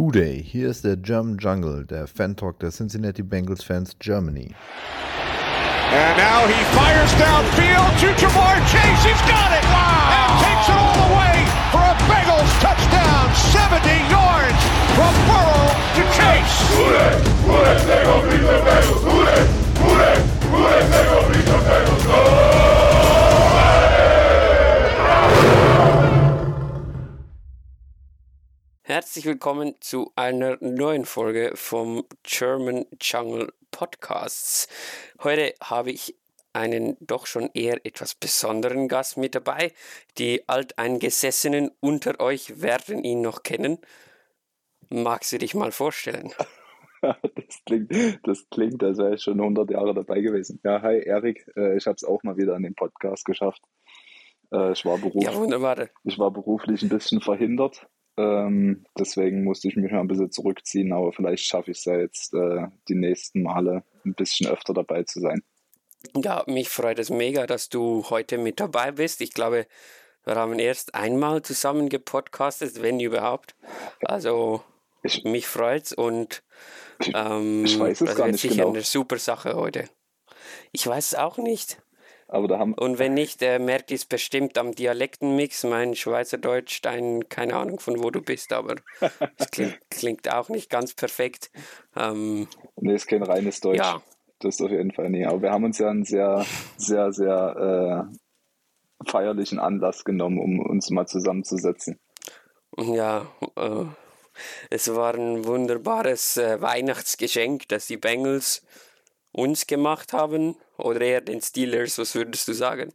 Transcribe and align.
Hooday, 0.00 0.42
hier 0.42 0.70
ist 0.70 0.82
der 0.82 0.96
German 0.96 1.36
Jungle, 1.36 1.84
der 1.84 2.06
Fan-Talk 2.06 2.58
der 2.60 2.70
Cincinnati 2.70 3.22
Bengals 3.22 3.62
Fans 3.62 3.94
Germany. 4.00 4.54
And 5.92 6.16
now 6.16 6.46
he 6.48 6.56
fires 6.72 7.12
downfield 7.20 7.92
to 8.00 8.06
Jamar 8.16 8.56
Chase. 8.72 9.04
He's 9.04 9.20
got 9.28 9.52
it! 9.52 9.62
Wow! 9.68 10.08
And 10.16 10.40
takes 10.40 10.68
it 10.72 10.78
all 10.80 10.96
the 11.04 11.10
way 11.20 11.44
for 11.68 11.84
a 11.84 11.92
Bengals 12.08 12.48
touchdown. 12.64 13.28
70 13.52 13.92
yards 14.08 14.60
from 14.96 15.12
Burrow 15.28 15.68
to 15.68 16.02
Chase. 16.16 16.56
Hooday! 16.72 17.20
Hooday! 17.44 17.76
They 17.84 18.00
go 18.00 18.24
beat 18.24 18.40
the 18.40 18.56
Bengals! 18.64 19.04
Hooday! 19.04 19.44
Hooday! 19.84 20.16
Hooday! 20.48 20.80
They 20.88 21.04
go 21.12 21.28
beat 21.28 21.44
the 21.44 21.58
Bengals! 21.68 22.29
Herzlich 29.00 29.24
willkommen 29.24 29.76
zu 29.80 30.12
einer 30.14 30.58
neuen 30.60 31.06
Folge 31.06 31.52
vom 31.54 32.04
German 32.22 32.84
Jungle 33.00 33.50
Podcasts. 33.70 34.68
Heute 35.24 35.54
habe 35.58 35.90
ich 35.90 36.16
einen 36.52 36.98
doch 37.00 37.24
schon 37.24 37.48
eher 37.54 37.80
etwas 37.86 38.14
besonderen 38.14 38.88
Gast 38.88 39.16
mit 39.16 39.34
dabei. 39.34 39.72
Die 40.18 40.46
Alteingesessenen 40.46 41.70
unter 41.80 42.20
euch 42.20 42.60
werden 42.60 43.02
ihn 43.02 43.22
noch 43.22 43.42
kennen. 43.42 43.78
Magst 44.90 45.32
du 45.32 45.38
dich 45.38 45.54
mal 45.54 45.72
vorstellen? 45.72 46.32
Das 47.00 47.64
klingt, 47.64 48.20
das 48.24 48.46
klingt, 48.50 48.82
als 48.84 48.98
wäre 48.98 49.14
ich 49.14 49.22
schon 49.22 49.40
100 49.40 49.70
Jahre 49.70 49.94
dabei 49.94 50.20
gewesen. 50.20 50.60
Ja, 50.62 50.82
hi 50.82 51.00
Erik, 51.00 51.50
äh, 51.56 51.74
ich 51.78 51.86
habe 51.86 51.94
es 51.96 52.04
auch 52.04 52.22
mal 52.22 52.36
wieder 52.36 52.54
an 52.54 52.62
den 52.62 52.74
Podcast 52.74 53.24
geschafft. 53.24 53.62
Äh, 54.52 54.72
Ich 54.72 54.84
war, 54.84 54.98
beruf, 54.98 55.24
Ja, 55.24 55.30
ich 56.04 56.18
war 56.18 56.30
beruflich 56.30 56.82
ein 56.82 56.90
bisschen 56.90 57.22
verhindert, 57.22 57.88
ähm, 58.20 58.84
deswegen 58.98 59.44
musste 59.44 59.68
ich 59.68 59.76
mich 59.76 59.90
mal 59.92 60.00
ein 60.00 60.08
bisschen 60.08 60.30
zurückziehen, 60.30 60.92
aber 60.92 61.12
vielleicht 61.12 61.44
schaffe 61.44 61.70
ich 61.70 61.78
es 61.78 61.84
ja 61.84 61.98
jetzt 61.98 62.34
äh, 62.34 62.66
die 62.88 62.94
nächsten 62.94 63.42
Male 63.42 63.82
ein 64.04 64.14
bisschen 64.14 64.48
öfter 64.48 64.74
dabei 64.74 65.02
zu 65.04 65.20
sein. 65.20 65.42
Ja, 66.16 66.44
mich 66.46 66.68
freut 66.68 66.98
es 66.98 67.10
mega, 67.10 67.46
dass 67.46 67.68
du 67.68 68.04
heute 68.08 68.38
mit 68.38 68.58
dabei 68.60 68.92
bist. 68.92 69.20
Ich 69.20 69.32
glaube, 69.34 69.66
wir 70.24 70.34
haben 70.34 70.58
erst 70.58 70.94
einmal 70.94 71.42
zusammen 71.42 71.88
gepodcastet, 71.88 72.80
wenn 72.82 73.00
überhaupt. 73.00 73.54
Also, 74.02 74.62
Ich- 75.02 75.24
mich 75.24 75.46
freut's 75.46 75.92
und 75.92 76.42
ähm, 77.14 77.64
ich 77.64 77.78
weiß 77.78 78.00
es 78.02 78.06
das 78.08 78.16
gar 78.16 78.26
wird 78.26 78.32
nicht 78.34 78.42
sicher 78.42 78.54
genau. 78.56 78.68
eine 78.70 78.82
super 78.82 79.18
Sache 79.18 79.54
heute. 79.54 79.88
Ich 80.72 80.86
weiß 80.86 81.12
es 81.12 81.14
auch 81.18 81.38
nicht. 81.38 81.80
Aber 82.32 82.46
da 82.46 82.60
haben, 82.60 82.74
Und 82.74 83.00
wenn 83.00 83.14
nicht, 83.14 83.42
äh, 83.42 83.58
merkt 83.58 83.90
es 83.90 84.04
bestimmt 84.04 84.56
am 84.56 84.72
Dialektenmix. 84.72 85.64
Mein 85.64 85.96
Schweizerdeutsch, 85.96 86.80
dein, 86.80 87.28
keine 87.28 87.56
Ahnung 87.56 87.80
von 87.80 88.00
wo 88.00 88.10
du 88.10 88.22
bist, 88.22 88.52
aber 88.52 88.76
es 89.36 89.50
klingt, 89.50 89.78
klingt 89.90 90.32
auch 90.32 90.48
nicht 90.48 90.70
ganz 90.70 90.94
perfekt. 90.94 91.50
Ähm, 91.96 92.46
nee, 92.76 92.94
ist 92.94 93.08
kein 93.08 93.24
reines 93.24 93.60
Deutsch. 93.60 93.78
Ja. 93.78 94.00
Das 94.38 94.54
ist 94.54 94.62
auf 94.62 94.70
jeden 94.70 94.92
Fall 94.92 95.10
nie. 95.10 95.26
Aber 95.26 95.42
wir 95.42 95.50
haben 95.50 95.64
uns 95.64 95.78
ja 95.78 95.90
einen 95.90 96.04
sehr, 96.04 96.46
sehr, 96.76 97.12
sehr 97.12 98.08
äh, 99.04 99.10
feierlichen 99.10 99.58
Anlass 99.58 100.04
genommen, 100.04 100.38
um 100.38 100.60
uns 100.60 100.88
mal 100.90 101.06
zusammenzusetzen. 101.06 101.98
Ja, 102.78 103.26
äh, 103.56 103.84
es 104.70 104.94
war 104.94 105.14
ein 105.14 105.44
wunderbares 105.44 106.36
äh, 106.36 106.62
Weihnachtsgeschenk, 106.62 107.68
das 107.68 107.86
die 107.86 107.96
Bengals 107.96 108.64
uns 109.32 109.66
gemacht 109.66 110.12
haben. 110.12 110.56
Oder 110.78 111.00
eher 111.02 111.20
den 111.20 111.40
Steelers, 111.40 111.98
was 111.98 112.14
würdest 112.14 112.48
du 112.48 112.52
sagen? 112.52 112.92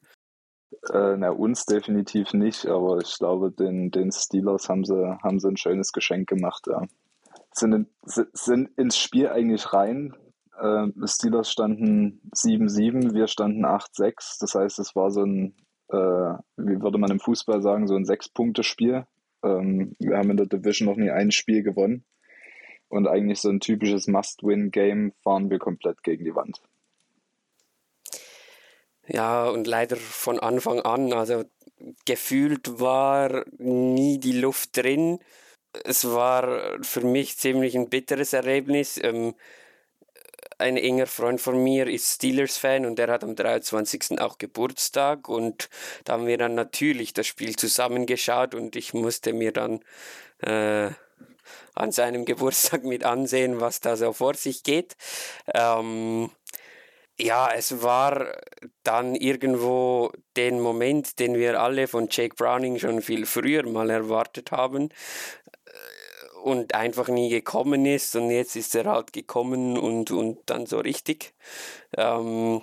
Äh, 0.92 1.16
na, 1.18 1.30
uns 1.30 1.66
definitiv 1.66 2.34
nicht, 2.34 2.66
aber 2.66 2.98
ich 3.00 3.18
glaube, 3.18 3.52
den, 3.52 3.92
den 3.92 4.12
Steelers 4.12 4.68
haben 4.68 4.84
sie, 4.84 5.18
haben 5.24 5.40
sie 5.40 5.48
ein 5.48 5.58
schönes 5.58 5.92
Geschenk 5.92 6.28
gemacht. 6.28 6.66
Ja. 6.68 6.84
Sind, 7.54 7.74
in, 7.74 7.88
si- 8.04 8.26
sind 8.34 8.70
ins 8.78 8.98
Spiel 8.98 9.30
eigentlich 9.30 9.72
rein. 9.74 10.14
Äh, 10.60 10.88
Steelers 11.06 11.52
standen 11.52 12.22
7-7, 12.36 13.14
wir 13.14 13.28
standen 13.28 13.66
8-6. 13.66 14.38
Das 14.40 14.56
heißt, 14.56 14.80
es 14.80 14.96
war 14.96 15.12
so 15.12 15.24
ein, 15.24 15.56
äh, 15.90 15.96
wie 16.58 16.82
würde 16.82 16.98
man 16.98 17.12
im 17.12 17.20
Fußball 17.20 17.62
sagen, 17.62 17.88
so 17.88 17.96
ein 17.96 18.06
Sechs-Punkte-Spiel. 18.06 19.06
Ähm, 19.44 19.96
wir 20.00 20.18
haben 20.18 20.32
in 20.32 20.38
der 20.38 20.48
Division 20.48 20.88
noch 20.90 20.98
nie 20.98 21.12
ein 21.12 21.32
Spiel 21.32 21.64
gewonnen. 21.64 22.04
Und 22.88 23.08
eigentlich 23.08 23.42
so 23.42 23.50
ein 23.50 23.60
typisches 23.60 24.08
Must-Win-Game 24.08 25.14
fahren 25.24 25.50
wir 25.50 25.60
komplett 25.60 26.04
gegen 26.04 26.24
die 26.24 26.36
Wand. 26.36 26.62
Ja, 29.08 29.48
und 29.50 29.68
leider 29.68 29.98
von 29.98 30.40
Anfang 30.40 30.80
an, 30.82 31.14
also 31.14 31.44
gefühlt 32.06 32.80
war 32.80 33.46
nie 33.58 34.20
die 34.20 34.40
Luft 34.40 34.78
drin. 34.78 35.20
Es 35.84 36.06
war 36.06 36.82
für 36.82 37.02
mich 37.02 37.38
ziemlich 37.38 37.76
ein 37.76 37.90
bitteres 37.90 38.34
Erlebnis. 38.34 39.00
Ähm, 39.02 39.36
ein 40.58 40.78
enger 40.78 41.06
Freund 41.06 41.42
von 41.42 41.62
mir 41.62 41.88
ist 41.88 42.16
Steelers-Fan 42.16 42.86
und 42.86 42.98
der 42.98 43.08
hat 43.10 43.24
am 43.24 43.36
23. 43.36 44.20
auch 44.22 44.38
Geburtstag 44.38 45.28
und 45.28 45.70
da 46.06 46.14
haben 46.14 46.28
wir 46.28 46.38
dann 46.38 46.56
natürlich 46.56 47.14
das 47.14 47.28
Spiel 47.28 47.56
zusammengeschaut 47.58 48.56
und 48.56 48.76
ich 48.78 48.94
musste 48.94 49.34
mir 49.34 49.52
dann 49.52 49.82
äh, 50.40 50.92
an 51.74 51.92
seinem 51.92 52.26
Geburtstag 52.26 52.84
mit 52.84 53.04
ansehen, 53.04 53.60
was 53.60 53.80
da 53.80 53.96
so 53.96 54.14
vor 54.14 54.36
sich 54.36 54.64
geht. 54.64 54.96
Ähm, 55.54 56.30
ja, 57.18 57.50
es 57.54 57.82
war 57.82 58.28
dann 58.84 59.16
irgendwo 59.16 60.12
den 60.36 60.60
Moment, 60.60 61.20
den 61.20 61.36
wir 61.36 61.62
alle 61.62 61.88
von 61.88 62.08
Jake 62.12 62.36
Browning 62.36 62.78
schon 62.78 63.02
viel 63.02 63.26
früher 63.26 63.66
mal 63.66 63.90
erwartet 63.90 64.52
haben 64.52 64.90
äh, 65.66 66.38
und 66.44 66.76
einfach 66.76 67.08
nie 67.08 67.30
gekommen 67.30 67.86
ist 67.86 68.16
und 68.16 68.32
jetzt 68.32 68.56
ist 68.58 68.76
er 68.76 68.86
halt 68.86 69.14
gekommen 69.14 69.78
und, 69.78 70.12
und 70.12 70.40
dann 70.48 70.66
so 70.66 70.80
richtig. 70.80 71.34
Ähm, 71.96 72.62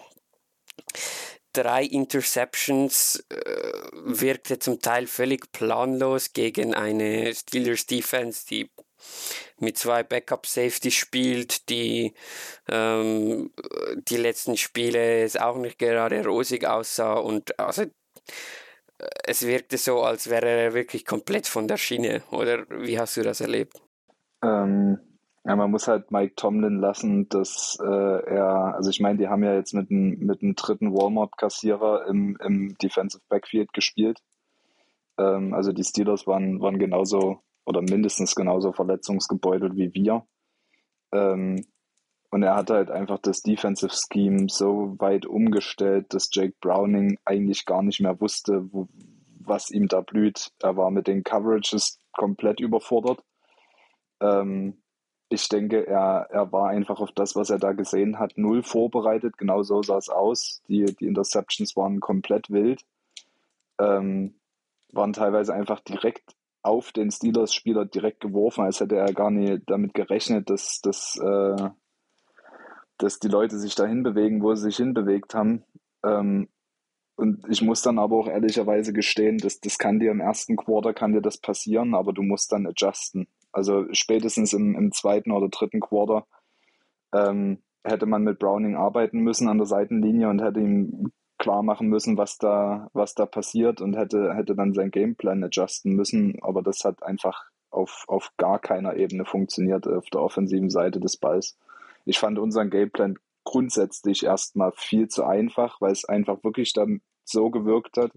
drei 1.52 1.84
Interceptions 1.84 3.24
äh, 3.28 3.82
wirkte 3.92 4.58
zum 4.58 4.80
Teil 4.80 5.06
völlig 5.06 5.52
planlos 5.52 6.32
gegen 6.32 6.74
eine 6.74 7.34
Steelers 7.34 7.86
Defense, 7.86 8.46
die 8.48 8.70
mit 9.58 9.78
zwei 9.78 10.02
Backup 10.02 10.46
Safety 10.46 10.90
spielt, 10.90 11.68
die 11.68 12.14
ähm, 12.68 13.52
die 14.08 14.16
letzten 14.16 14.56
Spiele 14.56 15.22
es 15.22 15.36
auch 15.36 15.56
nicht 15.56 15.78
gerade 15.78 16.24
rosig 16.24 16.66
aussah 16.66 17.14
und 17.14 17.58
also 17.58 17.84
es 19.24 19.46
wirkte 19.46 19.78
so, 19.78 20.02
als 20.02 20.30
wäre 20.30 20.48
er 20.48 20.74
wirklich 20.74 21.04
komplett 21.04 21.46
von 21.46 21.69
der 21.69 21.76
Schiene. 21.76 22.22
Oder 22.30 22.66
wie 22.69 22.98
hast 22.98 23.16
du 23.16 23.22
das 23.22 23.40
erlebt? 23.40 23.80
Ähm, 24.44 24.98
ja, 25.44 25.56
man 25.56 25.70
muss 25.70 25.88
halt 25.88 26.12
Mike 26.12 26.34
Tomlin 26.36 26.78
lassen, 26.78 27.28
dass 27.28 27.76
äh, 27.82 27.84
er, 27.86 28.75
also 28.76 28.91
ich 28.91 29.00
meine, 29.00 29.19
die 29.19 29.28
haben 29.28 29.42
ja 29.42 29.54
jetzt 29.54 29.75
mit 29.75 29.91
einem 29.91 30.19
mit 30.20 30.42
einem 30.42 30.54
dritten 30.54 30.92
Walmart-Kassierer 30.92 32.06
im, 32.06 32.36
im 32.44 32.76
Defensive 32.78 33.22
Backfield 33.28 33.72
gespielt. 33.72 34.20
Ähm, 35.19 35.52
also 35.52 35.72
die 35.72 35.82
Steelers 35.84 36.26
waren, 36.26 36.60
waren 36.60 36.78
genauso 36.78 37.41
oder 37.64 37.82
mindestens 37.82 38.34
genauso 38.36 38.72
verletzungsgebeutelt 38.72 39.76
wie 39.76 39.92
wir. 39.94 40.25
Ähm, 41.12 41.64
und 42.31 42.42
er 42.42 42.54
hat 42.54 42.70
halt 42.70 42.91
einfach 42.91 43.19
das 43.19 43.42
Defensive 43.42 43.92
Scheme 43.92 44.47
so 44.48 44.94
weit 44.98 45.26
umgestellt, 45.26 46.14
dass 46.14 46.31
Jake 46.32 46.54
Browning 46.60 47.19
eigentlich 47.25 47.66
gar 47.66 47.82
nicht 47.82 48.00
mehr 48.00 48.20
wusste, 48.20 48.72
wo, 48.72 48.88
was 49.41 49.70
ihm 49.70 49.88
da 49.88 50.00
blüht. 50.00 50.50
Er 50.60 50.76
war 50.76 50.91
mit 50.91 51.08
den 51.08 51.25
Coverages 51.25 51.98
komplett 52.12 52.60
überfordert. 52.60 53.22
Ähm, 54.20 54.81
ich 55.32 55.48
denke, 55.48 55.87
er, 55.87 56.28
er 56.31 56.53
war 56.53 56.69
einfach 56.69 57.00
auf 57.00 57.12
das, 57.12 57.34
was 57.34 57.50
er 57.50 57.59
da 57.59 57.72
gesehen 57.72 58.19
hat, 58.19 58.37
null 58.37 58.62
vorbereitet. 58.62 59.38
Genau 59.38 59.62
so 59.62 59.82
sah 59.82 59.97
es 59.97 60.09
aus. 60.09 60.62
Die, 60.69 60.84
die 60.84 61.06
Interceptions 61.06 61.76
waren 61.76 62.00
komplett 62.00 62.50
wild. 62.50 62.84
Ähm, 63.78 64.34
waren 64.93 65.12
teilweise 65.12 65.54
einfach 65.54 65.81
direkt 65.81 66.37
auf 66.62 66.93
den 66.93 67.10
Steelers-Spieler 67.10 67.87
direkt 67.87 68.20
geworfen, 68.20 68.65
als 68.65 68.81
hätte 68.81 68.97
er 68.97 69.12
gar 69.12 69.31
nicht 69.31 69.62
damit 69.67 69.94
gerechnet, 69.94 70.49
dass, 70.49 70.81
dass, 70.81 71.19
äh, 71.19 71.70
dass 72.99 73.19
die 73.19 73.29
Leute 73.29 73.58
sich 73.58 73.75
dahin 73.75 74.02
bewegen, 74.02 74.43
wo 74.43 74.55
sie 74.55 74.64
sich 74.64 74.76
hinbewegt 74.76 75.34
haben. 75.34 75.64
Ähm, 76.05 76.49
und 77.17 77.46
ich 77.49 77.62
muss 77.62 77.82
dann 77.82 77.99
aber 77.99 78.17
auch 78.17 78.29
ehrlicherweise 78.29 78.93
gestehen, 78.93 79.38
dass 79.38 79.61
das 79.61 79.79
kann 79.79 79.99
dir 79.99 80.11
im 80.11 80.20
ersten 80.20 80.56
Quarter 80.56 80.94
kann 80.94 81.12
dir 81.12 81.20
das 81.20 81.38
passieren, 81.38 81.94
aber 81.94 82.12
du 82.12 82.23
musst 82.23 82.52
dann 82.52 82.67
adjusten. 82.67 83.26
Also 83.52 83.87
spätestens 83.93 84.52
im, 84.52 84.75
im 84.75 84.93
zweiten 84.93 85.31
oder 85.31 85.49
dritten 85.49 85.81
Quarter 85.81 86.26
ähm, 87.14 87.62
hätte 87.84 88.06
man 88.06 88.22
mit 88.22 88.38
Browning 88.38 88.76
arbeiten 88.76 89.20
müssen 89.20 89.49
an 89.49 89.58
der 89.58 89.66
Seitenlinie 89.66 90.28
und 90.28 90.43
hätte 90.43 90.60
ihm 90.60 91.12
klar 91.38 91.62
machen 91.62 91.88
müssen, 91.88 92.16
was 92.16 92.38
da, 92.38 92.88
was 92.93 93.14
da 93.14 93.26
passiert 93.26 93.81
und 93.81 93.96
hätte, 93.96 94.34
hätte 94.34 94.54
dann 94.54 94.75
sein 94.75 94.90
Gameplan 94.90 95.43
adjusten 95.43 95.93
müssen. 95.94 96.38
Aber 96.43 96.62
das 96.62 96.84
hat 96.84 97.02
einfach 97.02 97.44
auf, 97.70 98.04
auf 98.06 98.31
gar 98.37 98.58
keiner 98.58 98.96
Ebene 98.96 99.25
funktioniert 99.25 99.87
auf 99.88 100.06
der 100.10 100.22
offensiven 100.22 100.70
Seite 100.70 101.00
des 101.00 101.16
Balls. 101.16 101.58
Ich 102.05 102.19
fand 102.19 102.38
unseren 102.38 102.70
Gameplan 102.70 103.19
grundsätzlich 103.44 104.25
erstmal 104.25 104.72
viel 104.76 105.08
zu 105.08 105.25
einfach, 105.25 105.81
weil 105.81 105.93
es 105.93 106.05
einfach 106.05 106.44
wirklich 106.44 106.72
dann 106.72 107.00
so 107.25 107.50
gewirkt 107.50 107.96
hat. 107.96 108.12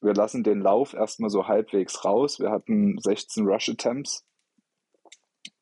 Wir 0.00 0.14
lassen 0.14 0.42
den 0.42 0.60
Lauf 0.60 0.94
erstmal 0.94 1.30
so 1.30 1.46
halbwegs 1.46 2.04
raus. 2.04 2.40
Wir 2.40 2.50
hatten 2.50 2.98
16 2.98 3.46
Rush 3.46 3.68
Attempts 3.68 4.24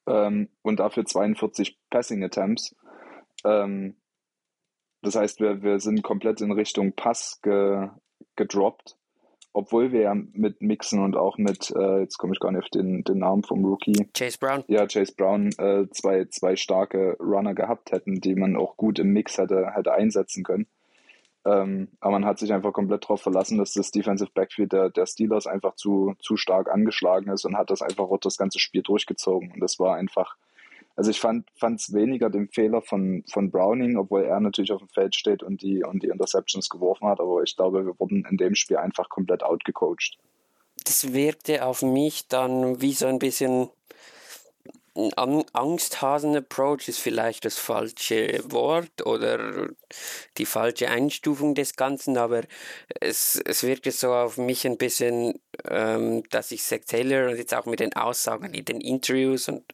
ähm, 0.07 0.49
und 0.63 0.81
dafür 0.81 1.05
42 1.05 1.79
Passing 1.91 2.25
Attempts. 2.25 2.75
Ähm, 3.45 3.97
das 5.03 5.15
heißt, 5.15 5.41
wir, 5.41 5.63
wir 5.63 5.81
sind 5.81 6.03
komplett 6.03 6.41
in 6.41 6.53
Richtung 6.53 6.93
Pass 6.93 7.41
ge, 7.43 7.89
gedroppt, 8.37 8.97
obwohl 9.53 9.93
wir 9.93 10.01
ja 10.03 10.15
mit 10.15 10.61
Mixen 10.61 11.03
und 11.03 11.17
auch 11.17 11.39
mit, 11.39 11.71
äh, 11.71 12.01
jetzt 12.01 12.19
komme 12.19 12.35
ich 12.35 12.41
gar 12.41 12.53
nicht 12.53 12.63
auf 12.65 12.69
den, 12.69 13.03
den 13.05 13.19
Namen 13.19 13.43
vom 13.43 13.65
Rookie, 13.65 14.09
Chase 14.15 14.39
Brown. 14.39 14.65
ja, 14.69 14.87
Chase 14.87 15.15
Brown, 15.17 15.51
äh, 15.59 15.89
zwei, 15.91 16.27
zwei 16.27 16.57
starke 16.57 17.17
Runner 17.19 17.55
gehabt 17.55 17.93
hätten, 17.93 18.21
die 18.21 18.35
man 18.35 18.57
auch 18.57 18.77
gut 18.77 18.99
im 18.99 19.13
Mix 19.13 19.39
hätte, 19.39 19.73
hätte 19.75 19.93
einsetzen 19.93 20.45
können. 20.45 20.67
Ähm, 21.47 21.89
aber 22.01 22.13
man 22.13 22.27
hat 22.27 22.39
sich 22.39 22.53
einfach 22.53 22.73
komplett 22.73 23.05
darauf 23.05 23.23
verlassen, 23.23 23.57
dass 23.57 23.73
das 23.73 23.91
Defensive 23.91 24.31
Backfield 24.35 24.73
der, 24.73 24.91
der 24.91 25.07
Steelers 25.07 25.47
einfach 25.47 25.75
zu, 25.75 26.15
zu 26.21 26.37
stark 26.37 26.71
angeschlagen 26.71 27.31
ist 27.31 27.45
und 27.45 27.57
hat 27.57 27.71
das 27.71 27.81
einfach 27.81 28.05
auch 28.05 28.19
das 28.19 28.37
ganze 28.37 28.59
Spiel 28.59 28.83
durchgezogen. 28.83 29.53
Und 29.53 29.61
das 29.61 29.79
war 29.79 29.97
einfach, 29.97 30.37
also 30.97 31.11
ich 31.11 31.21
fand 31.21 31.47
es 31.63 31.95
weniger 31.95 32.29
den 32.29 32.49
Fehler 32.49 32.83
von, 32.83 33.25
von 33.31 33.51
Browning, 33.51 33.97
obwohl 33.97 34.25
er 34.25 34.39
natürlich 34.41 34.73
auf 34.73 34.81
dem 34.81 34.89
Feld 34.89 35.17
steht 35.17 35.43
und 35.43 35.63
die, 35.63 35.83
und 35.83 36.03
die 36.03 36.09
Interceptions 36.09 36.69
geworfen 36.69 37.09
hat, 37.09 37.21
aber 37.21 37.43
ich 37.43 37.57
glaube, 37.57 37.87
wir 37.87 37.99
wurden 37.99 38.27
in 38.31 38.37
dem 38.37 38.55
Spiel 38.55 38.77
einfach 38.77 39.09
komplett 39.09 39.43
outgecoacht. 39.43 40.19
Das 40.85 41.13
wirkte 41.15 41.65
auf 41.65 41.83
mich 41.83 42.29
dann 42.29 42.83
wie 42.83 42.93
so 42.93 43.07
ein 43.07 43.19
bisschen 43.19 43.71
ein 44.95 45.45
Angsthasen-Approach 45.53 46.89
ist 46.89 46.99
vielleicht 46.99 47.45
das 47.45 47.59
falsche 47.59 48.41
Wort 48.51 49.07
oder 49.07 49.69
die 50.37 50.47
falsche 50.47 50.89
Einstufung 50.89 51.55
des 51.55 51.77
Ganzen, 51.77 52.19
aber 52.19 52.43
es, 53.01 53.41
es 53.45 53.63
wirkte 53.63 53.93
so 53.93 54.13
auf 54.13 54.37
mich 54.37 54.67
ein 54.67 54.79
bisschen, 54.79 55.41
ähm, 55.69 56.23
dass 56.31 56.51
ich 56.51 56.63
Zach 56.63 56.81
Taylor 56.87 57.31
und 57.31 57.37
jetzt 57.37 57.55
auch 57.55 57.67
mit 57.67 57.81
den 57.81 57.95
Aussagen 57.95 58.53
in 58.55 58.65
den 58.65 58.81
Interviews 58.81 59.49
und 59.49 59.65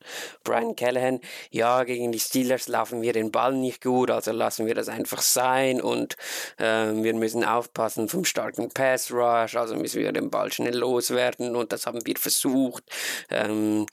Brian 0.44 0.76
Callahan, 0.76 1.20
ja, 1.50 1.84
gegen 1.84 2.12
die 2.12 2.20
Steelers 2.20 2.68
laufen 2.68 3.02
wir 3.02 3.12
den 3.12 3.30
Ball 3.30 3.54
nicht 3.54 3.82
gut, 3.82 4.10
also 4.10 4.32
lassen 4.32 4.66
wir 4.66 4.74
das 4.74 4.88
einfach 4.88 5.22
sein 5.22 5.80
und 5.80 6.16
ähm, 6.58 7.04
wir 7.04 7.14
müssen 7.14 7.44
aufpassen 7.44 8.08
vom 8.08 8.24
starken 8.24 8.70
Pass 8.70 9.10
Rush, 9.12 9.56
also 9.56 9.76
müssen 9.76 10.00
wir 10.00 10.12
den 10.12 10.30
Ball 10.30 10.52
schnell 10.52 10.76
loswerden 10.76 11.56
und 11.56 11.72
das 11.72 11.86
haben 11.86 12.04
wir 12.04 12.16
versucht. 12.16 12.84
Ähm, 13.30 13.86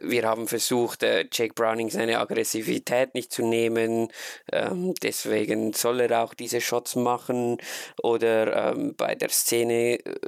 wir 0.00 0.24
haben 0.24 0.48
versucht, 0.48 1.02
äh, 1.02 1.26
Jake 1.32 1.54
Browning 1.54 1.90
seine 1.90 2.18
Aggressivität 2.18 3.14
nicht 3.14 3.32
zu 3.32 3.44
nehmen. 3.44 4.08
Ähm, 4.52 4.94
deswegen 5.02 5.72
soll 5.72 6.00
er 6.00 6.22
auch 6.22 6.34
diese 6.34 6.60
Shots 6.60 6.96
machen. 6.96 7.58
Oder 8.02 8.72
ähm, 8.72 8.94
bei 8.96 9.14
der 9.14 9.30
Szene 9.30 9.98
äh, 10.04 10.20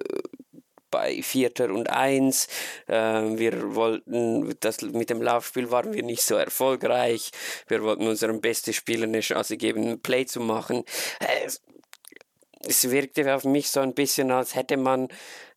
bei 0.92 1.20
Vierter 1.22 1.70
und 1.70 1.90
Eins. 1.90 2.46
Äh, 2.86 2.94
wir 2.94 3.74
wollten, 3.74 4.54
das 4.60 4.82
mit 4.82 5.10
dem 5.10 5.20
Laufspiel 5.20 5.72
waren 5.72 5.92
wir 5.92 6.04
nicht 6.04 6.22
so 6.22 6.36
erfolgreich. 6.36 7.32
Wir 7.66 7.82
wollten 7.82 8.06
unserem 8.06 8.40
besten 8.40 8.72
Spieler 8.72 9.04
eine 9.04 9.20
Chance 9.20 9.56
geben, 9.56 9.88
ein 9.88 10.00
Play 10.00 10.26
zu 10.26 10.38
machen. 10.38 10.84
Äh, 11.18 11.48
es 12.64 12.90
wirkte 12.90 13.34
auf 13.34 13.44
mich 13.44 13.70
so 13.70 13.80
ein 13.80 13.94
bisschen, 13.94 14.30
als 14.30 14.54
hätte 14.54 14.76
man 14.76 15.08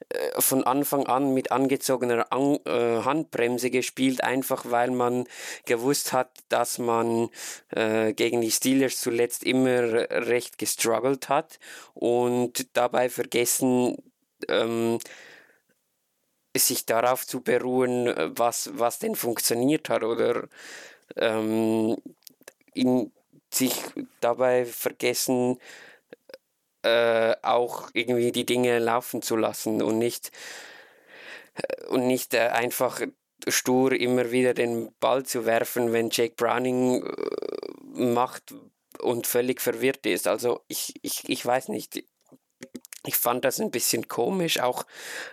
äh, 0.09 0.41
von 0.41 0.63
Anfang 0.63 1.05
an 1.07 1.33
mit 1.33 1.51
angezogener 1.51 2.31
an 2.31 2.57
äh, 2.65 3.03
Handbremse 3.03 3.69
gespielt, 3.69 4.23
einfach 4.23 4.65
weil 4.69 4.91
man 4.91 5.25
gewusst 5.65 6.13
hat, 6.13 6.31
dass 6.49 6.79
man 6.79 7.29
äh, 7.69 8.13
gegen 8.13 8.41
die 8.41 8.51
Steelers 8.51 8.99
zuletzt 8.99 9.43
immer 9.43 10.09
recht 10.09 10.57
gestruggelt 10.57 11.29
hat 11.29 11.59
und 11.93 12.75
dabei 12.75 13.09
vergessen, 13.09 13.97
ähm, 14.49 14.99
sich 16.59 16.85
darauf 16.85 17.25
zu 17.25 17.41
beruhen, 17.41 18.13
was, 18.37 18.71
was 18.73 18.99
denn 18.99 19.15
funktioniert 19.15 19.89
hat 19.89 20.03
oder 20.03 20.47
ähm, 21.15 21.97
in, 22.73 23.11
sich 23.53 23.73
dabei 24.21 24.65
vergessen, 24.65 25.57
äh, 26.83 27.35
auch 27.41 27.89
irgendwie 27.93 28.31
die 28.31 28.45
Dinge 28.45 28.79
laufen 28.79 29.21
zu 29.21 29.35
lassen 29.35 29.81
und 29.81 29.97
nicht, 29.97 30.31
äh, 31.55 31.85
und 31.87 32.07
nicht 32.07 32.33
äh, 32.33 32.49
einfach 32.49 33.01
stur 33.47 33.93
immer 33.93 34.31
wieder 34.31 34.53
den 34.53 34.93
Ball 34.99 35.25
zu 35.25 35.45
werfen, 35.45 35.93
wenn 35.93 36.09
Jake 36.11 36.35
Browning 36.35 37.05
äh, 37.05 38.03
macht 38.13 38.53
und 38.99 39.27
völlig 39.27 39.61
verwirrt 39.61 40.05
ist. 40.05 40.27
Also 40.27 40.61
ich, 40.67 40.93
ich, 41.01 41.27
ich 41.27 41.45
weiß 41.45 41.69
nicht. 41.69 42.03
Ich 43.05 43.17
fand 43.17 43.45
das 43.45 43.59
ein 43.59 43.71
bisschen 43.71 44.07
komisch, 44.07 44.59
auch, 44.59 44.85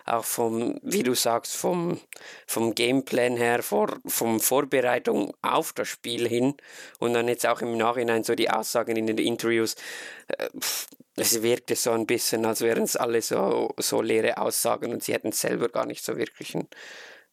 auch 0.05 0.25
vom, 0.25 0.79
wie 0.83 1.03
du 1.03 1.15
sagst, 1.15 1.55
vom, 1.55 1.99
vom 2.45 2.75
Gameplan 2.75 3.37
her, 3.37 3.63
vor, 3.63 3.99
vom 4.05 4.39
Vorbereitung 4.39 5.33
auf 5.41 5.73
das 5.73 5.87
Spiel 5.87 6.27
hin 6.27 6.55
und 6.99 7.13
dann 7.13 7.27
jetzt 7.27 7.45
auch 7.45 7.61
im 7.61 7.77
Nachhinein 7.77 8.23
so 8.23 8.35
die 8.35 8.49
Aussagen 8.49 8.95
in 8.95 9.07
den 9.07 9.17
Interviews. 9.17 9.75
Äh, 10.27 10.49
es 11.15 11.43
wirkte 11.43 11.75
so 11.75 11.91
ein 11.91 12.07
bisschen, 12.07 12.45
als 12.45 12.61
wären 12.61 12.83
es 12.83 12.95
alle 12.95 13.21
so, 13.21 13.73
so 13.77 14.01
leere 14.01 14.37
Aussagen 14.37 14.91
und 14.91 15.03
sie 15.03 15.13
hätten 15.13 15.31
selber 15.31 15.69
gar 15.69 15.85
nicht 15.85 16.03
so 16.03 16.17
wirklich 16.17 16.55
einen, 16.55 16.67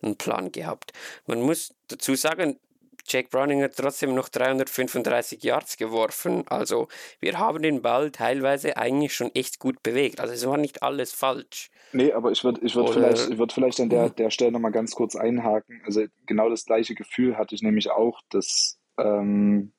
einen 0.03 0.17
Plan 0.17 0.53
gehabt. 0.53 0.93
Man 1.27 1.41
muss 1.41 1.75
dazu 1.89 2.15
sagen, 2.15 2.59
Jake 3.07 3.29
Browning 3.31 3.63
hat 3.63 3.77
trotzdem 3.77 4.15
noch 4.15 4.29
335 4.29 5.43
Yards 5.43 5.77
geworfen. 5.77 6.45
Also 6.49 6.89
wir 7.21 7.39
haben 7.39 7.63
den 7.63 7.83
Ball 7.83 8.11
teilweise 8.11 8.77
eigentlich 8.77 9.15
schon 9.15 9.31
echt 9.35 9.59
gut 9.59 9.83
bewegt. 9.83 10.21
Also 10.21 10.35
es 10.35 10.47
war 10.47 10.57
nicht 10.57 10.83
alles 10.83 11.13
falsch. 11.13 11.71
Nee, 11.93 12.13
aber 12.13 12.31
ich 12.31 12.45
würde 12.45 12.61
ich 12.65 12.77
würd 12.77 12.91
vielleicht, 12.91 13.39
würd 13.39 13.53
vielleicht 13.53 13.81
an 13.81 13.89
der, 13.89 14.11
der 14.11 14.31
Stelle 14.31 14.53
nochmal 14.53 14.73
ganz 14.73 14.95
kurz 14.95 15.17
einhaken. 15.17 15.83
Also 15.85 16.05
genau 16.27 16.49
das 16.49 16.65
gleiche 16.65 16.95
Gefühl 16.95 17.37
hatte 17.37 17.55
ich 17.55 17.63
nämlich 17.63 17.91
auch, 17.91 18.21
dass 18.31 18.79
ähm, 18.99 19.73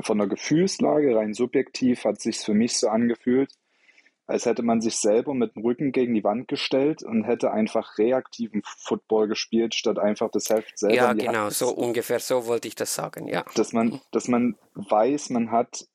von 0.00 0.18
der 0.18 0.26
Gefühlslage 0.26 1.14
rein 1.14 1.34
subjektiv 1.34 2.04
hat 2.04 2.20
sich 2.20 2.38
für 2.38 2.54
mich 2.54 2.76
so 2.76 2.88
angefühlt, 2.88 3.52
als 4.26 4.46
hätte 4.46 4.62
man 4.62 4.80
sich 4.80 4.96
selber 4.96 5.34
mit 5.34 5.56
dem 5.56 5.62
Rücken 5.62 5.92
gegen 5.92 6.14
die 6.14 6.24
Wand 6.24 6.48
gestellt 6.48 7.02
und 7.02 7.24
hätte 7.24 7.50
einfach 7.50 7.98
reaktiven 7.98 8.62
Football 8.64 9.28
gespielt, 9.28 9.74
statt 9.74 9.98
einfach 9.98 10.30
das 10.30 10.48
Heft 10.48 10.78
selber. 10.78 10.94
Ja, 10.94 11.12
genau, 11.12 11.44
Hand. 11.44 11.52
so 11.52 11.70
ungefähr 11.70 12.20
so 12.20 12.46
wollte 12.46 12.68
ich 12.68 12.74
das 12.74 12.94
sagen, 12.94 13.28
ja. 13.28 13.44
Dass 13.54 13.72
man, 13.72 14.00
dass 14.12 14.28
man 14.28 14.56
weiß, 14.74 15.30
man 15.30 15.50
hat 15.50 15.86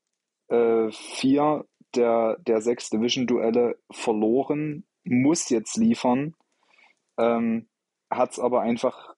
äh, 0.49 0.91
vier 0.91 1.65
der, 1.95 2.37
der 2.39 2.61
sechs 2.61 2.89
Division-Duelle 2.89 3.77
verloren, 3.91 4.85
muss 5.03 5.49
jetzt 5.49 5.77
liefern, 5.77 6.35
ähm, 7.17 7.67
hat 8.09 8.33
es 8.33 8.39
aber 8.39 8.61
einfach 8.61 9.15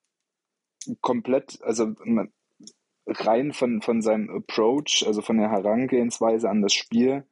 komplett, 1.01 1.59
also 1.63 1.93
rein 3.07 3.53
von, 3.53 3.81
von 3.81 4.01
seinem 4.01 4.29
Approach, 4.29 5.03
also 5.05 5.21
von 5.21 5.37
der 5.37 5.49
Herangehensweise 5.49 6.49
an 6.49 6.61
das 6.61 6.73
Spiel, 6.73 7.25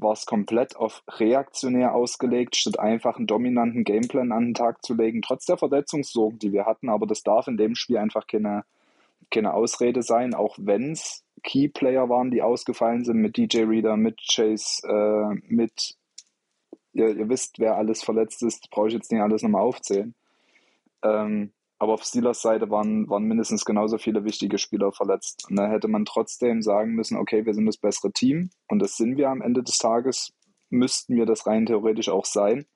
war 0.00 0.12
es 0.12 0.26
komplett 0.26 0.76
auf 0.76 1.02
reaktionär 1.08 1.94
ausgelegt, 1.94 2.56
statt 2.56 2.78
einfach 2.78 3.16
einen 3.16 3.26
dominanten 3.26 3.84
Gameplan 3.84 4.32
an 4.32 4.46
den 4.46 4.54
Tag 4.54 4.84
zu 4.84 4.94
legen, 4.94 5.22
trotz 5.22 5.46
der 5.46 5.58
Verletzungssorgen, 5.58 6.38
die 6.38 6.52
wir 6.52 6.66
hatten. 6.66 6.88
Aber 6.88 7.06
das 7.06 7.22
darf 7.22 7.46
in 7.46 7.56
dem 7.56 7.74
Spiel 7.74 7.98
einfach 7.98 8.26
keine, 8.26 8.64
keine 9.30 9.54
Ausrede 9.54 10.02
sein, 10.02 10.34
auch 10.34 10.56
wenn 10.58 10.92
es 10.92 11.24
Keyplayer 11.42 12.08
waren, 12.08 12.30
die 12.30 12.42
ausgefallen 12.42 13.04
sind 13.04 13.18
mit 13.18 13.36
DJ 13.36 13.62
Reader, 13.62 13.96
mit 13.96 14.20
Chase, 14.20 14.86
äh, 14.86 15.40
mit, 15.48 15.96
ihr, 16.92 17.16
ihr 17.16 17.28
wisst, 17.28 17.58
wer 17.58 17.76
alles 17.76 18.02
verletzt 18.02 18.42
ist, 18.42 18.70
brauche 18.70 18.88
ich 18.88 18.94
jetzt 18.94 19.10
nicht 19.10 19.22
alles 19.22 19.42
nochmal 19.42 19.62
aufzählen. 19.62 20.14
Ähm, 21.02 21.52
aber 21.80 21.94
auf 21.94 22.04
Steelers 22.04 22.42
Seite 22.42 22.70
waren, 22.70 23.08
waren 23.08 23.24
mindestens 23.24 23.64
genauso 23.64 23.96
viele 23.96 24.22
wichtige 24.24 24.58
Spieler 24.58 24.92
verletzt. 24.92 25.46
Und 25.48 25.56
da 25.56 25.66
hätte 25.66 25.88
man 25.88 26.04
trotzdem 26.04 26.60
sagen 26.60 26.92
müssen, 26.92 27.16
okay, 27.16 27.46
wir 27.46 27.54
sind 27.54 27.64
das 27.64 27.78
bessere 27.78 28.12
Team 28.12 28.50
und 28.68 28.80
das 28.80 28.96
sind 28.98 29.16
wir 29.16 29.30
am 29.30 29.40
Ende 29.40 29.62
des 29.62 29.78
Tages, 29.78 30.34
müssten 30.68 31.16
wir 31.16 31.24
das 31.24 31.46
rein 31.46 31.64
theoretisch 31.64 32.10
auch 32.10 32.26
sein. 32.26 32.66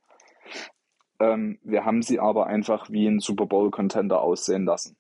Ähm, 1.21 1.59
wir 1.63 1.85
haben 1.85 2.01
sie 2.01 2.19
aber 2.19 2.47
einfach 2.47 2.91
wie 2.91 3.07
ein 3.07 3.21
Super 3.21 3.45
Bowl-Contender 3.45 4.23
aussehen 4.23 4.65
lassen. 4.65 4.97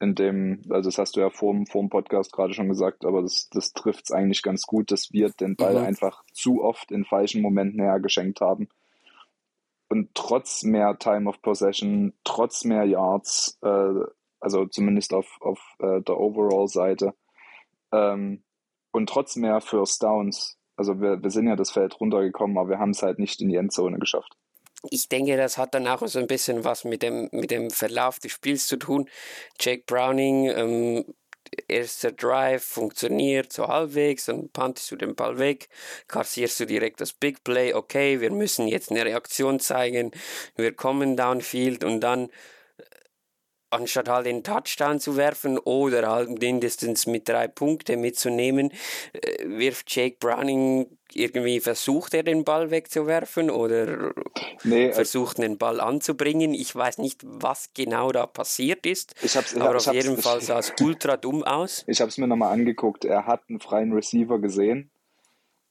In 0.00 0.16
dem, 0.16 0.62
also 0.68 0.88
das 0.88 0.98
hast 0.98 1.14
du 1.14 1.20
ja 1.20 1.30
vor, 1.30 1.54
vor 1.70 1.82
dem 1.82 1.90
Podcast 1.90 2.32
gerade 2.32 2.54
schon 2.54 2.68
gesagt, 2.68 3.04
aber 3.04 3.22
das, 3.22 3.48
das 3.52 3.72
trifft 3.72 4.06
es 4.06 4.10
eigentlich 4.10 4.42
ganz 4.42 4.62
gut, 4.62 4.90
dass 4.90 5.12
wir 5.12 5.30
den 5.30 5.54
Ball 5.54 5.78
mhm. 5.78 5.86
einfach 5.86 6.24
zu 6.32 6.60
oft 6.60 6.90
in 6.90 7.04
falschen 7.04 7.40
Momenten 7.40 7.80
hergeschenkt 7.80 8.40
haben 8.40 8.68
und 9.88 10.14
trotz 10.14 10.62
mehr 10.62 10.98
Time 10.98 11.28
of 11.28 11.40
Possession, 11.42 12.14
trotz 12.24 12.64
mehr 12.64 12.84
Yards, 12.84 13.58
äh, 13.62 13.92
also 14.40 14.66
zumindest 14.66 15.14
auf, 15.14 15.26
auf 15.40 15.60
äh, 15.80 16.00
der 16.02 16.18
Overall-Seite, 16.18 17.14
ähm, 17.92 18.44
und 18.92 19.08
trotz 19.08 19.36
mehr 19.36 19.60
First 19.60 20.02
Downs, 20.02 20.58
also 20.76 21.00
wir, 21.00 21.22
wir 21.22 21.30
sind 21.30 21.48
ja 21.48 21.56
das 21.56 21.70
Feld 21.70 22.00
runtergekommen, 22.00 22.56
aber 22.58 22.70
wir 22.70 22.78
haben 22.78 22.90
es 22.90 23.02
halt 23.02 23.18
nicht 23.18 23.40
in 23.40 23.48
die 23.48 23.56
Endzone 23.56 23.98
geschafft. 23.98 24.36
Ich 24.90 25.08
denke, 25.08 25.36
das 25.36 25.58
hat 25.58 25.74
dann 25.74 25.88
auch 25.88 26.06
so 26.06 26.20
ein 26.20 26.28
bisschen 26.28 26.64
was 26.64 26.84
mit 26.84 27.02
dem, 27.02 27.28
mit 27.32 27.50
dem 27.50 27.70
Verlauf 27.70 28.20
des 28.20 28.30
Spiels 28.30 28.68
zu 28.68 28.76
tun. 28.76 29.08
Jake 29.58 29.82
Browning 29.86 30.44
ähm, 30.54 31.04
erster 31.68 32.12
Drive 32.12 32.64
funktioniert 32.64 33.52
so 33.52 33.68
halbwegs, 33.68 34.26
dann 34.26 34.48
puntest 34.50 34.90
du 34.90 34.96
den 34.96 35.14
Ball 35.14 35.38
weg, 35.38 35.68
kassierst 36.06 36.60
du 36.60 36.66
direkt 36.66 37.00
das 37.00 37.12
Big 37.12 37.44
Play, 37.44 37.74
okay, 37.74 38.20
wir 38.20 38.30
müssen 38.30 38.68
jetzt 38.68 38.90
eine 38.90 39.04
Reaktion 39.04 39.60
zeigen, 39.60 40.12
wir 40.56 40.72
kommen 40.72 41.16
downfield 41.16 41.84
und 41.84 42.00
dann 42.00 42.30
anstatt 43.70 44.08
halt 44.08 44.26
den 44.26 44.42
Touchdown 44.42 45.00
zu 45.00 45.16
werfen 45.16 45.58
oder 45.58 46.08
halt 46.08 46.40
mindestens 46.40 47.06
mit 47.06 47.28
drei 47.28 47.48
Punkten 47.48 48.00
mitzunehmen, 48.00 48.72
äh, 49.12 49.44
wirft 49.46 49.94
Jake 49.94 50.16
Browning 50.18 50.86
irgendwie, 51.14 51.60
versucht 51.60 52.14
er 52.14 52.22
den 52.22 52.44
Ball 52.44 52.70
wegzuwerfen 52.70 53.50
oder 53.50 54.12
nee, 54.64 54.88
äh, 54.88 54.92
versucht 54.92 55.38
den 55.38 55.58
Ball 55.58 55.80
anzubringen. 55.80 56.54
Ich 56.54 56.74
weiß 56.74 56.98
nicht, 56.98 57.22
was 57.24 57.72
genau 57.74 58.12
da 58.12 58.26
passiert 58.26 58.86
ist, 58.86 59.14
ich 59.22 59.36
hab's, 59.36 59.56
aber 59.56 59.76
ich 59.76 59.88
auf 59.88 59.94
jeden 59.94 60.18
Fall 60.18 60.40
sah 60.42 60.58
es 60.58 60.72
ultra 60.80 61.16
dumm 61.16 61.42
aus. 61.44 61.84
Ich 61.86 62.00
habe 62.00 62.08
es 62.08 62.18
mir 62.18 62.26
nochmal 62.26 62.52
angeguckt. 62.52 63.04
Er 63.04 63.26
hat 63.26 63.42
einen 63.48 63.60
freien 63.60 63.92
Receiver 63.92 64.38
gesehen. 64.38 64.90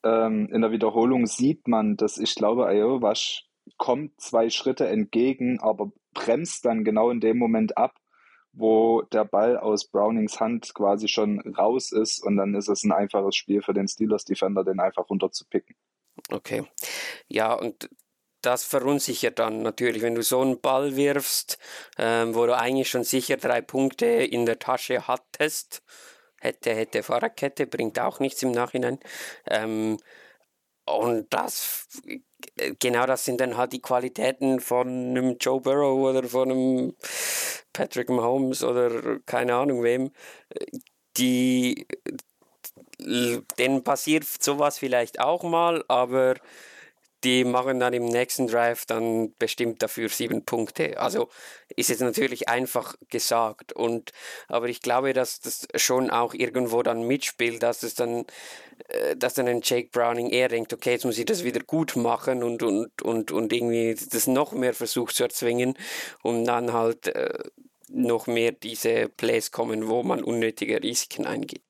Ähm, 0.03 0.49
in 0.51 0.61
der 0.61 0.71
Wiederholung 0.71 1.25
sieht 1.25 1.67
man, 1.67 1.97
dass 1.97 2.17
ich 2.17 2.35
glaube, 2.35 2.67
Ayowash 2.67 3.45
kommt 3.77 4.19
zwei 4.19 4.49
Schritte 4.49 4.87
entgegen, 4.87 5.59
aber 5.59 5.91
bremst 6.17 6.65
dann 6.65 6.83
genau 6.83 7.09
in 7.09 7.19
dem 7.19 7.37
Moment 7.37 7.77
ab, 7.77 7.95
wo 8.51 9.03
der 9.03 9.25
Ball 9.25 9.57
aus 9.57 9.85
Brownings 9.85 10.39
Hand 10.39 10.73
quasi 10.73 11.07
schon 11.07 11.39
raus 11.55 11.91
ist 11.91 12.23
und 12.23 12.37
dann 12.37 12.55
ist 12.55 12.69
es 12.69 12.83
ein 12.83 12.91
einfaches 12.91 13.35
Spiel 13.35 13.61
für 13.61 13.73
den 13.73 13.87
Steelers 13.87 14.25
Defender, 14.25 14.63
den 14.63 14.79
einfach 14.79 15.09
runterzupicken. 15.09 15.75
Okay. 16.31 16.63
Ja, 17.27 17.53
und 17.53 17.89
das 18.41 18.63
verunsichert 18.63 19.39
dann 19.39 19.61
natürlich, 19.61 20.01
wenn 20.01 20.15
du 20.15 20.23
so 20.23 20.41
einen 20.41 20.59
Ball 20.59 20.95
wirfst, 20.95 21.59
ähm, 21.97 22.33
wo 22.33 22.45
du 22.45 22.57
eigentlich 22.57 22.89
schon 22.89 23.03
sicher 23.03 23.37
drei 23.37 23.61
Punkte 23.61 24.05
in 24.05 24.45
der 24.45 24.59
Tasche 24.59 25.07
hattest. 25.07 25.83
Hätte, 26.39 26.73
hätte 26.73 27.03
Fahrradkette, 27.03 27.65
bringt 27.65 27.99
auch 27.99 28.19
nichts 28.19 28.43
im 28.43 28.51
Nachhinein. 28.51 28.99
Ähm, 29.49 29.97
und 30.87 31.27
das, 31.33 31.87
genau 32.79 33.05
das 33.05 33.25
sind 33.25 33.41
dann 33.41 33.57
halt 33.57 33.73
die 33.73 33.81
Qualitäten 33.81 34.59
von 34.59 34.87
einem 34.87 35.37
Joe 35.39 35.61
Burrow 35.61 36.09
oder 36.09 36.23
von 36.27 36.51
einem 36.51 36.95
Patrick 37.73 38.09
Mahomes 38.09 38.63
oder 38.63 39.19
keine 39.25 39.55
Ahnung 39.55 39.83
wem, 39.83 40.11
die, 41.17 41.87
denen 43.57 43.83
passiert 43.83 44.25
sowas 44.25 44.77
vielleicht 44.79 45.19
auch 45.19 45.43
mal, 45.43 45.83
aber 45.87 46.35
die 47.23 47.43
machen 47.43 47.79
dann 47.79 47.93
im 47.93 48.05
nächsten 48.05 48.47
Drive 48.47 48.85
dann 48.85 49.33
bestimmt 49.39 49.81
dafür 49.81 50.09
sieben 50.09 50.45
Punkte. 50.45 50.99
Also 50.99 51.29
ist 51.75 51.89
jetzt 51.89 52.01
natürlich 52.01 52.47
einfach 52.47 52.95
gesagt. 53.09 53.73
Und, 53.73 54.11
aber 54.47 54.69
ich 54.69 54.81
glaube, 54.81 55.13
dass 55.13 55.39
das 55.39 55.67
schon 55.75 56.09
auch 56.09 56.33
irgendwo 56.33 56.83
dann 56.83 57.03
mitspielt, 57.03 57.63
dass 57.63 57.83
es 57.83 57.95
dann, 57.95 58.25
äh, 58.89 59.15
dass 59.15 59.33
dann 59.33 59.47
ein 59.47 59.61
Jake 59.63 59.89
Browning 59.91 60.29
eher 60.29 60.49
denkt, 60.49 60.73
okay, 60.73 60.91
jetzt 60.91 61.05
muss 61.05 61.17
ich 61.17 61.25
das 61.25 61.43
wieder 61.43 61.61
gut 61.61 61.95
machen 61.95 62.43
und, 62.43 62.61
und, 62.61 63.01
und, 63.01 63.31
und 63.31 63.51
irgendwie 63.51 63.95
das 63.95 64.27
noch 64.27 64.51
mehr 64.53 64.73
versucht 64.73 65.15
zu 65.15 65.23
erzwingen, 65.23 65.75
um 66.21 66.45
dann 66.45 66.71
halt 66.73 67.07
äh, 67.07 67.39
noch 67.89 68.27
mehr 68.27 68.51
diese 68.51 69.09
Plays 69.09 69.51
kommen, 69.51 69.87
wo 69.87 70.03
man 70.03 70.23
unnötige 70.23 70.83
Risiken 70.83 71.25
eingeht. 71.25 71.63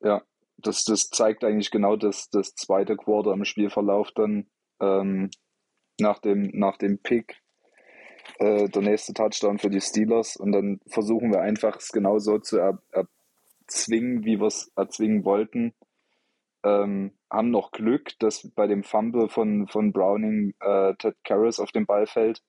Ja, 0.00 0.22
das, 0.58 0.84
das 0.84 1.10
zeigt 1.10 1.44
eigentlich 1.44 1.70
genau 1.70 1.96
das, 1.96 2.30
das 2.30 2.54
zweite 2.54 2.96
Quarter 2.96 3.32
im 3.32 3.44
Spielverlauf 3.44 4.10
dann 4.12 4.46
ähm, 4.80 5.30
nach, 6.00 6.18
dem, 6.18 6.50
nach 6.54 6.76
dem 6.76 6.98
Pick 6.98 7.40
äh, 8.38 8.68
der 8.68 8.82
nächste 8.82 9.14
Touchdown 9.14 9.58
für 9.58 9.70
die 9.70 9.80
Steelers 9.80 10.36
und 10.36 10.52
dann 10.52 10.80
versuchen 10.86 11.32
wir 11.32 11.40
einfach 11.40 11.76
es 11.76 11.92
genau 11.92 12.18
so 12.18 12.38
zu 12.38 12.58
er, 12.58 12.78
erzwingen, 12.90 14.24
wie 14.24 14.40
wir 14.40 14.46
es 14.46 14.72
erzwingen 14.76 15.24
wollten. 15.24 15.74
Ähm, 16.64 17.12
haben 17.30 17.50
noch 17.50 17.70
Glück, 17.70 18.18
dass 18.18 18.50
bei 18.54 18.66
dem 18.66 18.82
Fumble 18.82 19.28
von, 19.28 19.68
von 19.68 19.92
Browning 19.92 20.54
äh, 20.60 20.94
Ted 20.96 21.16
Karras 21.22 21.60
auf 21.60 21.70
den 21.70 21.86
Ball 21.86 22.06
fällt. 22.06 22.42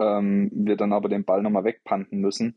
Ähm, 0.00 0.50
wir 0.52 0.76
dann 0.76 0.92
aber 0.92 1.08
den 1.08 1.24
Ball 1.24 1.42
nochmal 1.42 1.64
wegpanten 1.64 2.20
müssen 2.20 2.56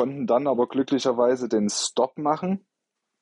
konnten 0.00 0.26
dann 0.26 0.46
aber 0.46 0.66
glücklicherweise 0.66 1.46
den 1.46 1.68
Stop 1.68 2.16
machen 2.16 2.64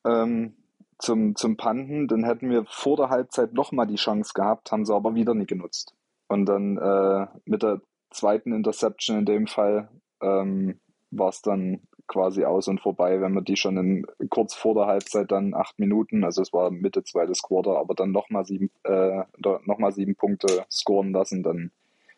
ähm, 0.06 0.54
zum, 1.00 1.34
zum 1.34 1.56
Panten. 1.56 2.06
Dann 2.06 2.22
hätten 2.22 2.50
wir 2.50 2.66
vor 2.66 2.96
der 2.96 3.10
Halbzeit 3.10 3.52
nochmal 3.52 3.88
die 3.88 3.96
Chance 3.96 4.30
gehabt, 4.32 4.70
haben 4.70 4.84
sie 4.84 4.94
aber 4.94 5.16
wieder 5.16 5.34
nicht 5.34 5.48
genutzt. 5.48 5.96
Und 6.28 6.46
dann 6.46 6.78
äh, 6.78 7.26
mit 7.46 7.64
der 7.64 7.80
zweiten 8.10 8.52
Interception 8.52 9.18
in 9.18 9.24
dem 9.24 9.48
Fall 9.48 9.88
ähm, 10.22 10.78
war 11.10 11.30
es 11.30 11.42
dann 11.42 11.80
quasi 12.06 12.44
aus 12.44 12.68
und 12.68 12.80
vorbei, 12.80 13.20
wenn 13.20 13.32
wir 13.32 13.42
die 13.42 13.56
schon 13.56 13.76
in, 13.76 14.06
kurz 14.30 14.54
vor 14.54 14.76
der 14.76 14.86
Halbzeit 14.86 15.32
dann 15.32 15.54
acht 15.54 15.80
Minuten, 15.80 16.22
also 16.22 16.42
es 16.42 16.52
war 16.52 16.70
Mitte 16.70 17.02
zweites 17.02 17.42
Quarter, 17.42 17.76
aber 17.76 17.96
dann 17.96 18.12
nochmal 18.12 18.44
sieben, 18.44 18.70
äh, 18.84 19.24
noch 19.36 19.90
sieben 19.90 20.14
Punkte 20.14 20.64
scoren 20.70 21.10
lassen, 21.12 21.42
dann 21.42 21.72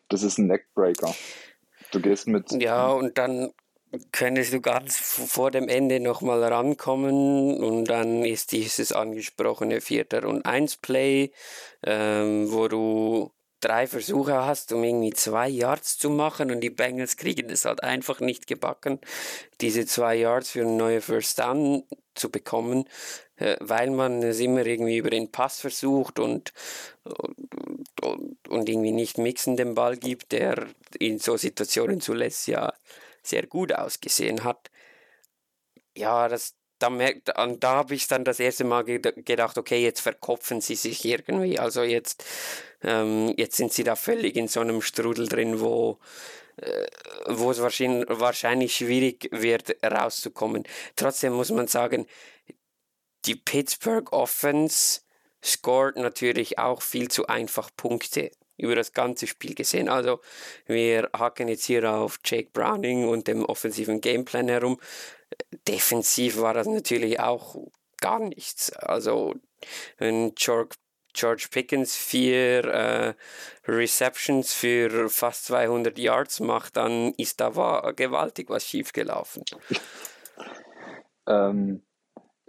das 0.09 0.21
ist 0.21 0.37
ein 0.37 0.45
Neckbreaker. 0.45 1.15
Du 1.91 1.99
gehst 1.99 2.27
mit. 2.27 2.51
Ja, 2.61 2.89
und 2.89 3.17
dann 3.17 3.51
könntest 4.11 4.53
du 4.53 4.61
ganz 4.61 4.97
vor 4.97 5.51
dem 5.51 5.67
Ende 5.67 5.99
nochmal 5.99 6.43
rankommen 6.43 7.61
und 7.61 7.85
dann 7.85 8.23
ist 8.23 8.51
dieses 8.51 8.91
angesprochene 8.91 9.81
Vierter 9.81 10.27
und 10.27 10.45
Eins 10.45 10.77
Play, 10.77 11.31
ähm, 11.83 12.51
wo 12.51 12.67
du 12.67 13.31
drei 13.59 13.87
Versuche 13.87 14.45
hast, 14.45 14.73
um 14.73 14.83
irgendwie 14.83 15.11
zwei 15.11 15.47
Yards 15.47 15.97
zu 15.97 16.09
machen 16.09 16.51
und 16.51 16.61
die 16.61 16.69
Bengals 16.69 17.17
kriegen 17.17 17.49
es 17.49 17.65
halt 17.65 17.83
einfach 17.83 18.19
nicht 18.19 18.47
gebacken, 18.47 18.99
diese 19.61 19.85
zwei 19.85 20.15
Yards 20.15 20.51
für 20.51 20.61
eine 20.61 20.71
neue 20.71 21.01
First 21.01 21.39
Down 21.39 21.83
zu 22.15 22.31
bekommen, 22.31 22.85
äh, 23.37 23.57
weil 23.59 23.91
man 23.91 24.23
es 24.23 24.39
immer 24.39 24.65
irgendwie 24.65 24.97
über 24.97 25.09
den 25.09 25.31
Pass 25.31 25.59
versucht 25.59 26.19
und, 26.19 26.53
und, 28.01 28.37
und 28.49 28.69
irgendwie 28.69 28.91
nicht 28.91 29.17
mixen 29.17 29.57
den 29.57 29.75
Ball 29.75 29.97
gibt, 29.97 30.31
der 30.31 30.67
in 30.99 31.19
so 31.19 31.37
Situationen 31.37 32.01
zuletzt 32.01 32.47
ja 32.47 32.73
sehr 33.23 33.47
gut 33.47 33.73
ausgesehen 33.73 34.43
hat. 34.43 34.71
Ja, 35.95 36.27
das, 36.27 36.55
da, 36.79 36.89
da 36.89 37.75
habe 37.75 37.95
ich 37.95 38.07
dann 38.07 38.23
das 38.23 38.39
erste 38.39 38.63
Mal 38.63 38.83
gedacht, 38.83 39.57
okay, 39.57 39.81
jetzt 39.83 40.01
verkopfen 40.01 40.61
sie 40.61 40.75
sich 40.75 41.05
irgendwie. 41.05 41.59
Also 41.59 41.83
jetzt, 41.83 42.23
ähm, 42.83 43.33
jetzt 43.37 43.57
sind 43.57 43.73
sie 43.73 43.83
da 43.83 43.95
völlig 43.95 44.35
in 44.35 44.47
so 44.47 44.61
einem 44.61 44.81
Strudel 44.81 45.27
drin, 45.27 45.59
wo, 45.59 45.99
äh, 46.57 46.87
wo 47.27 47.51
es 47.51 47.61
wahrscheinlich, 47.61 48.05
wahrscheinlich 48.09 48.75
schwierig 48.75 49.29
wird, 49.31 49.75
rauszukommen. 49.83 50.63
Trotzdem 50.95 51.33
muss 51.33 51.51
man 51.51 51.67
sagen, 51.67 52.07
die 53.25 53.35
Pittsburgh 53.35 54.11
Offense 54.13 55.01
scored 55.43 55.97
natürlich 55.97 56.57
auch 56.59 56.81
viel 56.81 57.09
zu 57.09 57.27
einfach 57.27 57.69
Punkte 57.75 58.31
über 58.61 58.75
das 58.75 58.93
ganze 58.93 59.27
Spiel 59.27 59.55
gesehen. 59.55 59.89
Also 59.89 60.21
wir 60.65 61.09
hacken 61.13 61.47
jetzt 61.47 61.65
hier 61.65 61.89
auf 61.91 62.19
Jake 62.23 62.49
Browning 62.53 63.07
und 63.07 63.27
dem 63.27 63.43
offensiven 63.45 64.01
Gameplan 64.01 64.47
herum. 64.47 64.79
Defensiv 65.67 66.39
war 66.39 66.53
das 66.53 66.67
natürlich 66.67 67.19
auch 67.19 67.55
gar 67.99 68.19
nichts. 68.19 68.71
Also 68.73 69.35
wenn 69.97 70.35
George, 70.35 70.75
George 71.13 71.47
Pickens 71.51 71.95
vier 71.95 72.65
äh, 72.65 73.13
Receptions 73.67 74.53
für 74.53 75.09
fast 75.09 75.45
200 75.45 75.97
Yards 75.97 76.39
macht, 76.39 76.77
dann 76.77 77.13
ist 77.17 77.39
da 77.41 77.91
gewaltig 77.95 78.49
was 78.49 78.65
schiefgelaufen. 78.65 79.43
Ähm, 81.27 81.83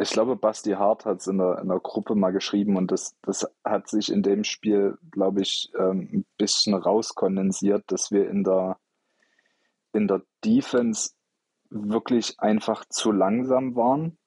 ich 0.02 0.10
glaube, 0.10 0.36
Basti 0.36 0.72
Hart 0.72 1.04
hat 1.04 1.20
es 1.20 1.26
in 1.26 1.38
der, 1.38 1.58
in 1.58 1.68
der 1.68 1.80
Gruppe 1.80 2.14
mal 2.14 2.32
geschrieben 2.32 2.76
und 2.76 2.90
das, 2.90 3.16
das 3.22 3.46
hat 3.64 3.88
sich 3.88 4.10
in 4.10 4.22
dem 4.22 4.44
Spiel, 4.44 4.98
glaube 5.10 5.42
ich, 5.42 5.70
ähm, 5.78 6.08
ein 6.12 6.26
bisschen 6.38 6.74
rauskondensiert, 6.74 7.84
dass 7.86 8.10
wir 8.10 8.28
in 8.28 8.44
der, 8.44 8.78
in 9.92 10.08
der 10.08 10.22
Defense 10.44 11.10
wirklich 11.70 12.38
einfach 12.38 12.84
zu 12.86 13.12
langsam 13.12 13.76
waren. 13.76 14.18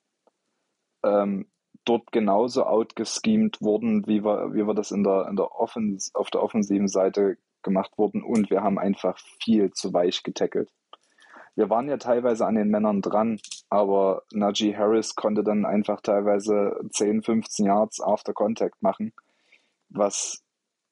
Ähm, 1.04 1.48
dort 1.84 2.12
genauso 2.12 2.66
outgeschemt 2.66 3.62
wurden, 3.62 4.08
wie 4.08 4.24
wir, 4.24 4.54
wie 4.54 4.66
wir 4.66 4.74
das 4.74 4.92
in 4.92 5.04
der, 5.04 5.28
in 5.30 5.36
der 5.36 5.52
Offens 5.52 6.14
auf 6.16 6.30
der 6.32 6.42
offensiven 6.42 6.88
Seite 6.88 7.38
gemacht 7.62 7.98
wurden 7.98 8.24
und 8.24 8.50
wir 8.50 8.62
haben 8.62 8.80
einfach 8.80 9.18
viel 9.44 9.72
zu 9.72 9.94
weich 9.94 10.24
getackelt 10.24 10.70
wir 11.56 11.70
waren 11.70 11.88
ja 11.88 11.98
teilweise 11.98 12.46
an 12.46 12.56
den 12.56 12.70
Männern 12.70 13.02
dran, 13.02 13.40
aber 13.70 14.24
Najee 14.32 14.76
Harris 14.76 15.16
konnte 15.16 15.44
dann 15.44 15.66
einfach 15.66 16.02
teilweise 16.02 16.80
10, 16.92 17.24
15 17.24 17.66
Yards 17.66 18.02
after 18.02 18.34
Contact 18.34 18.82
machen, 18.82 19.14
was, 19.90 20.44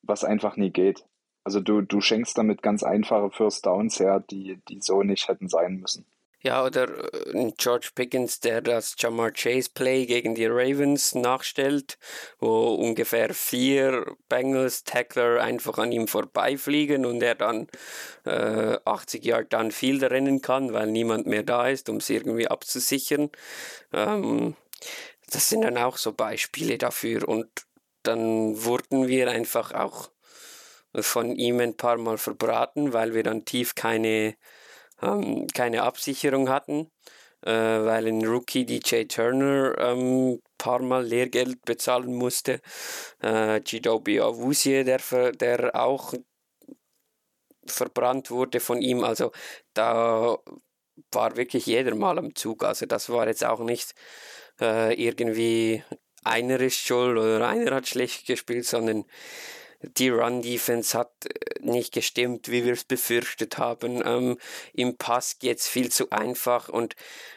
was 0.01 0.23
einfach 0.23 0.55
nie 0.55 0.71
geht. 0.71 1.05
Also 1.43 1.59
du, 1.59 1.81
du 1.81 1.99
schenkst 1.99 2.37
damit 2.37 2.61
ganz 2.61 2.83
einfache 2.83 3.29
First 3.29 3.65
Downs 3.65 3.99
her, 3.99 4.21
die, 4.21 4.61
die 4.69 4.79
so 4.79 5.03
nicht 5.03 5.27
hätten 5.27 5.49
sein 5.49 5.75
müssen. 5.81 6.05
Ja, 6.45 6.65
oder 6.65 7.13
äh, 7.33 7.51
George 7.57 7.91
Pickens, 7.95 8.41
der 8.41 8.61
das 8.61 8.95
Jamar 8.99 9.31
Chase 9.31 9.69
Play 9.73 10.05
gegen 10.05 10.35
die 10.35 10.45
Ravens 10.45 11.15
nachstellt, 11.15 11.97
wo 12.37 12.75
ungefähr 12.75 13.33
vier 13.33 14.05
Bengals 14.27 14.83
Tackler 14.83 15.41
einfach 15.41 15.77
an 15.77 15.93
ihm 15.93 16.07
vorbeifliegen 16.09 17.05
und 17.05 17.23
er 17.23 17.35
dann 17.35 17.67
äh, 18.25 18.77
80 18.83 19.23
Yard 19.23 19.53
dann 19.53 19.71
Field 19.71 20.03
rennen 20.03 20.41
kann, 20.41 20.73
weil 20.73 20.87
niemand 20.87 21.27
mehr 21.27 21.43
da 21.43 21.67
ist, 21.69 21.87
um 21.87 21.97
es 21.97 22.09
irgendwie 22.09 22.49
abzusichern. 22.49 23.29
Ähm, 23.93 24.55
das 25.31 25.47
sind 25.49 25.61
dann 25.61 25.77
auch 25.77 25.97
so 25.97 26.11
Beispiele 26.11 26.77
dafür 26.77 27.27
und 27.27 27.47
dann 28.03 28.63
wurden 28.65 29.07
wir 29.07 29.31
einfach 29.31 29.73
auch 29.73 30.09
von 30.93 31.35
ihm 31.35 31.59
ein 31.59 31.77
paar 31.77 31.97
Mal 31.97 32.17
verbraten, 32.17 32.93
weil 32.93 33.13
wir 33.13 33.23
dann 33.23 33.45
tief 33.45 33.75
keine, 33.75 34.35
ähm, 35.03 35.47
keine 35.53 35.83
Absicherung 35.83 36.49
hatten, 36.49 36.89
äh, 37.41 37.51
weil 37.51 38.07
ein 38.07 38.25
Rookie 38.25 38.65
DJ 38.65 39.03
Turner 39.03 39.75
ein 39.77 39.99
ähm, 39.99 40.41
paar 40.57 40.81
Mal 40.81 41.05
Lehrgeld 41.05 41.63
bezahlen 41.65 42.13
musste. 42.13 42.61
Äh, 43.21 43.61
Gidobi 43.61 44.19
Awusie, 44.21 44.83
der, 44.83 45.01
der 45.33 45.75
auch 45.75 46.13
verbrannt 47.65 48.31
wurde 48.31 48.59
von 48.59 48.81
ihm. 48.81 49.03
Also 49.03 49.31
da 49.73 50.37
war 51.11 51.37
wirklich 51.37 51.65
jeder 51.65 51.95
mal 51.95 52.17
am 52.17 52.35
Zug. 52.35 52.63
Also 52.63 52.85
das 52.85 53.09
war 53.09 53.27
jetzt 53.27 53.45
auch 53.45 53.59
nicht 53.59 53.93
äh, 54.59 54.93
irgendwie 54.93 55.83
einer 56.23 56.59
ist 56.59 56.77
schuld 56.77 57.17
oder 57.17 57.47
einer 57.47 57.75
hat 57.75 57.87
schlecht 57.87 58.25
gespielt, 58.27 58.65
sondern 58.65 59.05
die 59.97 60.09
Run-Defense 60.09 60.97
hat 60.97 61.11
äh, 61.25 61.59
nicht 61.61 61.93
gestimmt, 61.93 62.49
wie 62.49 62.65
wir 62.65 62.73
es 62.73 62.83
befürchtet 62.83 63.57
haben. 63.57 64.01
Ähm, 64.05 64.37
Im 64.73 64.97
Pass 64.97 65.39
geht 65.39 65.59
es 65.59 65.67
viel 65.67 65.91
zu 65.91 66.09
einfach 66.09 66.69
und 66.69 66.95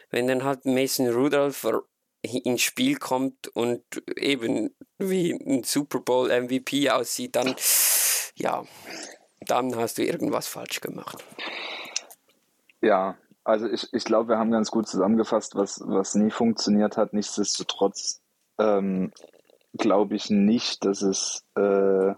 wenn 0.09 0.27
dann 0.27 0.43
halt 0.43 0.65
Mason 0.65 1.09
Rudolph 1.09 1.67
ins 2.21 2.61
Spiel 2.61 2.97
kommt 2.97 3.47
und 3.49 3.83
eben 4.15 4.75
wie 4.97 5.31
ein 5.31 5.63
Super 5.63 5.99
Bowl 5.99 6.29
MVP 6.29 6.89
aussieht, 6.89 7.35
dann 7.35 7.55
ja, 8.35 8.63
dann 9.41 9.75
hast 9.75 9.97
du 9.97 10.03
irgendwas 10.03 10.47
falsch 10.47 10.81
gemacht. 10.81 11.23
Ja, 12.81 13.17
also 13.43 13.67
ich, 13.67 13.87
ich 13.93 14.03
glaube, 14.03 14.29
wir 14.29 14.37
haben 14.37 14.51
ganz 14.51 14.71
gut 14.71 14.87
zusammengefasst, 14.87 15.55
was, 15.55 15.81
was 15.85 16.15
nie 16.15 16.31
funktioniert 16.31 16.97
hat. 16.97 17.13
Nichtsdestotrotz 17.13 18.21
ähm, 18.59 19.11
glaube 19.73 20.15
ich 20.15 20.29
nicht, 20.29 20.85
dass 20.85 21.01
es, 21.01 21.43
äh, 21.55 22.13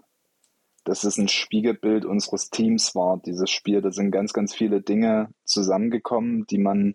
dass 0.84 1.04
es 1.04 1.18
ein 1.18 1.28
Spiegelbild 1.28 2.04
unseres 2.04 2.50
Teams 2.50 2.94
war, 2.94 3.20
dieses 3.24 3.50
Spiel. 3.50 3.82
Da 3.82 3.90
sind 3.90 4.10
ganz, 4.10 4.32
ganz 4.32 4.54
viele 4.54 4.80
Dinge 4.80 5.28
zusammengekommen, 5.44 6.46
die 6.46 6.58
man, 6.58 6.94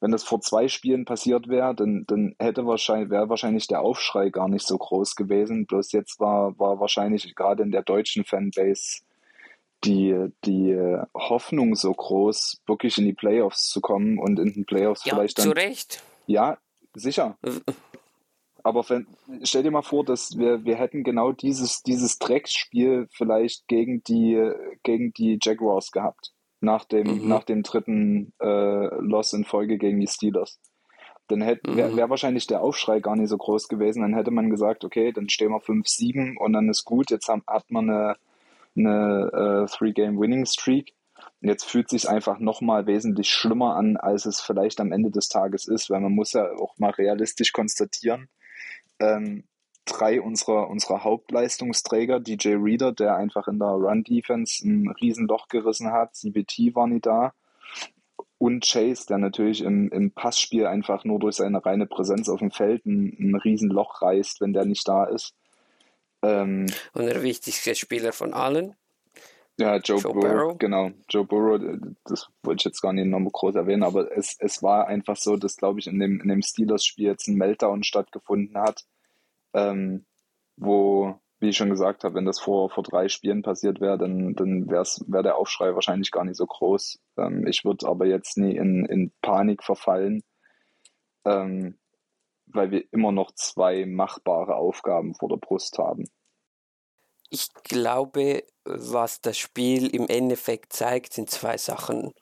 wenn 0.00 0.10
das 0.10 0.24
vor 0.24 0.40
zwei 0.40 0.68
Spielen 0.68 1.04
passiert 1.04 1.48
wäre, 1.48 1.74
dann, 1.74 2.04
dann 2.06 2.34
hätte 2.38 2.66
wahrscheinlich, 2.66 3.10
wäre 3.10 3.28
wahrscheinlich 3.28 3.66
der 3.68 3.80
Aufschrei 3.82 4.30
gar 4.30 4.48
nicht 4.48 4.66
so 4.66 4.76
groß 4.76 5.14
gewesen. 5.14 5.66
Bloß 5.66 5.92
jetzt 5.92 6.18
war, 6.20 6.58
war 6.58 6.80
wahrscheinlich 6.80 7.34
gerade 7.34 7.62
in 7.62 7.70
der 7.70 7.82
deutschen 7.82 8.24
Fanbase 8.24 9.02
die, 9.84 10.28
die 10.44 10.76
Hoffnung 11.14 11.74
so 11.74 11.92
groß, 11.92 12.62
wirklich 12.66 12.98
in 12.98 13.04
die 13.06 13.14
Playoffs 13.14 13.70
zu 13.70 13.80
kommen 13.80 14.18
und 14.18 14.38
in 14.38 14.52
den 14.52 14.66
Playoffs 14.66 15.04
ja, 15.04 15.14
vielleicht 15.14 15.38
dann. 15.38 15.46
Zu 15.46 15.52
Recht. 15.52 16.02
Ja, 16.26 16.58
sicher. 16.94 17.38
Aber 18.62 18.88
wenn, 18.88 19.06
stell 19.42 19.62
dir 19.62 19.70
mal 19.70 19.82
vor, 19.82 20.04
dass 20.04 20.36
wir, 20.36 20.64
wir 20.64 20.76
hätten 20.76 21.04
genau 21.04 21.32
dieses, 21.32 21.82
dieses 21.82 22.18
Drecksspiel 22.18 23.08
vielleicht 23.12 23.66
gegen 23.68 24.02
die, 24.02 24.52
gegen 24.82 25.12
die 25.12 25.38
Jaguars 25.42 25.90
gehabt. 25.92 26.32
Nach 26.62 26.84
dem, 26.84 27.22
mhm. 27.22 27.28
nach 27.28 27.44
dem 27.44 27.62
dritten 27.62 28.34
äh, 28.38 28.94
Loss 29.00 29.32
in 29.32 29.44
Folge 29.44 29.78
gegen 29.78 29.98
die 29.98 30.06
Steelers. 30.06 30.60
Dann 31.28 31.40
wäre 31.40 31.58
mhm. 31.66 31.96
wär 31.96 32.10
wahrscheinlich 32.10 32.46
der 32.46 32.60
Aufschrei 32.60 33.00
gar 33.00 33.16
nicht 33.16 33.28
so 33.28 33.38
groß 33.38 33.68
gewesen. 33.68 34.02
Dann 34.02 34.14
hätte 34.14 34.30
man 34.30 34.50
gesagt, 34.50 34.84
okay, 34.84 35.12
dann 35.12 35.28
stehen 35.28 35.50
wir 35.50 35.60
5-7 35.60 36.36
und 36.36 36.52
dann 36.52 36.68
ist 36.68 36.84
gut. 36.84 37.10
Jetzt 37.10 37.28
haben, 37.28 37.42
hat 37.46 37.70
man 37.70 37.88
eine, 37.88 38.16
eine 38.76 39.66
äh, 39.66 39.70
Three-Game-Winning-Streak. 39.70 40.92
Jetzt 41.40 41.64
fühlt 41.64 41.88
sich 41.88 42.08
einfach 42.08 42.38
nochmal 42.38 42.86
wesentlich 42.86 43.30
schlimmer 43.30 43.76
an, 43.76 43.96
als 43.96 44.26
es 44.26 44.40
vielleicht 44.40 44.80
am 44.80 44.92
Ende 44.92 45.10
des 45.10 45.28
Tages 45.28 45.66
ist, 45.66 45.88
weil 45.88 46.00
man 46.00 46.12
muss 46.12 46.32
ja 46.32 46.50
auch 46.58 46.76
mal 46.78 46.90
realistisch 46.90 47.52
konstatieren, 47.52 48.28
ähm, 49.00 49.44
drei 49.84 50.20
unserer, 50.20 50.68
unserer 50.68 51.04
Hauptleistungsträger, 51.04 52.20
DJ 52.20 52.54
Reader, 52.54 52.92
der 52.92 53.16
einfach 53.16 53.48
in 53.48 53.58
der 53.58 53.68
Run-Defense 53.68 54.66
ein 54.66 54.88
Riesenloch 55.00 55.48
gerissen 55.48 55.90
hat, 55.90 56.14
CBT 56.14 56.74
war 56.74 56.86
nie 56.86 57.00
da 57.00 57.32
und 58.40 58.66
Chase, 58.66 59.06
der 59.06 59.18
natürlich 59.18 59.62
im, 59.62 59.90
im 59.90 60.12
Passspiel 60.12 60.66
einfach 60.66 61.04
nur 61.04 61.18
durch 61.18 61.36
seine 61.36 61.64
reine 61.64 61.86
Präsenz 61.86 62.26
auf 62.30 62.38
dem 62.38 62.50
Feld 62.50 62.86
ein, 62.86 63.14
ein 63.20 63.34
Riesenloch 63.34 64.00
reißt, 64.00 64.40
wenn 64.40 64.54
der 64.54 64.64
nicht 64.64 64.88
da 64.88 65.04
ist. 65.04 65.34
Ähm, 66.22 66.66
und 66.94 67.04
der 67.04 67.22
wichtigste 67.22 67.74
Spieler 67.74 68.14
von 68.14 68.32
allen. 68.32 68.74
Ja, 69.58 69.76
Joe, 69.76 69.98
Joe 69.98 70.14
Burrow, 70.14 70.22
Burrow, 70.22 70.58
genau. 70.58 70.90
Joe 71.10 71.26
Burrow, 71.26 71.60
das 72.06 72.28
wollte 72.42 72.62
ich 72.62 72.64
jetzt 72.64 72.80
gar 72.80 72.94
nicht 72.94 73.08
nochmal 73.08 73.30
groß 73.30 73.56
erwähnen, 73.56 73.82
aber 73.82 74.10
es, 74.16 74.36
es 74.38 74.62
war 74.62 74.88
einfach 74.88 75.16
so, 75.16 75.36
dass, 75.36 75.58
glaube 75.58 75.80
ich, 75.80 75.86
in 75.86 75.98
dem, 75.98 76.22
in 76.22 76.28
dem 76.28 76.40
Steelers-Spiel 76.40 77.08
jetzt 77.08 77.28
ein 77.28 77.36
Meltdown 77.36 77.82
stattgefunden 77.82 78.56
hat, 78.56 78.86
ähm, 79.54 80.06
wo, 80.56 81.14
wie 81.40 81.48
ich 81.48 81.56
schon 81.56 81.70
gesagt 81.70 82.04
habe, 82.04 82.14
wenn 82.14 82.26
das 82.26 82.40
vor, 82.40 82.70
vor 82.70 82.82
drei 82.82 83.08
Spielen 83.08 83.42
passiert 83.42 83.80
wäre, 83.80 83.98
dann, 83.98 84.34
dann 84.34 84.70
wäre 84.70 84.84
wär 85.06 85.22
der 85.22 85.36
Aufschrei 85.36 85.74
wahrscheinlich 85.74 86.10
gar 86.10 86.24
nicht 86.24 86.36
so 86.36 86.46
groß. 86.46 87.00
Ähm, 87.16 87.46
ich 87.46 87.64
würde 87.64 87.88
aber 87.88 88.06
jetzt 88.06 88.36
nie 88.36 88.56
in, 88.56 88.84
in 88.84 89.12
Panik 89.22 89.62
verfallen, 89.62 90.22
ähm, 91.24 91.78
weil 92.46 92.70
wir 92.70 92.84
immer 92.92 93.12
noch 93.12 93.32
zwei 93.32 93.86
machbare 93.86 94.56
Aufgaben 94.56 95.14
vor 95.14 95.28
der 95.28 95.36
Brust 95.36 95.78
haben. 95.78 96.04
Ich 97.30 97.48
glaube, 97.62 98.42
was 98.64 99.20
das 99.20 99.38
Spiel 99.38 99.94
im 99.94 100.08
Endeffekt 100.08 100.72
zeigt, 100.72 101.12
sind 101.12 101.30
zwei 101.30 101.56
Sachen. 101.56 102.12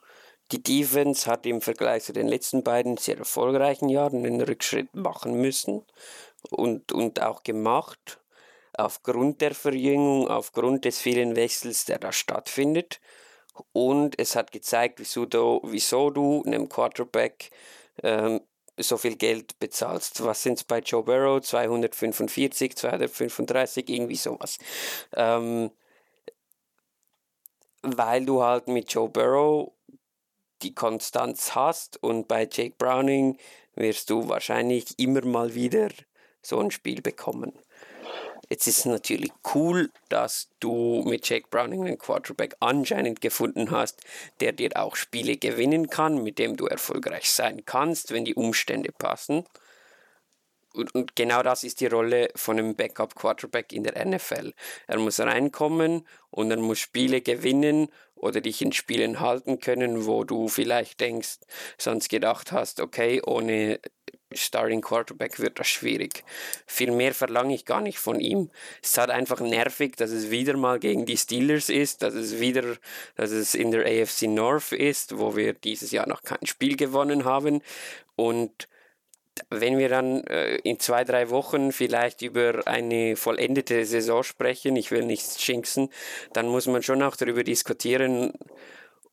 Die 0.51 0.61
Defense 0.61 1.29
hat 1.29 1.45
im 1.45 1.61
Vergleich 1.61 2.03
zu 2.03 2.13
den 2.13 2.27
letzten 2.27 2.63
beiden 2.63 2.97
sehr 2.97 3.17
erfolgreichen 3.17 3.89
Jahren 3.89 4.25
einen 4.25 4.41
Rückschritt 4.41 4.95
machen 4.95 5.39
müssen 5.41 5.83
und, 6.49 6.91
und 6.91 7.21
auch 7.21 7.43
gemacht, 7.43 8.19
aufgrund 8.73 9.41
der 9.41 9.53
Verjüngung, 9.53 10.27
aufgrund 10.27 10.85
des 10.85 10.99
vielen 10.99 11.35
Wechsels, 11.35 11.85
der 11.85 11.99
da 11.99 12.11
stattfindet. 12.11 12.99
Und 13.73 14.17
es 14.17 14.35
hat 14.35 14.51
gezeigt, 14.51 14.99
wieso 14.99 15.25
du, 15.25 15.61
wieso 15.63 16.09
du 16.09 16.43
einem 16.45 16.69
Quarterback 16.69 17.51
ähm, 18.03 18.41
so 18.77 18.97
viel 18.97 19.15
Geld 19.17 19.59
bezahlst. 19.59 20.23
Was 20.23 20.43
sind 20.43 20.59
es 20.59 20.63
bei 20.63 20.79
Joe 20.79 21.03
Burrow? 21.03 21.41
245, 21.41 22.75
235, 22.77 23.89
irgendwie 23.89 24.15
sowas. 24.15 24.57
Ähm, 25.13 25.71
weil 27.81 28.25
du 28.25 28.43
halt 28.43 28.67
mit 28.67 28.91
Joe 28.91 29.09
Burrow 29.09 29.73
die 30.61 30.73
Konstanz 30.73 31.55
hast 31.55 32.01
und 32.03 32.27
bei 32.27 32.47
Jake 32.49 32.75
Browning 32.77 33.37
wirst 33.75 34.09
du 34.09 34.27
wahrscheinlich 34.27 34.97
immer 34.99 35.23
mal 35.23 35.55
wieder 35.55 35.89
so 36.41 36.59
ein 36.59 36.71
Spiel 36.71 37.01
bekommen. 37.01 37.53
Jetzt 38.49 38.65
ist 38.65 38.79
es 38.79 38.85
natürlich 38.85 39.31
cool, 39.53 39.91
dass 40.09 40.49
du 40.59 41.03
mit 41.05 41.29
Jake 41.29 41.47
Browning 41.51 41.85
einen 41.85 41.99
Quarterback 41.99 42.55
anscheinend 42.59 43.21
gefunden 43.21 43.69
hast, 43.69 44.01
der 44.39 44.53
dir 44.53 44.71
auch 44.75 44.95
Spiele 44.95 45.37
gewinnen 45.37 45.89
kann, 45.89 46.23
mit 46.23 46.39
dem 46.39 46.57
du 46.57 46.65
erfolgreich 46.65 47.29
sein 47.29 47.63
kannst, 47.65 48.11
wenn 48.11 48.25
die 48.25 48.33
Umstände 48.33 48.91
passen. 48.91 49.45
Und, 50.73 50.93
und 50.93 51.15
genau 51.15 51.43
das 51.43 51.63
ist 51.63 51.81
die 51.81 51.87
Rolle 51.87 52.29
von 52.35 52.57
einem 52.57 52.75
Backup-Quarterback 52.75 53.73
in 53.73 53.83
der 53.83 54.05
NFL. 54.05 54.53
Er 54.87 54.99
muss 54.99 55.19
reinkommen 55.19 56.07
und 56.29 56.51
er 56.51 56.57
muss 56.57 56.79
Spiele 56.79 57.21
gewinnen 57.21 57.89
oder 58.15 58.41
dich 58.41 58.61
in 58.61 58.71
Spielen 58.71 59.19
halten 59.19 59.59
können, 59.59 60.05
wo 60.05 60.23
du 60.23 60.47
vielleicht 60.47 60.99
denkst, 60.99 61.39
sonst 61.77 62.09
gedacht 62.09 62.51
hast, 62.51 62.81
okay, 62.81 63.21
ohne 63.25 63.79
Starting 64.33 64.81
Quarterback 64.81 65.39
wird 65.39 65.59
das 65.59 65.67
schwierig. 65.67 66.23
Viel 66.65 66.91
mehr 66.91 67.13
verlange 67.13 67.53
ich 67.53 67.65
gar 67.65 67.81
nicht 67.81 67.97
von 67.97 68.19
ihm. 68.19 68.49
Es 68.81 68.91
ist 68.91 68.97
halt 68.97 69.09
einfach 69.09 69.39
nervig, 69.39 69.95
dass 69.95 70.11
es 70.11 70.29
wieder 70.29 70.55
mal 70.55 70.79
gegen 70.79 71.05
die 71.05 71.17
Steelers 71.17 71.69
ist, 71.69 72.03
dass 72.03 72.13
es 72.13 72.39
wieder, 72.39 72.77
dass 73.15 73.31
es 73.31 73.55
in 73.55 73.71
der 73.71 73.85
AFC 73.85 74.23
North 74.23 74.71
ist, 74.71 75.17
wo 75.17 75.35
wir 75.35 75.53
dieses 75.53 75.91
Jahr 75.91 76.07
noch 76.07 76.21
kein 76.21 76.45
Spiel 76.45 76.75
gewonnen 76.75 77.25
haben. 77.25 77.61
Und 78.15 78.67
wenn 79.49 79.77
wir 79.77 79.89
dann 79.89 80.23
äh, 80.25 80.55
in 80.57 80.79
zwei, 80.79 81.03
drei 81.03 81.29
Wochen 81.29 81.71
vielleicht 81.71 82.21
über 82.21 82.67
eine 82.67 83.15
vollendete 83.15 83.85
Saison 83.85 84.23
sprechen, 84.23 84.75
ich 84.75 84.91
will 84.91 85.05
nichts 85.05 85.41
schinksen, 85.41 85.89
dann 86.33 86.47
muss 86.47 86.67
man 86.67 86.83
schon 86.83 87.01
auch 87.01 87.15
darüber 87.15 87.43
diskutieren, 87.43 88.33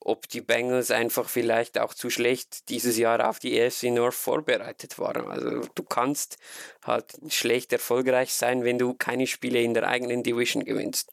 ob 0.07 0.29
die 0.29 0.41
Bengals 0.41 0.93
einfach 0.93 1.29
vielleicht 1.29 1.79
auch 1.81 1.93
zu 1.93 2.11
schlecht 2.11 2.69
dieses 2.69 2.97
Jahr 2.97 3.29
auf 3.29 3.41
die 3.41 3.61
AFC 3.61 3.91
North 3.91 4.15
vorbereitet 4.15 5.01
waren. 5.01 5.27
Also 5.27 5.63
du 5.75 5.83
kannst 5.83 6.39
halt 6.85 7.19
schlecht 7.29 7.73
erfolgreich 7.73 8.33
sein, 8.33 8.63
wenn 8.63 8.79
du 8.79 8.95
keine 8.95 9.27
Spiele 9.27 9.61
in 9.61 9.75
der 9.75 9.89
eigenen 9.89 10.23
Division 10.23 10.65
gewinnst. 10.65 11.13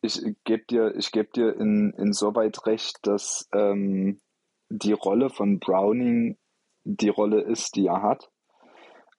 Ich 0.00 0.20
gebe 0.44 0.64
dir, 0.64 0.94
ich 0.96 1.10
geb 1.10 1.32
dir 1.32 1.56
in, 1.58 1.92
insoweit 1.98 2.66
recht, 2.66 2.98
dass 3.02 3.48
ähm, 3.52 4.20
die 4.68 4.92
Rolle 4.92 5.28
von 5.28 5.58
Browning 5.58 6.38
die 6.84 7.08
Rolle 7.08 7.40
ist, 7.40 7.74
die 7.74 7.86
er 7.86 8.00
hat. 8.02 8.30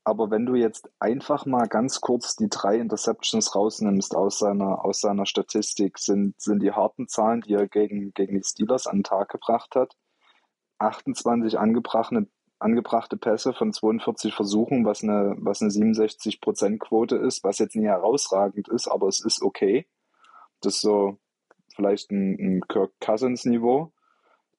Aber 0.08 0.30
wenn 0.30 0.46
du 0.46 0.54
jetzt 0.54 0.88
einfach 1.00 1.48
mal 1.48 1.68
ganz 1.68 2.00
kurz 2.00 2.36
die 2.36 2.48
drei 2.48 2.78
Interceptions 2.78 3.56
rausnimmst 3.56 4.16
aus 4.16 4.38
seiner, 4.38 4.86
aus 4.86 5.02
seiner 5.02 5.26
Statistik, 5.26 5.98
sind, 5.98 6.40
sind 6.40 6.62
die 6.62 6.72
harten 6.72 7.08
Zahlen, 7.08 7.42
die 7.42 7.56
er 7.56 7.68
gegen, 7.68 8.14
gegen 8.14 8.36
die 8.36 8.44
Steelers 8.44 8.86
an 8.86 8.98
den 8.98 9.04
Tag 9.04 9.30
gebracht 9.30 9.76
hat. 9.76 9.96
28 10.78 11.58
angebrachte, 11.58 12.28
angebrachte 12.60 13.18
Pässe 13.18 13.54
von 13.54 13.74
42 13.74 14.36
Versuchen, 14.36 14.86
was 14.86 15.02
eine, 15.02 15.36
was 15.40 15.64
eine 15.64 15.72
67%-Quote 15.72 17.16
ist, 17.16 17.44
was 17.44 17.58
jetzt 17.58 17.76
nie 17.76 17.88
herausragend 17.88 18.68
ist, 18.68 18.88
aber 18.88 19.08
es 19.08 19.26
ist 19.26 19.42
okay. 19.42 19.88
Das 20.62 20.76
ist 20.76 20.82
so 20.82 21.18
vielleicht 21.76 22.12
ein, 22.12 22.38
ein 22.40 22.62
Kirk 22.68 22.92
Cousins 23.00 23.46
Niveau. 23.46 23.92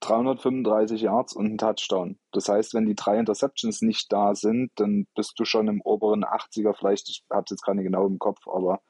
335 0.00 1.00
Yards 1.02 1.32
und 1.34 1.46
ein 1.46 1.58
Touchdown. 1.58 2.18
Das 2.32 2.48
heißt, 2.48 2.74
wenn 2.74 2.86
die 2.86 2.94
drei 2.94 3.18
Interceptions 3.18 3.82
nicht 3.82 4.12
da 4.12 4.34
sind, 4.34 4.70
dann 4.76 5.06
bist 5.14 5.38
du 5.38 5.44
schon 5.44 5.68
im 5.68 5.80
oberen 5.80 6.24
80er, 6.24 6.74
vielleicht, 6.74 7.08
ich 7.08 7.24
habe 7.30 7.44
es 7.44 7.50
jetzt 7.50 7.62
gerade 7.62 7.78
nicht 7.78 7.86
genau 7.86 8.06
im 8.06 8.18
Kopf, 8.18 8.46
aber 8.46 8.80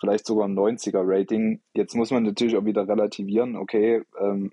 vielleicht 0.00 0.26
sogar 0.26 0.48
ein 0.48 0.58
90er 0.58 1.02
Rating. 1.04 1.62
Jetzt 1.74 1.94
muss 1.94 2.10
man 2.10 2.22
natürlich 2.22 2.56
auch 2.56 2.64
wieder 2.64 2.88
relativieren, 2.88 3.56
okay, 3.56 4.02
ähm, 4.18 4.52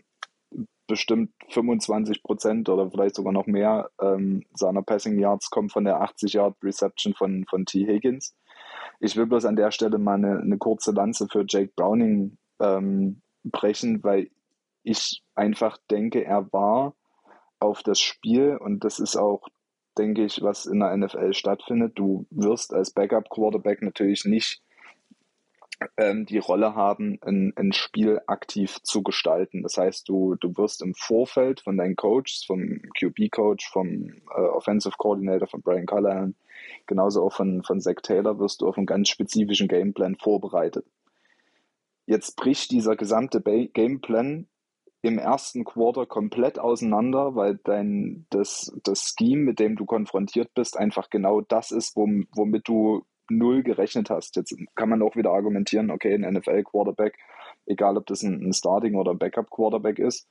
bestimmt 0.88 1.32
25 1.50 2.22
Prozent 2.22 2.68
oder 2.68 2.92
vielleicht 2.92 3.16
sogar 3.16 3.32
noch 3.32 3.48
mehr 3.48 3.90
ähm, 4.02 4.44
seiner 4.54 4.82
Passing 4.82 5.18
Yards 5.20 5.50
kommen 5.50 5.70
von 5.70 5.86
der 5.86 6.02
80 6.02 6.34
Yard 6.34 6.56
Reception 6.62 7.14
von, 7.14 7.46
von 7.50 7.66
T. 7.66 7.88
Higgins. 7.88 8.36
Ich 9.00 9.16
will 9.16 9.26
bloß 9.26 9.46
an 9.46 9.56
der 9.56 9.72
Stelle 9.72 9.98
mal 9.98 10.16
eine, 10.16 10.40
eine 10.40 10.58
kurze 10.58 10.92
Lanze 10.92 11.28
für 11.30 11.46
Jake 11.48 11.72
Browning 11.78 12.38
ähm, 12.60 13.22
brechen, 13.44 14.04
weil 14.04 14.30
ich 14.84 15.24
einfach 15.36 15.78
denke, 15.90 16.24
er 16.24 16.52
war 16.52 16.96
auf 17.60 17.84
das 17.84 18.00
Spiel 18.00 18.58
und 18.58 18.84
das 18.84 19.00
ist 19.00 19.16
auch, 19.16 19.48
denke 19.98 20.26
ich, 20.26 20.42
was 20.42 20.66
in 20.66 20.80
der 20.80 20.96
NFL 20.96 21.34
stattfindet. 21.34 21.94
Du 21.96 22.26
wirst 22.30 22.74
als 22.74 22.92
Backup-Quarterback 22.92 23.82
natürlich 23.82 24.26
nicht 24.26 24.62
ähm, 25.98 26.26
die 26.26 26.38
Rolle 26.38 26.76
haben, 26.76 27.20
ein, 27.22 27.54
ein 27.56 27.74
Spiel 27.74 28.22
aktiv 28.28 28.82
zu 28.84 29.04
gestalten. 29.04 29.64
Das 29.64 29.78
heißt, 29.78 30.08
du, 30.08 30.36
du 30.36 30.56
wirst 30.58 30.82
im 30.82 30.94
Vorfeld 30.94 31.62
von 31.62 31.78
deinen 31.78 31.96
Coaches, 31.96 32.44
vom 32.46 32.82
QB-Coach, 33.00 33.70
vom 33.70 34.22
äh, 34.36 34.42
Offensive 34.42 34.96
Coordinator, 34.98 35.48
von 35.48 35.62
Brian 35.62 35.86
Callahan, 35.86 36.36
genauso 36.86 37.24
auch 37.24 37.34
von, 37.34 37.64
von 37.64 37.82
Zach 37.82 38.02
Taylor, 38.04 38.40
wirst 38.40 38.62
du 38.62 38.68
auf 38.68 38.78
einen 38.78 38.86
ganz 38.86 39.10
spezifischen 39.10 39.68
Gameplan 39.68 40.16
vorbereitet. 40.16 40.86
Jetzt 42.06 42.36
bricht 42.36 42.72
dieser 42.72 42.96
gesamte 42.96 43.42
Gameplan 43.42 44.48
im 45.02 45.18
ersten 45.18 45.64
Quarter 45.64 46.06
komplett 46.06 46.60
auseinander, 46.60 47.36
weil 47.36 47.60
dein, 47.64 48.26
das, 48.30 48.72
das 48.84 49.14
Scheme, 49.18 49.42
mit 49.42 49.60
dem 49.60 49.76
du 49.76 49.86
konfrontiert 49.86 50.54
bist, 50.54 50.78
einfach 50.78 51.10
genau 51.10 51.42
das 51.42 51.72
ist, 51.72 51.96
wom, 51.96 52.28
womit 52.36 52.68
du 52.68 53.04
null 53.30 53.64
gerechnet 53.64 54.10
hast. 54.10 54.36
Jetzt 54.36 54.56
kann 54.76 54.90
man 54.90 55.02
auch 55.02 55.16
wieder 55.16 55.32
argumentieren, 55.32 55.90
okay, 55.90 56.14
ein 56.14 56.34
NFL-Quarterback, 56.34 57.18
egal 57.66 57.98
ob 57.98 58.06
das 58.06 58.22
ein, 58.22 58.42
ein 58.42 58.54
Starting- 58.54 58.96
oder 58.96 59.16
Backup-Quarterback 59.16 59.98
ist, 59.98 60.28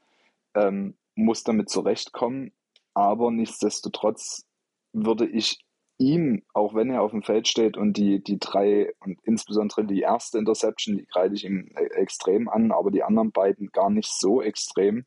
ähm, 0.54 0.96
muss 1.14 1.42
damit 1.42 1.68
zurechtkommen. 1.68 2.52
Aber 2.94 3.30
nichtsdestotrotz 3.30 4.46
würde 4.92 5.26
ich 5.26 5.58
ihm, 6.00 6.42
auch 6.54 6.74
wenn 6.74 6.90
er 6.90 7.02
auf 7.02 7.12
dem 7.12 7.22
Feld 7.22 7.46
steht 7.46 7.76
und 7.76 7.96
die, 7.96 8.22
die 8.22 8.38
drei 8.38 8.92
und 9.00 9.18
insbesondere 9.22 9.84
die 9.84 10.00
erste 10.00 10.38
Interception, 10.38 10.96
die 10.96 11.04
kreide 11.04 11.34
ich 11.34 11.44
ihm 11.44 11.70
e-, 11.76 11.94
extrem 11.94 12.48
an, 12.48 12.72
aber 12.72 12.90
die 12.90 13.04
anderen 13.04 13.30
beiden 13.30 13.68
gar 13.68 13.90
nicht 13.90 14.10
so 14.10 14.42
extrem. 14.42 15.04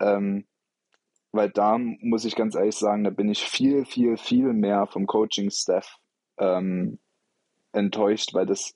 Ähm, 0.00 0.46
weil 1.32 1.50
da 1.50 1.76
muss 1.78 2.24
ich 2.24 2.36
ganz 2.36 2.54
ehrlich 2.54 2.76
sagen, 2.76 3.04
da 3.04 3.10
bin 3.10 3.28
ich 3.28 3.42
viel, 3.42 3.84
viel, 3.84 4.16
viel 4.16 4.52
mehr 4.52 4.86
vom 4.86 5.06
Coaching-Staff 5.06 5.98
ähm, 6.38 6.98
enttäuscht, 7.72 8.32
weil 8.32 8.46
das 8.46 8.74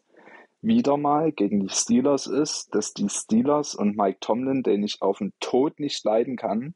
wieder 0.60 0.96
mal 0.96 1.32
gegen 1.32 1.60
die 1.60 1.72
Steelers 1.72 2.26
ist, 2.26 2.74
dass 2.74 2.92
die 2.92 3.08
Steelers 3.08 3.74
und 3.74 3.96
Mike 3.96 4.18
Tomlin, 4.20 4.62
den 4.62 4.82
ich 4.82 5.00
auf 5.00 5.18
den 5.18 5.32
Tod 5.40 5.80
nicht 5.80 6.04
leiden 6.04 6.36
kann, 6.36 6.74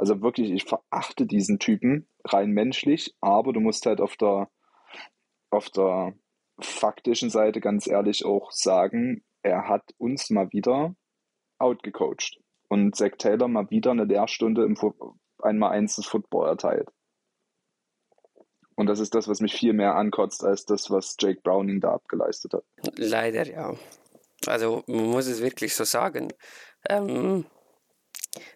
also 0.00 0.22
wirklich, 0.22 0.50
ich 0.50 0.64
verachte 0.64 1.26
diesen 1.26 1.58
Typen 1.58 2.08
rein 2.24 2.52
menschlich, 2.52 3.14
aber 3.20 3.52
du 3.52 3.60
musst 3.60 3.84
halt 3.84 4.00
auf 4.00 4.16
der, 4.16 4.48
auf 5.50 5.68
der 5.68 6.14
faktischen 6.58 7.28
Seite 7.28 7.60
ganz 7.60 7.86
ehrlich 7.86 8.24
auch 8.24 8.50
sagen, 8.50 9.22
er 9.42 9.68
hat 9.68 9.82
uns 9.98 10.30
mal 10.30 10.50
wieder 10.52 10.94
outgecoacht 11.58 12.40
und 12.68 12.96
Zach 12.96 13.10
Taylor 13.18 13.46
mal 13.46 13.68
wieder 13.68 13.90
eine 13.90 14.04
Lehrstunde 14.04 14.64
im 14.64 14.74
einmal 15.42 15.72
eins 15.72 15.96
des 15.96 16.06
Football 16.06 16.48
erteilt. 16.48 16.88
Und 18.76 18.86
das 18.86 19.00
ist 19.00 19.14
das, 19.14 19.28
was 19.28 19.42
mich 19.42 19.52
viel 19.52 19.74
mehr 19.74 19.96
ankotzt, 19.96 20.42
als 20.42 20.64
das, 20.64 20.90
was 20.90 21.16
Jake 21.20 21.42
Browning 21.42 21.82
da 21.82 21.92
abgeleistet 21.92 22.54
hat. 22.54 22.64
Leider, 22.96 23.46
ja. 23.46 23.74
Also 24.46 24.82
man 24.86 25.10
muss 25.10 25.26
es 25.26 25.42
wirklich 25.42 25.74
so 25.74 25.84
sagen. 25.84 26.32
Ähm, 26.88 27.44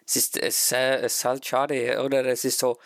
es 0.05 0.15
ist, 0.15 0.37
es, 0.37 0.71
es 0.71 1.15
ist 1.15 1.25
halt 1.25 1.45
schade, 1.45 2.01
oder? 2.03 2.25
Es 2.25 2.45
ist 2.45 2.59
so, 2.59 2.77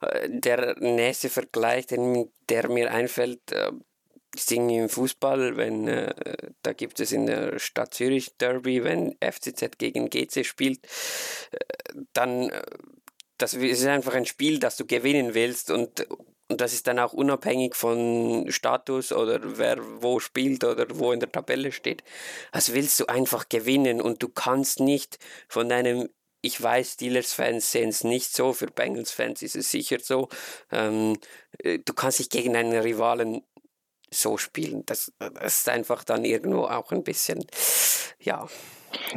äh, 0.00 0.28
der 0.28 0.76
nächste 0.80 1.28
Vergleich, 1.28 1.86
den, 1.86 2.30
der 2.48 2.68
mir 2.68 2.90
einfällt, 2.90 3.52
äh, 3.52 3.72
ist 4.34 4.52
irgendwie 4.52 4.76
im 4.76 4.88
Fußball, 4.88 5.56
wenn 5.56 5.88
äh, 5.88 6.12
da 6.62 6.72
gibt 6.72 7.00
es 7.00 7.12
in 7.12 7.26
der 7.26 7.58
Stadt 7.58 7.94
Zürich 7.94 8.36
Derby, 8.36 8.84
wenn 8.84 9.16
FCZ 9.20 9.78
gegen 9.78 10.10
GC 10.10 10.44
spielt, 10.44 10.80
dann 12.12 12.52
das 13.38 13.54
ist 13.54 13.86
einfach 13.86 14.14
ein 14.14 14.26
Spiel, 14.26 14.58
das 14.58 14.76
du 14.76 14.86
gewinnen 14.86 15.34
willst 15.34 15.70
und 15.70 16.06
und 16.48 16.60
das 16.60 16.72
ist 16.72 16.86
dann 16.86 17.00
auch 17.00 17.12
unabhängig 17.12 17.74
von 17.74 18.46
Status 18.50 19.12
oder 19.12 19.40
wer 19.58 19.78
wo 20.00 20.20
spielt 20.20 20.62
oder 20.62 20.86
wo 20.90 21.10
in 21.10 21.18
der 21.18 21.32
Tabelle 21.32 21.72
steht. 21.72 22.04
Also 22.52 22.74
willst 22.74 23.00
du 23.00 23.06
einfach 23.06 23.48
gewinnen 23.48 24.00
und 24.00 24.22
du 24.22 24.28
kannst 24.28 24.78
nicht 24.78 25.18
von 25.48 25.68
deinem 25.68 26.08
ich 26.40 26.62
weiß, 26.62 26.94
Steelers-Fans 26.94 27.72
sehen 27.72 27.88
es 27.88 28.04
nicht 28.04 28.34
so, 28.34 28.52
für 28.52 28.66
Bengals-Fans 28.66 29.42
ist 29.42 29.56
es 29.56 29.70
sicher 29.70 29.98
so. 30.00 30.28
Ähm, 30.70 31.18
äh, 31.58 31.78
du 31.78 31.92
kannst 31.92 32.18
dich 32.18 32.30
gegen 32.30 32.56
einen 32.56 32.78
Rivalen 32.78 33.42
so 34.10 34.36
spielen. 34.36 34.84
Das, 34.86 35.12
das 35.18 35.58
ist 35.58 35.68
einfach 35.68 36.04
dann 36.04 36.24
irgendwo 36.24 36.64
auch 36.64 36.92
ein 36.92 37.02
bisschen, 37.02 37.44
ja, 38.20 38.46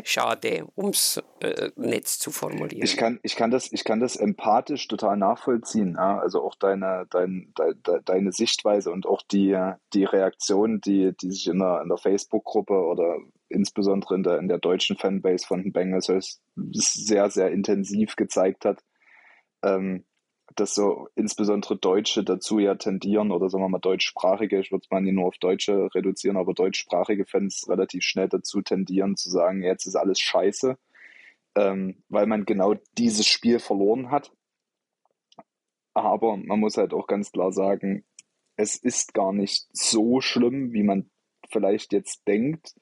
schade, 0.03 0.67
um 0.75 0.89
es 0.89 1.21
äh, 1.41 1.71
nett 1.75 2.07
zu 2.07 2.31
formulieren. 2.31 2.83
Ich 2.83 2.97
kann, 2.97 3.19
ich, 3.23 3.35
kann 3.35 3.51
das, 3.51 3.71
ich 3.71 3.83
kann 3.83 3.99
das 3.99 4.15
empathisch 4.15 4.87
total 4.87 5.17
nachvollziehen. 5.17 5.95
Ja? 5.97 6.19
Also 6.19 6.43
auch 6.43 6.55
deine, 6.55 7.05
dein, 7.09 7.53
de, 7.57 7.75
de, 7.75 8.01
deine 8.03 8.31
Sichtweise 8.31 8.91
und 8.91 9.05
auch 9.05 9.21
die, 9.21 9.57
die 9.93 10.05
Reaktion, 10.05 10.81
die, 10.81 11.15
die 11.15 11.31
sich 11.31 11.47
in 11.47 11.59
der, 11.59 11.81
in 11.81 11.89
der 11.89 11.97
Facebook-Gruppe 11.97 12.73
oder 12.73 13.17
insbesondere 13.49 14.15
in 14.15 14.23
der, 14.23 14.39
in 14.39 14.47
der 14.47 14.59
deutschen 14.59 14.97
Fanbase 14.97 15.45
von 15.45 15.63
den 15.63 15.73
Bengals 15.73 16.41
sehr, 16.55 17.29
sehr 17.29 17.51
intensiv 17.51 18.15
gezeigt 18.15 18.65
hat. 18.65 18.83
Ähm, 19.63 20.05
dass 20.55 20.73
so 20.73 21.07
insbesondere 21.15 21.77
Deutsche 21.77 22.23
dazu 22.23 22.59
ja 22.59 22.75
tendieren, 22.75 23.31
oder 23.31 23.49
sagen 23.49 23.63
wir 23.63 23.69
mal 23.69 23.79
deutschsprachige, 23.79 24.59
ich 24.59 24.71
würde 24.71 24.83
es 24.83 24.91
mal 24.91 25.01
nicht 25.01 25.13
nur 25.13 25.27
auf 25.27 25.37
Deutsche 25.37 25.93
reduzieren, 25.93 26.37
aber 26.37 26.53
deutschsprachige 26.53 27.25
Fans 27.25 27.67
relativ 27.69 28.03
schnell 28.03 28.29
dazu 28.29 28.61
tendieren 28.61 29.15
zu 29.15 29.29
sagen, 29.29 29.63
jetzt 29.63 29.85
ist 29.85 29.95
alles 29.95 30.19
scheiße, 30.19 30.77
ähm, 31.55 32.03
weil 32.09 32.25
man 32.25 32.45
genau 32.45 32.75
dieses 32.97 33.27
Spiel 33.27 33.59
verloren 33.59 34.11
hat. 34.11 34.31
Aber 35.93 36.37
man 36.37 36.59
muss 36.59 36.77
halt 36.77 36.93
auch 36.93 37.07
ganz 37.07 37.31
klar 37.31 37.51
sagen, 37.51 38.05
es 38.55 38.75
ist 38.75 39.13
gar 39.13 39.33
nicht 39.33 39.67
so 39.71 40.21
schlimm, 40.21 40.73
wie 40.73 40.83
man 40.83 41.09
vielleicht 41.49 41.93
jetzt 41.93 42.27
denkt 42.27 42.73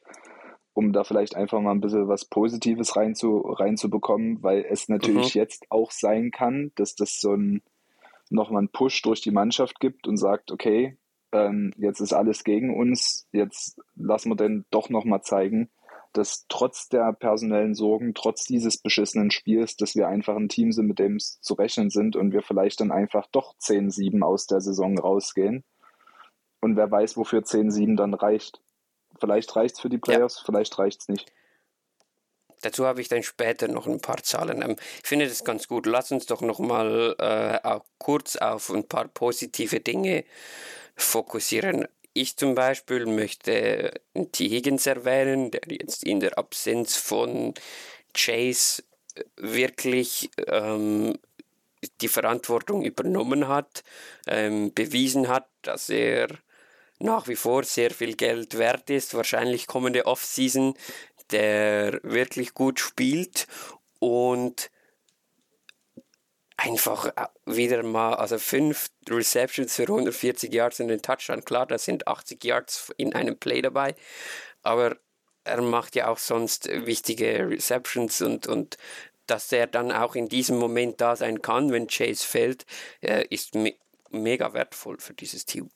um 0.78 0.94
da 0.94 1.04
vielleicht 1.04 1.36
einfach 1.36 1.60
mal 1.60 1.72
ein 1.72 1.82
bisschen 1.82 2.08
was 2.08 2.26
Positives 2.26 2.96
reinzu, 2.96 3.40
reinzubekommen, 3.40 4.44
weil 4.44 4.64
es 4.70 4.88
natürlich 4.90 5.34
mhm. 5.34 5.40
jetzt 5.40 5.66
auch 5.72 5.90
sein 5.90 6.30
kann, 6.30 6.72
dass 6.76 6.94
das 6.94 7.20
so 7.20 7.34
ein 7.34 7.64
nochmal 8.30 8.60
einen 8.60 8.70
Push 8.70 9.02
durch 9.02 9.22
die 9.22 9.32
Mannschaft 9.32 9.80
gibt 9.80 10.08
und 10.08 10.18
sagt, 10.18 10.52
okay, 10.52 10.96
ähm, 11.32 11.74
jetzt 11.78 12.00
ist 12.00 12.14
alles 12.14 12.44
gegen 12.44 12.78
uns, 12.78 13.28
jetzt 13.32 13.80
lassen 13.96 14.30
wir 14.30 14.36
denn 14.36 14.66
doch 14.70 14.92
nochmal 14.92 15.24
zeigen, 15.24 15.72
dass 16.14 16.46
trotz 16.48 16.90
der 16.90 17.12
personellen 17.12 17.74
Sorgen, 17.74 18.14
trotz 18.14 18.46
dieses 18.46 18.78
beschissenen 18.78 19.32
Spiels, 19.32 19.78
dass 19.78 19.96
wir 19.96 20.08
einfach 20.08 20.36
ein 20.36 20.48
Team 20.48 20.72
sind, 20.72 20.86
mit 20.86 21.00
dem 21.00 21.16
es 21.16 21.42
zu 21.42 21.56
rechnen 21.56 21.90
sind 21.90 22.16
und 22.16 22.34
wir 22.34 22.44
vielleicht 22.44 22.82
dann 22.82 22.92
einfach 22.92 23.26
doch 23.32 23.56
10-7 23.58 24.22
aus 24.22 24.46
der 24.46 24.62
Saison 24.62 25.00
rausgehen. 25.00 25.64
Und 26.62 26.76
wer 26.76 26.92
weiß, 26.92 27.18
wofür 27.18 27.40
10-7 27.40 27.96
dann 27.96 28.14
reicht. 28.14 28.62
Vielleicht 29.20 29.56
reicht 29.56 29.76
es 29.76 29.82
für 29.82 29.90
die 29.90 29.98
Players, 29.98 30.38
ja. 30.38 30.44
vielleicht 30.46 30.78
reicht 30.78 31.02
es 31.02 31.08
nicht. 31.10 31.32
Dazu 32.62 32.86
habe 32.86 33.02
ich 33.02 33.08
dann 33.08 33.24
später 33.24 33.68
noch 33.68 33.86
ein 33.86 34.02
paar 34.02 34.24
Zahlen. 34.24 34.62
Ähm, 34.62 34.76
ich 35.02 35.08
finde 35.08 35.28
das 35.28 35.44
ganz 35.44 35.68
gut. 35.68 35.86
Lass 35.86 36.12
uns 36.12 36.26
doch 36.26 36.42
noch 36.42 36.60
mal 36.60 37.16
äh, 37.20 37.80
kurz 38.00 38.36
auf 38.36 38.70
ein 38.72 38.88
paar 38.88 39.08
positive 39.08 39.80
Dinge 39.80 40.24
fokussieren. 40.96 41.88
Ich 42.14 42.36
zum 42.36 42.56
Beispiel 42.56 43.06
möchte 43.06 44.02
T. 44.32 44.50
Higgins 44.50 44.88
erwähnen, 44.88 45.52
der 45.52 45.62
jetzt 45.70 46.04
in 46.04 46.20
der 46.20 46.38
Absenz 46.40 46.98
von 46.98 47.54
Chase 48.16 48.82
wirklich 49.36 50.32
ähm, 50.48 51.20
die 52.02 52.08
Verantwortung 52.08 52.84
übernommen 52.84 53.48
hat, 53.48 53.84
ähm, 54.26 54.74
bewiesen 54.74 55.28
hat, 55.28 55.48
dass 55.62 55.90
er 55.90 56.28
nach 57.00 57.28
wie 57.28 57.36
vor 57.36 57.64
sehr 57.64 57.92
viel 57.92 58.16
Geld 58.16 58.58
wert 58.58 58.90
ist, 58.90 59.14
wahrscheinlich 59.14 59.68
kommende 59.68 60.06
Offseason, 60.06 60.76
der 61.32 62.00
wirklich 62.04 62.54
gut 62.54 62.80
spielt 62.80 63.48
und 64.00 64.70
einfach 66.58 67.06
äh, 67.16 67.28
wieder 67.46 67.84
mal, 67.84 68.16
also 68.16 68.40
fünf 68.40 68.90
Receptions 69.10 69.76
für 69.76 69.84
140 69.84 70.52
Yards 70.52 70.80
in 70.80 70.88
den 70.88 71.02
Touchdown, 71.02 71.46
klar, 71.46 71.68
da 71.68 71.78
sind 71.78 72.08
80 72.08 72.44
Yards 72.44 72.92
in 72.98 73.14
einem 73.14 73.38
Play 73.38 73.62
dabei, 73.62 73.96
aber 74.64 74.98
er 75.44 75.62
macht 75.62 75.96
ja 75.96 76.08
auch 76.08 76.18
sonst 76.18 76.68
wichtige 76.68 77.50
Receptions 77.50 78.22
und, 78.22 78.48
und 78.48 78.78
dass 79.28 79.52
er 79.52 79.68
dann 79.68 79.92
auch 79.92 80.16
in 80.16 80.30
diesem 80.30 80.58
Moment 80.58 81.00
da 81.00 81.16
sein 81.16 81.42
kann, 81.42 81.72
wenn 81.72 81.88
Chase 81.88 82.26
fällt, 82.26 82.66
äh, 83.02 83.26
ist 83.30 83.56
me 83.56 83.76
mega 84.10 84.54
wertvoll 84.54 85.00
für 85.00 85.14
dieses 85.14 85.46
Team. 85.46 85.70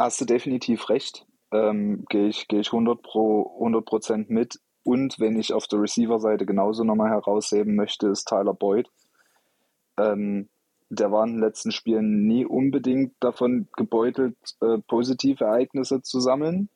Hast 0.00 0.18
du 0.18 0.24
definitiv 0.24 0.88
recht. 0.88 1.26
Ähm, 1.52 2.06
Gehe 2.08 2.28
ich, 2.28 2.48
geh 2.48 2.60
ich 2.60 2.68
100 2.68 3.02
pro 3.02 3.52
100 3.56 3.84
Prozent 3.84 4.30
mit. 4.30 4.58
Und 4.82 5.20
wenn 5.20 5.38
ich 5.38 5.52
auf 5.52 5.66
der 5.66 5.82
Receiver-Seite 5.82 6.46
genauso 6.46 6.84
nochmal 6.84 7.10
herausheben 7.10 7.76
möchte, 7.76 8.08
ist 8.08 8.26
Tyler 8.26 8.54
Boyd. 8.54 8.88
Ähm, 9.98 10.48
der 10.88 11.12
war 11.12 11.24
in 11.24 11.34
den 11.34 11.40
letzten 11.40 11.70
Spielen 11.70 12.26
nie 12.26 12.46
unbedingt 12.46 13.12
davon 13.20 13.68
gebeutelt, 13.76 14.38
äh, 14.62 14.78
positive 14.88 15.44
Ereignisse 15.44 16.00
zu 16.00 16.18
sammeln, 16.18 16.70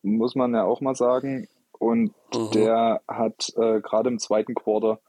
muss 0.00 0.34
man 0.34 0.54
ja 0.54 0.64
auch 0.64 0.80
mal 0.80 0.94
sagen. 0.94 1.48
Und 1.78 2.14
mhm. 2.34 2.50
der 2.54 3.02
hat 3.06 3.52
äh, 3.56 3.82
gerade 3.82 4.08
im 4.08 4.18
zweiten 4.18 4.54
Quarter, 4.54 5.00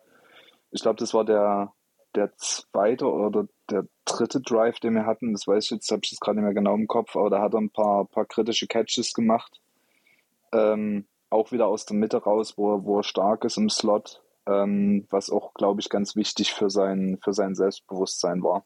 ich 0.72 0.82
glaube, 0.82 1.00
das 1.00 1.14
war 1.14 1.24
der, 1.24 1.72
der 2.16 2.36
zweite 2.38 3.06
oder 3.06 3.48
der 3.70 3.88
dritte 4.06 4.42
Drive, 4.42 4.80
den 4.80 4.96
wir 4.96 5.06
hatten, 5.06 5.34
das 5.34 5.48
weiß 5.48 5.66
ich 5.66 5.72
jetzt, 5.72 5.92
habe 5.92 6.02
ich 6.04 6.12
jetzt 6.12 6.20
gerade 6.20 6.38
nicht 6.38 6.46
mehr 6.46 6.54
genau 6.54 6.76
im 6.76 6.88
Kopf, 6.88 7.16
aber 7.16 7.30
da 7.30 7.42
hat 7.42 7.54
er 7.54 7.62
ein 7.62 7.70
paar, 7.70 8.06
paar 8.06 8.26
kritische 8.26 8.68
Catches 8.68 9.14
gemacht. 9.14 9.60
Ähm, 10.52 11.06
auch 11.30 11.52
wieder 11.52 11.68
aus 11.68 11.86
der 11.86 11.96
Mitte 11.96 12.18
raus, 12.18 12.58
wo, 12.58 12.84
wo 12.84 13.00
er 13.00 13.04
stark 13.04 13.46
ist 13.46 13.58
im 13.58 13.70
Slot 13.70 14.22
ähm, 14.48 15.08
was 15.10 15.30
auch, 15.30 15.54
glaube 15.54 15.82
ich, 15.82 15.90
ganz 15.90 16.16
wichtig 16.16 16.54
für 16.54 16.70
sein, 16.70 17.18
für 17.24 17.34
sein 17.34 17.56
Selbstbewusstsein 17.56 18.44
war. 18.44 18.66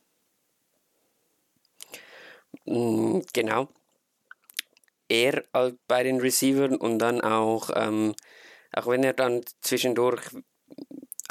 Mm, 2.65 3.19
genau. 3.34 3.67
Er 5.08 5.43
bei 5.88 6.03
den 6.03 6.19
Receivern 6.19 6.77
und 6.77 6.99
dann 6.99 7.21
auch, 7.21 7.69
ähm, 7.75 8.15
auch 8.73 8.88
wenn 8.88 9.03
er 9.03 9.13
dann 9.13 9.41
zwischendurch 9.62 10.21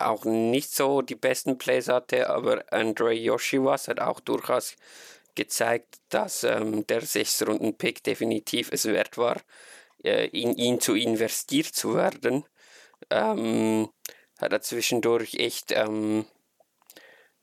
auch 0.05 0.25
nicht 0.25 0.75
so 0.75 1.03
die 1.03 1.15
besten 1.15 1.59
Plays 1.59 1.89
hatte, 1.89 2.31
aber 2.31 2.65
Andre 2.71 3.13
Yoshiwas 3.13 3.89
hat 3.89 4.01
auch 4.01 4.21
durchaus 4.21 4.77
gezeigt, 5.35 5.99
dass 6.11 6.45
ähm, 6.45 6.87
der 6.87 7.03
6-Runden-Pick 7.03 8.03
definitiv 8.05 8.71
es 8.73 8.87
wert 8.87 9.19
war, 9.19 9.41
äh, 10.05 10.29
in 10.29 10.55
ihn 10.57 10.81
zu 10.81 10.95
investiert 10.95 11.67
zu 11.67 11.95
werden. 11.95 12.45
Ähm, 13.11 13.91
hat 14.39 14.53
er 14.53 14.61
zwischendurch 14.61 15.35
echt 15.35 15.73
ähm, 15.73 16.25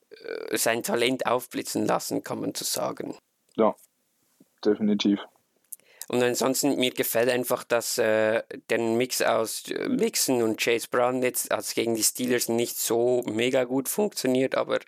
äh, 0.09 0.57
sein 0.57 0.83
Talent 0.83 1.25
aufblitzen 1.25 1.85
lassen, 1.85 2.23
kann 2.23 2.39
man 2.39 2.55
so 2.55 2.65
sagen. 2.65 3.17
Ja, 3.55 3.75
definitiv. 4.63 5.19
Und 6.11 6.21
ansonsten, 6.23 6.75
mir 6.75 6.91
gefällt 6.91 7.29
einfach, 7.29 7.63
dass 7.63 7.97
äh, 7.97 8.43
der 8.69 8.79
Mix 8.79 9.21
aus 9.21 9.71
äh, 9.71 9.87
Mixon 9.87 10.41
und 10.43 10.59
Chase 10.59 10.89
Brown 10.91 11.23
jetzt 11.23 11.53
als 11.53 11.73
gegen 11.73 11.95
die 11.95 12.03
Steelers 12.03 12.49
nicht 12.49 12.77
so 12.77 13.23
mega 13.27 13.63
gut 13.63 13.87
funktioniert, 13.87 14.55
aber 14.55 14.79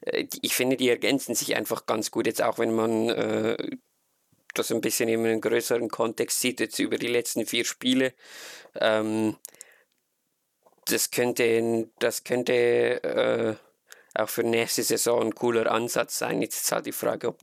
äh, 0.00 0.26
ich 0.42 0.56
finde, 0.56 0.76
die 0.76 0.88
ergänzen 0.88 1.36
sich 1.36 1.54
einfach 1.54 1.86
ganz 1.86 2.10
gut, 2.10 2.26
jetzt 2.26 2.42
auch 2.42 2.58
wenn 2.58 2.74
man 2.74 3.10
äh, 3.10 3.56
das 4.54 4.72
ein 4.72 4.80
bisschen 4.80 5.08
in 5.08 5.24
einem 5.24 5.40
größeren 5.40 5.88
Kontext 5.88 6.40
sieht, 6.40 6.58
jetzt 6.58 6.80
über 6.80 6.98
die 6.98 7.06
letzten 7.06 7.46
vier 7.46 7.64
Spiele. 7.64 8.12
Ähm, 8.74 9.36
das 10.86 11.12
könnte, 11.12 11.90
das 12.00 12.24
könnte 12.24 13.04
äh, 13.04 13.54
auch 14.18 14.28
für 14.28 14.42
nächste 14.42 14.82
Saison 14.82 15.22
ein 15.22 15.34
cooler 15.34 15.70
Ansatz 15.70 16.18
sein. 16.18 16.42
Jetzt 16.42 16.62
ist 16.62 16.72
halt 16.72 16.86
die 16.86 16.92
Frage, 16.92 17.28
ob, 17.28 17.38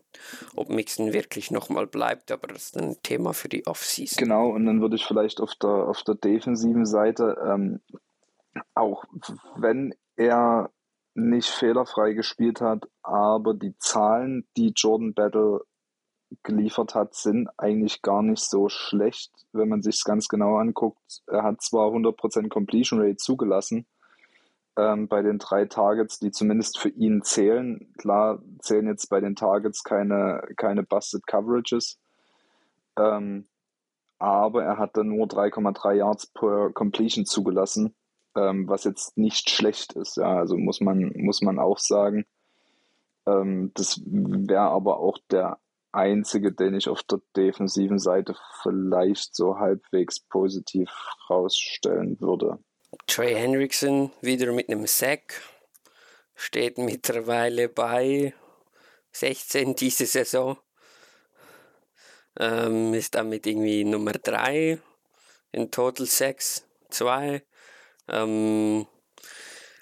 ob 0.56 0.70
Mixon 0.70 1.14
wirklich 1.14 1.52
nochmal 1.52 1.88
bleibt, 1.88 2.32
aber 2.32 2.48
das 2.48 2.64
ist 2.66 2.78
ein 2.78 3.02
Thema 3.04 3.34
für 3.34 3.50
die 3.50 3.66
Offseason. 3.68 4.18
Genau, 4.18 4.50
und 4.50 4.66
dann 4.66 4.82
würde 4.82 4.96
ich 4.96 5.06
vielleicht 5.06 5.42
auf 5.42 5.56
der, 5.56 5.70
auf 5.70 6.04
der 6.04 6.16
defensiven 6.16 6.86
Seite, 6.86 7.38
ähm, 7.46 7.82
auch 8.76 9.04
wenn 9.56 9.96
er 10.16 10.70
nicht 11.16 11.50
fehlerfrei 11.50 12.14
gespielt 12.14 12.62
hat, 12.62 12.88
aber 13.04 13.54
die 13.54 13.78
Zahlen, 13.78 14.48
die 14.58 14.74
Jordan 14.76 15.14
Battle 15.14 15.62
geliefert 16.42 16.96
hat, 16.96 17.14
sind 17.14 17.48
eigentlich 17.58 18.02
gar 18.02 18.24
nicht 18.24 18.44
so 18.44 18.68
schlecht, 18.68 19.32
wenn 19.52 19.70
man 19.70 19.84
sich 19.84 19.96
es 19.96 20.04
ganz 20.04 20.28
genau 20.28 20.58
anguckt. 20.58 21.22
Er 21.28 21.44
hat 21.44 21.62
zwar 21.62 21.90
100% 21.90 22.50
Completion 22.50 23.00
Rate 23.00 23.18
zugelassen 23.18 23.86
ähm, 24.78 25.08
bei 25.08 25.22
den 25.22 25.40
drei 25.40 25.66
Targets, 25.66 26.20
die 26.20 26.32
zumindest 26.32 26.80
für 26.80 26.90
ihn 26.90 27.22
zählen. 27.24 27.94
Klar 27.98 28.42
zählen 28.60 28.88
jetzt 28.88 29.10
bei 29.10 29.20
den 29.20 29.36
Targets 29.36 29.84
keine, 29.84 30.48
keine 30.58 30.84
Busted 30.84 31.28
Coverages, 31.28 32.00
ähm, 32.98 33.48
aber 34.20 34.64
er 34.64 34.78
hat 34.78 34.96
dann 34.98 35.10
nur 35.10 35.28
3,3 35.28 35.94
Yards 35.96 36.28
per 36.28 36.72
Completion 36.72 37.26
zugelassen, 37.26 37.96
ähm, 38.36 38.68
was 38.68 38.84
jetzt 38.86 39.18
nicht 39.18 39.50
schlecht 39.50 39.94
ist. 39.94 40.18
Ja, 40.18 40.38
also 40.38 40.58
muss 40.58 40.82
man, 40.82 41.12
muss 41.16 41.42
man 41.42 41.60
auch 41.60 41.78
sagen. 41.78 42.26
Ähm, 43.26 43.72
das 43.76 44.02
wäre 44.06 44.70
aber 44.70 45.00
auch 45.00 45.18
der 45.30 45.60
einzige, 45.92 46.52
den 46.52 46.74
ich 46.74 46.90
auf 46.90 47.04
der 47.04 47.20
defensiven 47.36 48.00
Seite 48.00 48.36
vielleicht 48.62 49.36
so 49.36 49.60
halbwegs 49.60 50.20
positiv 50.20 50.90
rausstellen 51.30 52.20
würde. 52.20 52.60
Trey 53.08 53.36
Hendrickson 53.36 54.12
wieder 54.22 54.52
mit 54.52 54.70
einem 54.70 54.88
Sack, 54.88 55.42
steht 56.36 56.78
mittlerweile 56.78 57.70
bei 57.70 58.34
16 59.12 59.76
diese 59.76 60.06
Saison, 60.06 60.58
ähm, 62.40 62.94
ist 62.94 63.16
damit 63.16 63.46
irgendwie 63.46 63.84
Nummer 63.84 64.14
3 64.14 64.80
in 65.52 65.72
Total 65.72 66.06
Sacks, 66.06 66.66
2. 66.90 67.44
Ähm, 68.10 68.88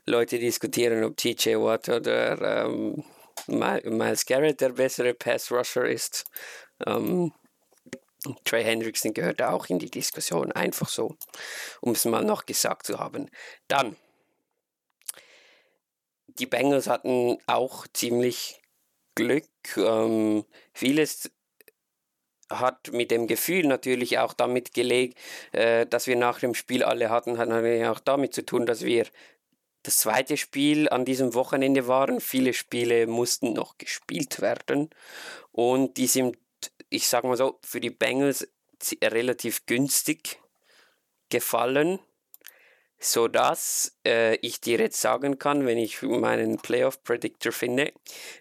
Leute 0.06 0.40
diskutieren, 0.40 1.04
ob 1.04 1.18
TJ 1.18 1.56
Watt 1.56 1.90
oder 1.90 2.66
ähm, 2.66 3.04
Miles 3.48 4.26
Garrett 4.26 4.62
der 4.62 4.70
bessere 4.70 5.14
Pass-Rusher 5.14 5.86
ist. 5.86 6.26
Ähm, 6.86 7.32
Trey 8.46 8.64
Hendrickson 8.64 9.14
gehört 9.14 9.42
auch 9.42 9.68
in 9.68 9.80
die 9.80 9.90
Diskussion, 9.90 10.52
einfach 10.52 10.88
so, 10.88 11.16
um 11.82 11.94
es 11.94 12.06
mal 12.06 12.24
noch 12.24 12.46
gesagt 12.46 12.86
zu 12.86 13.00
haben. 13.00 13.30
Dann, 13.68 13.96
die 16.28 16.46
Bengals 16.46 16.88
hatten 16.88 17.38
auch 17.48 17.88
ziemlich 17.94 18.62
Glück. 19.16 19.48
Ähm, 19.76 20.46
vieles 20.74 21.32
hat 22.50 22.92
mit 22.92 23.12
dem 23.12 23.28
Gefühl 23.28 23.66
natürlich 23.66 24.20
auch 24.20 24.34
damit 24.34 24.74
gelegt, 24.74 25.18
äh, 25.52 25.86
dass 25.86 26.08
wir 26.08 26.16
nach 26.16 26.40
dem 26.40 26.54
Spiel 26.54 26.84
alle 26.84 27.10
hatten, 27.10 27.38
hat 27.38 27.50
natürlich 27.50 27.86
auch 27.88 28.00
damit 28.00 28.34
zu 28.34 28.46
tun, 28.46 28.66
dass 28.66 28.84
wir 28.84 29.06
das 29.84 29.98
zweite 29.98 30.38
Spiel 30.38 30.90
an 30.90 31.06
diesem 31.06 31.34
Wochenende 31.34 31.88
waren. 31.88 32.20
Viele 32.22 32.54
Spiele 32.54 33.08
mussten 33.08 33.54
noch 33.54 33.78
gespielt 33.78 34.42
werden 34.42 34.90
und 35.52 35.98
die 35.98 36.08
sind, 36.08 36.38
ich 36.92 37.08
sage 37.08 37.28
mal 37.28 37.38
so, 37.38 37.60
für 37.64 37.80
die 37.80 37.90
Bengals 37.90 38.48
relativ 39.04 39.66
günstig 39.66 40.40
gefallen, 41.30 42.00
sodass 43.00 43.98
äh, 44.06 44.36
ich 44.38 44.62
dir 44.62 44.80
jetzt 44.80 45.02
sagen 45.02 45.40
kann, 45.40 45.66
wenn 45.66 45.78
ich 45.78 46.02
meinen 46.04 46.58
Playoff 46.58 47.04
Predictor 47.04 47.52
finde, 47.52 47.94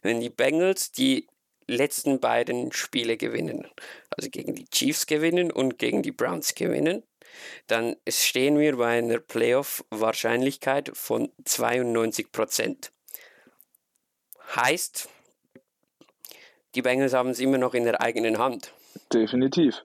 wenn 0.02 0.20
die 0.20 0.30
Bengals 0.30 0.92
die 0.92 1.28
letzten 1.66 2.18
beiden 2.20 2.72
Spiele 2.72 3.16
gewinnen, 3.16 3.66
also 4.10 4.28
gegen 4.28 4.54
die 4.54 4.66
Chiefs 4.66 5.06
gewinnen 5.06 5.52
und 5.52 5.78
gegen 5.78 6.02
die 6.02 6.12
Browns 6.12 6.54
gewinnen, 6.54 7.04
dann 7.68 7.96
stehen 8.08 8.58
wir 8.58 8.76
bei 8.76 8.98
einer 8.98 9.20
Playoff-Wahrscheinlichkeit 9.20 10.90
von 10.94 11.32
92%. 11.44 12.90
Heißt, 14.56 15.08
die 16.74 16.82
Bengals 16.82 17.14
haben 17.14 17.30
es 17.30 17.40
immer 17.40 17.58
noch 17.58 17.74
in 17.74 17.84
der 17.84 18.00
eigenen 18.00 18.38
Hand. 18.38 18.74
Definitiv. 19.12 19.84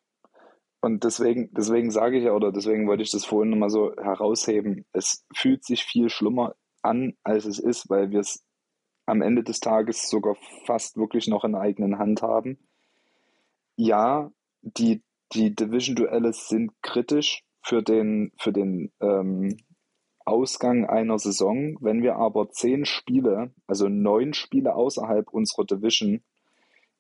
Und 0.81 1.03
deswegen, 1.03 1.49
deswegen 1.53 1.89
sage 1.89 2.17
ich 2.17 2.25
ja, 2.25 2.33
oder 2.33 2.51
deswegen 2.51 2.87
wollte 2.87 3.03
ich 3.03 3.11
das 3.11 3.25
vorhin 3.25 3.49
nochmal 3.49 3.71
so 3.71 3.93
herausheben, 3.95 4.85
es 4.93 5.25
fühlt 5.33 5.65
sich 5.65 5.83
viel 5.83 6.09
schlimmer 6.09 6.55
an, 6.83 7.13
als 7.23 7.45
es 7.45 7.57
ist, 7.57 7.89
weil 7.89 8.11
wir 8.11 8.19
es 8.19 8.45
am 9.07 9.21
Ende 9.21 9.43
des 9.43 9.59
Tages 9.59 10.09
sogar 10.09 10.35
fast 10.65 10.97
wirklich 10.97 11.27
noch 11.27 11.43
in 11.43 11.53
der 11.53 11.61
eigenen 11.61 11.97
Hand 11.97 12.21
haben. 12.21 12.59
Ja, 13.77 14.31
die 14.61 15.03
die 15.33 15.55
Division-Duelle 15.55 16.33
sind 16.33 16.71
kritisch 16.81 17.43
für 17.61 17.81
den, 17.81 18.31
für 18.37 18.53
den 18.53 18.91
ähm, 19.01 19.57
Ausgang 20.23 20.85
einer 20.85 21.19
Saison. 21.19 21.77
Wenn 21.81 22.01
wir 22.03 22.15
aber 22.15 22.49
zehn 22.49 22.85
Spiele, 22.85 23.53
also 23.67 23.89
neun 23.89 24.33
Spiele 24.33 24.75
außerhalb 24.75 25.29
unserer 25.31 25.65
Division 25.65 26.23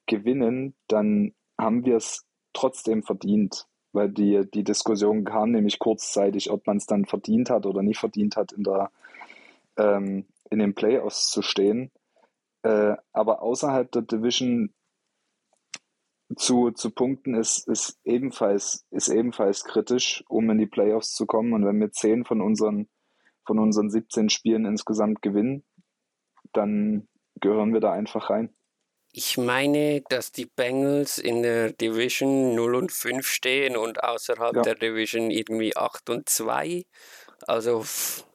gewinnen, 0.05 0.75
dann 0.87 1.33
haben 1.59 1.85
wir 1.85 1.97
es 1.97 2.25
trotzdem 2.53 3.03
verdient. 3.03 3.67
Weil 3.91 4.09
die, 4.09 4.45
die 4.53 4.63
Diskussion 4.63 5.23
kam 5.23 5.51
nämlich 5.51 5.79
kurzzeitig, 5.79 6.51
ob 6.51 6.67
man 6.67 6.77
es 6.77 6.85
dann 6.85 7.05
verdient 7.05 7.49
hat 7.49 7.65
oder 7.65 7.81
nicht 7.81 7.99
verdient 7.99 8.35
hat, 8.35 8.51
in, 8.51 8.63
der, 8.63 8.91
ähm, 9.77 10.25
in 10.49 10.59
den 10.59 10.75
Playoffs 10.75 11.29
zu 11.29 11.41
stehen. 11.41 11.91
Äh, 12.63 12.95
aber 13.13 13.41
außerhalb 13.41 13.89
der 13.91 14.01
Division 14.01 14.73
zu, 16.35 16.71
zu 16.71 16.89
punkten 16.89 17.35
ist, 17.35 17.67
ist, 17.67 17.99
ebenfalls, 18.03 18.85
ist 18.89 19.09
ebenfalls 19.09 19.63
kritisch, 19.63 20.23
um 20.27 20.49
in 20.49 20.57
die 20.57 20.65
Playoffs 20.65 21.13
zu 21.13 21.25
kommen. 21.25 21.53
Und 21.53 21.65
wenn 21.65 21.79
wir 21.79 21.91
10 21.91 22.25
von 22.25 22.41
unseren, 22.41 22.89
von 23.45 23.59
unseren 23.59 23.89
17 23.89 24.29
Spielen 24.29 24.65
insgesamt 24.65 25.21
gewinnen, 25.21 25.63
dann 26.51 27.07
gehören 27.39 27.73
wir 27.73 27.81
da 27.81 27.91
einfach 27.91 28.29
rein. 28.29 28.54
Ich 29.17 29.37
meine, 29.37 30.01
dass 30.09 30.33
die 30.33 30.45
Bengals 30.45 31.19
in 31.19 31.41
der 31.41 31.71
Division 31.71 32.53
0 32.53 32.75
und 32.75 32.91
5 32.91 33.25
stehen 33.25 33.77
und 33.77 34.03
außerhalb 34.03 34.57
Ja. 34.57 34.61
der 34.61 34.75
Division 34.75 35.31
irgendwie 35.31 35.77
8 35.77 36.09
und 36.09 36.27
2. 36.27 36.83
Also 37.47 37.83
pff, 37.83 38.25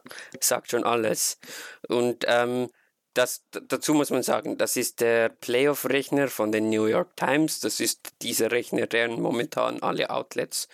sagt 0.41 0.71
schon 0.71 0.85
alles. 0.85 1.39
Und 1.87 2.25
ähm, 2.27 2.71
das, 3.13 3.45
dazu 3.51 3.93
muss 3.93 4.09
man 4.09 4.23
sagen, 4.23 4.57
das 4.57 4.79
ist 4.79 5.03
der 5.03 5.29
Playoff-Rechner 5.29 6.29
von 6.29 6.51
den 6.51 6.71
New 6.71 6.87
York 6.87 7.15
Times. 7.15 7.61
Das 7.61 7.79
ist 7.81 8.13
dieser 8.23 8.51
Rechner, 8.51 8.87
den 8.87 9.21
momentan 9.21 9.83
alle 9.83 10.09
Outlets 10.09 10.67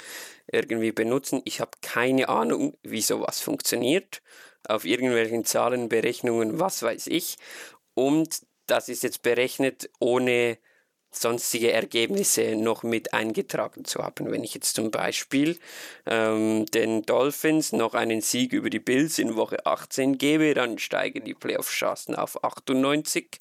irgendwie 0.46 0.92
benutzen. 0.92 1.42
Ich 1.44 1.60
habe 1.60 1.72
keine 1.82 2.28
Ahnung, 2.28 2.76
wie 2.84 3.02
sowas 3.02 3.40
funktioniert. 3.40 4.22
Auf 4.68 4.84
irgendwelchen 4.84 5.44
Zahlen, 5.44 5.88
Berechnungen, 5.88 6.60
was 6.60 6.80
weiß 6.84 7.08
ich. 7.08 7.38
Und 7.94 8.42
das 8.66 8.88
ist 8.88 9.02
jetzt 9.02 9.22
berechnet, 9.22 9.90
ohne 9.98 10.58
sonstige 11.18 11.72
Ergebnisse 11.72 12.56
noch 12.56 12.82
mit 12.82 13.14
eingetragen 13.14 13.84
zu 13.84 14.02
haben. 14.02 14.30
Wenn 14.30 14.44
ich 14.44 14.54
jetzt 14.54 14.74
zum 14.74 14.90
Beispiel 14.90 15.58
ähm, 16.04 16.66
den 16.66 17.02
Dolphins 17.02 17.72
noch 17.72 17.94
einen 17.94 18.20
Sieg 18.20 18.52
über 18.52 18.70
die 18.70 18.78
Bills 18.78 19.18
in 19.18 19.36
Woche 19.36 19.64
18 19.64 20.18
gebe, 20.18 20.54
dann 20.54 20.78
steigen 20.78 21.24
die 21.24 21.34
Playoff-Chancen 21.34 22.14
auf 22.14 22.42
98. 22.44 23.40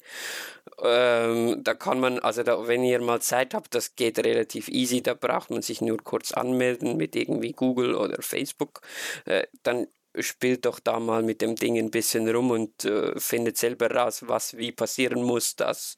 Ähm, 0.82 1.64
da 1.64 1.74
kann 1.74 2.00
man, 2.00 2.20
also 2.20 2.44
da, 2.44 2.68
wenn 2.68 2.84
ihr 2.84 3.00
mal 3.02 3.22
Zeit 3.22 3.54
habt, 3.54 3.76
das 3.76 3.96
geht 3.96 4.20
relativ 4.20 4.68
easy, 4.68 5.02
da 5.02 5.14
braucht 5.14 5.50
man 5.50 5.62
sich 5.62 5.82
nur 5.82 5.98
kurz 5.98 6.32
anmelden 6.32 6.98
mit 6.98 7.16
irgendwie 7.16 7.52
Google 7.52 7.96
oder 7.96 8.22
Facebook. 8.22 8.82
Äh, 9.26 9.48
dann 9.64 9.88
spielt 10.20 10.66
doch 10.66 10.80
da 10.80 11.00
mal 11.00 11.24
mit 11.24 11.42
dem 11.42 11.56
Ding 11.56 11.78
ein 11.78 11.92
bisschen 11.92 12.30
rum 12.34 12.52
und 12.52 12.86
äh, 12.86 13.20
findet 13.20 13.58
selber 13.58 13.92
raus, 13.92 14.24
was 14.28 14.58
wie 14.58 14.72
passieren 14.72 15.24
muss, 15.24 15.56
dass 15.56 15.98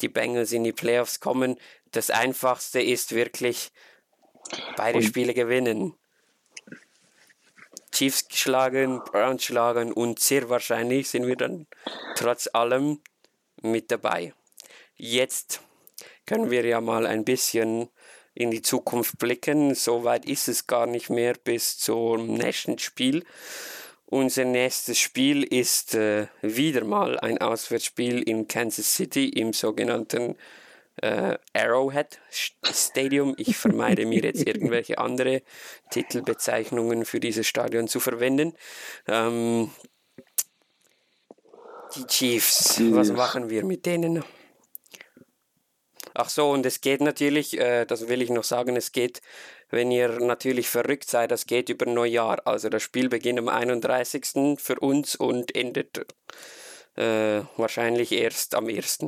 die 0.00 0.08
Bengals 0.08 0.52
in 0.52 0.64
die 0.64 0.72
Playoffs 0.72 1.20
kommen. 1.20 1.58
Das 1.92 2.10
Einfachste 2.10 2.80
ist 2.80 3.14
wirklich 3.14 3.70
beide 4.76 4.98
Und- 4.98 5.04
Spiele 5.04 5.34
gewinnen. 5.34 5.94
Chiefs 7.90 8.26
schlagen, 8.32 9.00
Browns 9.04 9.44
schlagen 9.44 9.92
und 9.92 10.20
sehr 10.20 10.48
wahrscheinlich 10.50 11.08
sind 11.08 11.26
wir 11.26 11.36
dann 11.36 11.66
trotz 12.16 12.48
allem 12.52 13.00
mit 13.62 13.90
dabei. 13.90 14.34
Jetzt 14.96 15.60
können 16.26 16.50
wir 16.50 16.64
ja 16.64 16.80
mal 16.80 17.06
ein 17.06 17.24
bisschen 17.24 17.88
in 18.38 18.52
die 18.52 18.62
Zukunft 18.62 19.18
blicken. 19.18 19.74
So 19.74 20.04
weit 20.04 20.24
ist 20.24 20.48
es 20.48 20.66
gar 20.66 20.86
nicht 20.86 21.10
mehr 21.10 21.34
bis 21.42 21.78
zum 21.78 22.34
nächsten 22.34 22.78
Spiel. 22.78 23.24
Unser 24.06 24.44
nächstes 24.44 24.98
Spiel 24.98 25.42
ist 25.42 25.94
äh, 25.94 26.28
wieder 26.40 26.84
mal 26.84 27.18
ein 27.18 27.38
Auswärtsspiel 27.38 28.22
in 28.22 28.46
Kansas 28.46 28.94
City 28.94 29.28
im 29.28 29.52
sogenannten 29.52 30.36
äh, 31.02 31.36
Arrowhead 31.52 32.20
Stadium. 32.30 33.34
Ich 33.36 33.56
vermeide 33.56 34.06
mir 34.06 34.22
jetzt 34.22 34.46
irgendwelche 34.46 34.98
andere 34.98 35.42
Titelbezeichnungen 35.90 37.04
für 37.04 37.18
dieses 37.18 37.46
Stadion 37.46 37.88
zu 37.88 37.98
verwenden. 37.98 38.54
Ähm, 39.08 39.70
die 41.96 42.06
Chiefs, 42.06 42.80
was 42.92 43.10
machen 43.10 43.50
wir 43.50 43.64
mit 43.64 43.84
denen? 43.84 44.22
Ach 46.20 46.28
so, 46.28 46.50
und 46.50 46.66
es 46.66 46.80
geht 46.80 47.00
natürlich, 47.00 47.60
äh, 47.60 47.84
das 47.84 48.08
will 48.08 48.22
ich 48.22 48.30
noch 48.30 48.42
sagen, 48.42 48.74
es 48.74 48.90
geht, 48.90 49.22
wenn 49.70 49.92
ihr 49.92 50.18
natürlich 50.18 50.68
verrückt 50.68 51.08
seid, 51.08 51.30
das 51.30 51.46
geht 51.46 51.68
über 51.68 51.86
Neujahr. 51.86 52.44
Also 52.44 52.68
das 52.68 52.82
Spiel 52.82 53.08
beginnt 53.08 53.38
am 53.38 53.48
31. 53.48 54.58
für 54.58 54.80
uns 54.80 55.14
und 55.14 55.54
endet 55.54 56.06
äh, 56.96 57.42
wahrscheinlich 57.56 58.10
erst 58.10 58.56
am 58.56 58.66
1. 58.66 58.98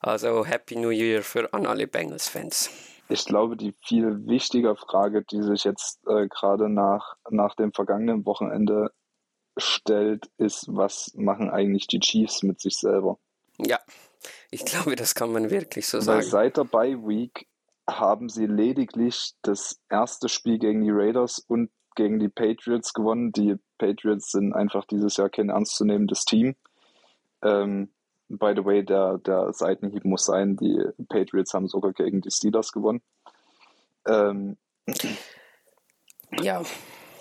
Also 0.00 0.44
Happy 0.44 0.76
New 0.76 0.90
Year 0.90 1.22
für 1.22 1.54
an 1.54 1.64
alle 1.64 1.86
Bengals-Fans. 1.86 2.68
Ich 3.08 3.24
glaube, 3.24 3.56
die 3.56 3.72
viel 3.82 4.26
wichtiger 4.26 4.76
Frage, 4.76 5.22
die 5.22 5.42
sich 5.42 5.64
jetzt 5.64 6.06
äh, 6.06 6.28
gerade 6.28 6.68
nach, 6.68 7.16
nach 7.30 7.54
dem 7.54 7.72
vergangenen 7.72 8.26
Wochenende 8.26 8.92
stellt, 9.56 10.28
ist, 10.36 10.66
was 10.68 11.14
machen 11.14 11.48
eigentlich 11.48 11.86
die 11.86 12.00
Chiefs 12.00 12.42
mit 12.42 12.60
sich 12.60 12.76
selber? 12.76 13.18
Ja, 13.56 13.78
ich 14.50 14.64
glaube, 14.64 14.96
das 14.96 15.14
kann 15.14 15.32
man 15.32 15.50
wirklich 15.50 15.86
so 15.86 15.98
Weil 15.98 16.04
sagen. 16.04 16.22
seit 16.22 16.56
der 16.56 16.64
Bye 16.64 16.98
Week 16.98 17.46
haben 17.88 18.28
sie 18.28 18.46
lediglich 18.46 19.34
das 19.42 19.80
erste 19.88 20.28
Spiel 20.28 20.58
gegen 20.58 20.82
die 20.82 20.90
Raiders 20.90 21.38
und 21.38 21.70
gegen 21.94 22.18
die 22.18 22.28
Patriots 22.28 22.92
gewonnen. 22.92 23.32
Die 23.32 23.56
Patriots 23.78 24.32
sind 24.32 24.52
einfach 24.52 24.84
dieses 24.84 25.16
Jahr 25.16 25.30
kein 25.30 25.50
ernstzunehmendes 25.50 26.24
Team. 26.24 26.56
Ähm, 27.42 27.90
by 28.28 28.52
the 28.56 28.64
way, 28.64 28.84
der, 28.84 29.18
der 29.18 29.52
Seitenhieb 29.52 30.04
muss 30.04 30.24
sein, 30.24 30.56
die 30.56 30.82
Patriots 31.08 31.54
haben 31.54 31.68
sogar 31.68 31.92
gegen 31.92 32.20
die 32.20 32.30
Steelers 32.30 32.72
gewonnen. 32.72 33.02
Ähm, 34.06 34.56
Ja, 36.42 36.62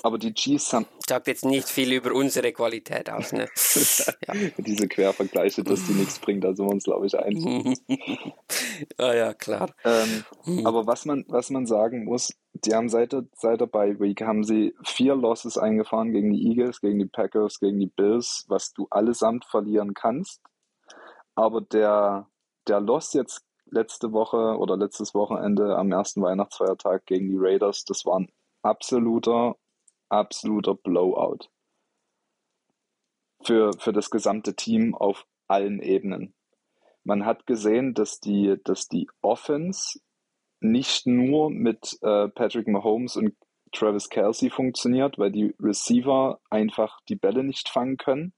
aber 0.05 0.19
die 0.19 0.33
Chiefs 0.33 0.71
haben 0.71 0.85
sagt 1.07 1.27
jetzt 1.27 1.45
nicht 1.45 1.67
viel 1.67 1.91
über 1.93 2.13
unsere 2.13 2.51
Qualität 2.51 3.09
aus. 3.09 3.31
Ne? 3.33 3.47
Ja. 4.27 4.33
diese 4.57 4.87
Quervergleiche, 4.87 5.63
dass 5.63 5.85
die 5.85 5.93
nichts 5.93 6.19
bringt, 6.19 6.43
da 6.43 6.53
sind 6.55 6.65
wir 6.67 6.71
uns, 6.73 6.83
glaube 6.83 7.05
ich, 7.07 7.17
einig. 7.17 7.43
ah 8.97 9.13
ja, 9.13 9.33
klar. 9.33 9.69
Ähm, 9.83 10.23
Mhm. 10.45 10.65
aber 10.67 10.85
was 10.85 11.05
man, 11.05 11.25
was 11.27 11.49
man 11.49 11.65
sagen 11.65 12.05
muss, 12.05 12.33
die 12.53 12.73
haben 12.75 12.89
seit 12.89 13.13
der, 13.13 13.25
seit 13.35 13.61
der 13.61 13.65
Bye 13.65 13.99
Week 13.99 14.21
haben 14.21 14.43
sie 14.43 14.75
vier 14.83 15.15
Losses 15.15 15.57
eingefahren 15.57 16.11
gegen 16.11 16.31
die 16.31 16.47
Eagles, 16.49 16.81
gegen 16.81 16.99
die 16.99 17.05
Packers, 17.07 17.59
gegen 17.59 17.79
die 17.79 17.87
Bills, 17.87 18.45
was 18.47 18.73
du 18.73 18.87
allesamt 18.91 19.45
verlieren 19.45 19.93
kannst. 19.95 20.41
Aber 21.33 21.61
der, 21.61 22.27
der 22.67 22.79
Loss 22.79 23.13
jetzt 23.13 23.41
letzte 23.65 24.11
Woche 24.13 24.57
oder 24.57 24.77
letztes 24.77 25.13
Wochenende 25.15 25.75
am 25.75 25.91
ersten 25.91 26.21
Weihnachtsfeiertag 26.21 27.05
gegen 27.07 27.29
die 27.29 27.37
Raiders, 27.39 27.83
das 27.85 28.05
war 28.05 28.19
ein 28.19 28.29
absoluter, 28.61 29.55
absoluter 30.09 30.75
Blowout. 30.75 31.49
Für, 33.43 33.73
für 33.77 33.93
das 33.93 34.09
gesamte 34.09 34.55
Team 34.55 34.95
auf 34.95 35.27
allen 35.47 35.79
Ebenen. 35.79 36.33
Man 37.03 37.25
hat 37.25 37.45
gesehen, 37.45 37.93
dass 37.93 38.19
die, 38.19 38.57
dass 38.63 38.87
die 38.87 39.07
Offense 39.21 39.99
nicht 40.59 41.05
nur 41.05 41.51
mit 41.51 41.97
äh, 42.01 42.27
Patrick 42.29 42.67
Mahomes 42.67 43.15
und 43.15 43.35
Travis 43.71 44.09
Kelsey 44.09 44.49
funktioniert, 44.49 45.19
weil 45.19 45.31
die 45.31 45.53
Receiver 45.59 46.39
einfach 46.49 46.99
die 47.07 47.15
Bälle 47.15 47.43
nicht 47.43 47.69
fangen 47.69 47.97
können. 47.97 48.33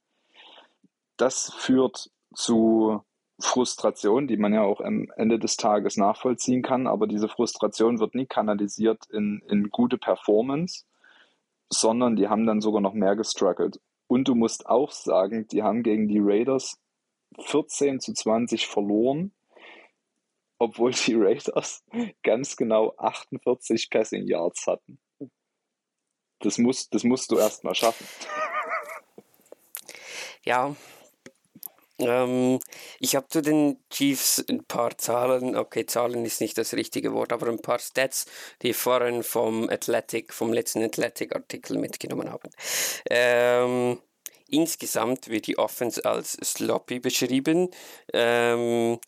Das 1.15 1.53
führt 1.53 2.09
zu 2.33 3.01
Frustration, 3.39 4.27
die 4.27 4.37
man 4.37 4.53
ja 4.53 4.63
auch 4.63 4.81
am 4.81 5.11
Ende 5.15 5.37
des 5.37 5.57
Tages 5.57 5.95
nachvollziehen 5.95 6.63
kann, 6.63 6.87
aber 6.87 7.07
diese 7.07 7.29
Frustration 7.29 7.99
wird 7.99 8.15
nie 8.15 8.25
kanalisiert 8.25 9.05
in, 9.11 9.41
in 9.47 9.69
gute 9.69 9.97
Performance, 9.97 10.85
sondern 11.69 12.15
die 12.15 12.27
haben 12.27 12.45
dann 12.45 12.61
sogar 12.61 12.81
noch 12.81 12.93
mehr 12.93 13.15
gestruggelt. 13.15 13.79
Und 14.07 14.27
du 14.27 14.35
musst 14.35 14.67
auch 14.67 14.91
sagen, 14.91 15.47
die 15.47 15.63
haben 15.63 15.83
gegen 15.83 16.07
die 16.07 16.19
Raiders 16.21 16.79
14 17.39 17.99
zu 17.99 18.13
20 18.13 18.67
verloren, 18.67 19.33
obwohl 20.57 20.91
die 20.91 21.13
Raiders 21.17 21.83
ganz 22.23 22.55
genau 22.55 22.93
48 22.97 23.89
Passing 23.89 24.25
Yards 24.25 24.65
hatten. 24.67 24.99
Das, 26.39 26.57
muss, 26.57 26.89
das 26.89 27.03
musst 27.03 27.31
du 27.31 27.37
erstmal 27.37 27.75
schaffen. 27.75 28.07
Ja. 30.43 30.75
Ähm, 31.99 32.59
ich 32.99 33.15
habe 33.15 33.27
zu 33.27 33.41
den 33.41 33.79
Chiefs 33.89 34.43
ein 34.49 34.63
paar 34.65 34.97
Zahlen, 34.97 35.55
okay, 35.55 35.85
Zahlen 35.85 36.25
ist 36.25 36.41
nicht 36.41 36.57
das 36.57 36.73
richtige 36.73 37.13
Wort, 37.13 37.33
aber 37.33 37.47
ein 37.47 37.61
paar 37.61 37.79
Stats, 37.79 38.25
die 38.61 38.73
vorhin 38.73 39.23
vom 39.23 39.69
Athletic, 39.69 40.33
vom 40.33 40.53
letzten 40.53 40.83
Athletic-Artikel 40.83 41.77
mitgenommen 41.77 42.31
habe. 42.31 42.49
Ähm, 43.09 43.99
insgesamt 44.49 45.29
wird 45.29 45.47
die 45.47 45.57
Offense 45.57 46.05
als 46.05 46.33
sloppy 46.33 46.99
beschrieben. 46.99 47.69
Ähm, 48.13 48.99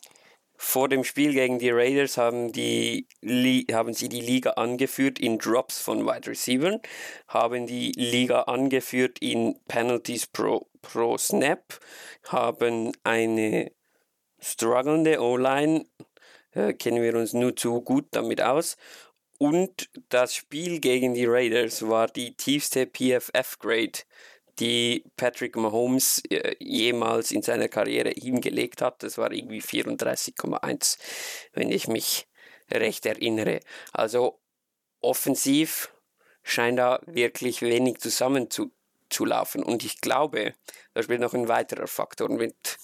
vor 0.61 0.89
dem 0.89 1.05
Spiel 1.05 1.33
gegen 1.33 1.57
die 1.57 1.69
Raiders 1.69 2.17
haben, 2.17 2.51
die, 2.51 3.07
haben 3.71 3.93
sie 3.93 4.09
die 4.09 4.19
Liga 4.19 4.51
angeführt 4.51 5.17
in 5.17 5.37
Drops 5.37 5.79
von 5.79 6.05
Wide 6.05 6.29
Receivers, 6.29 6.81
haben 7.29 7.65
die 7.65 7.93
Liga 7.93 8.41
angeführt 8.41 9.19
in 9.19 9.57
Penalties 9.69 10.27
pro, 10.27 10.68
pro 10.81 11.17
Snap, 11.17 11.79
haben 12.27 12.91
eine 13.03 13.71
strugglende 14.39 15.19
O-Line, 15.21 15.85
äh, 16.51 16.73
kennen 16.73 17.01
wir 17.01 17.15
uns 17.15 17.33
nur 17.33 17.55
zu 17.55 17.81
gut 17.81 18.07
damit 18.11 18.41
aus. 18.41 18.77
Und 19.37 19.89
das 20.09 20.35
Spiel 20.35 20.79
gegen 20.79 21.13
die 21.13 21.25
Raiders 21.25 21.87
war 21.87 22.07
die 22.07 22.35
tiefste 22.35 22.85
PFF-Grade, 22.85 23.99
die 24.59 25.05
Patrick 25.15 25.55
Mahomes 25.55 26.21
äh, 26.29 26.55
jemals 26.59 27.31
in 27.31 27.41
seiner 27.41 27.69
Karriere 27.69 28.09
hingelegt 28.09 28.81
hat. 28.81 29.01
Das 29.03 29.17
war 29.17 29.31
irgendwie 29.31 29.61
34,1, 29.61 30.97
wenn 31.53 31.71
ich 31.71 31.87
mich 31.87 32.27
recht 32.69 33.05
erinnere. 33.05 33.61
Also 33.93 34.41
offensiv 34.99 35.93
scheint 36.43 36.79
da 36.79 36.99
wirklich 37.05 37.61
wenig 37.61 37.99
zusammenzulaufen. 39.09 39.63
Und 39.63 39.83
ich 39.83 40.01
glaube, 40.01 40.53
da 40.93 41.03
spielt 41.03 41.21
noch 41.21 41.33
ein 41.33 41.47
weiterer 41.47 41.87
Faktor 41.87 42.29
mit, 42.29 42.77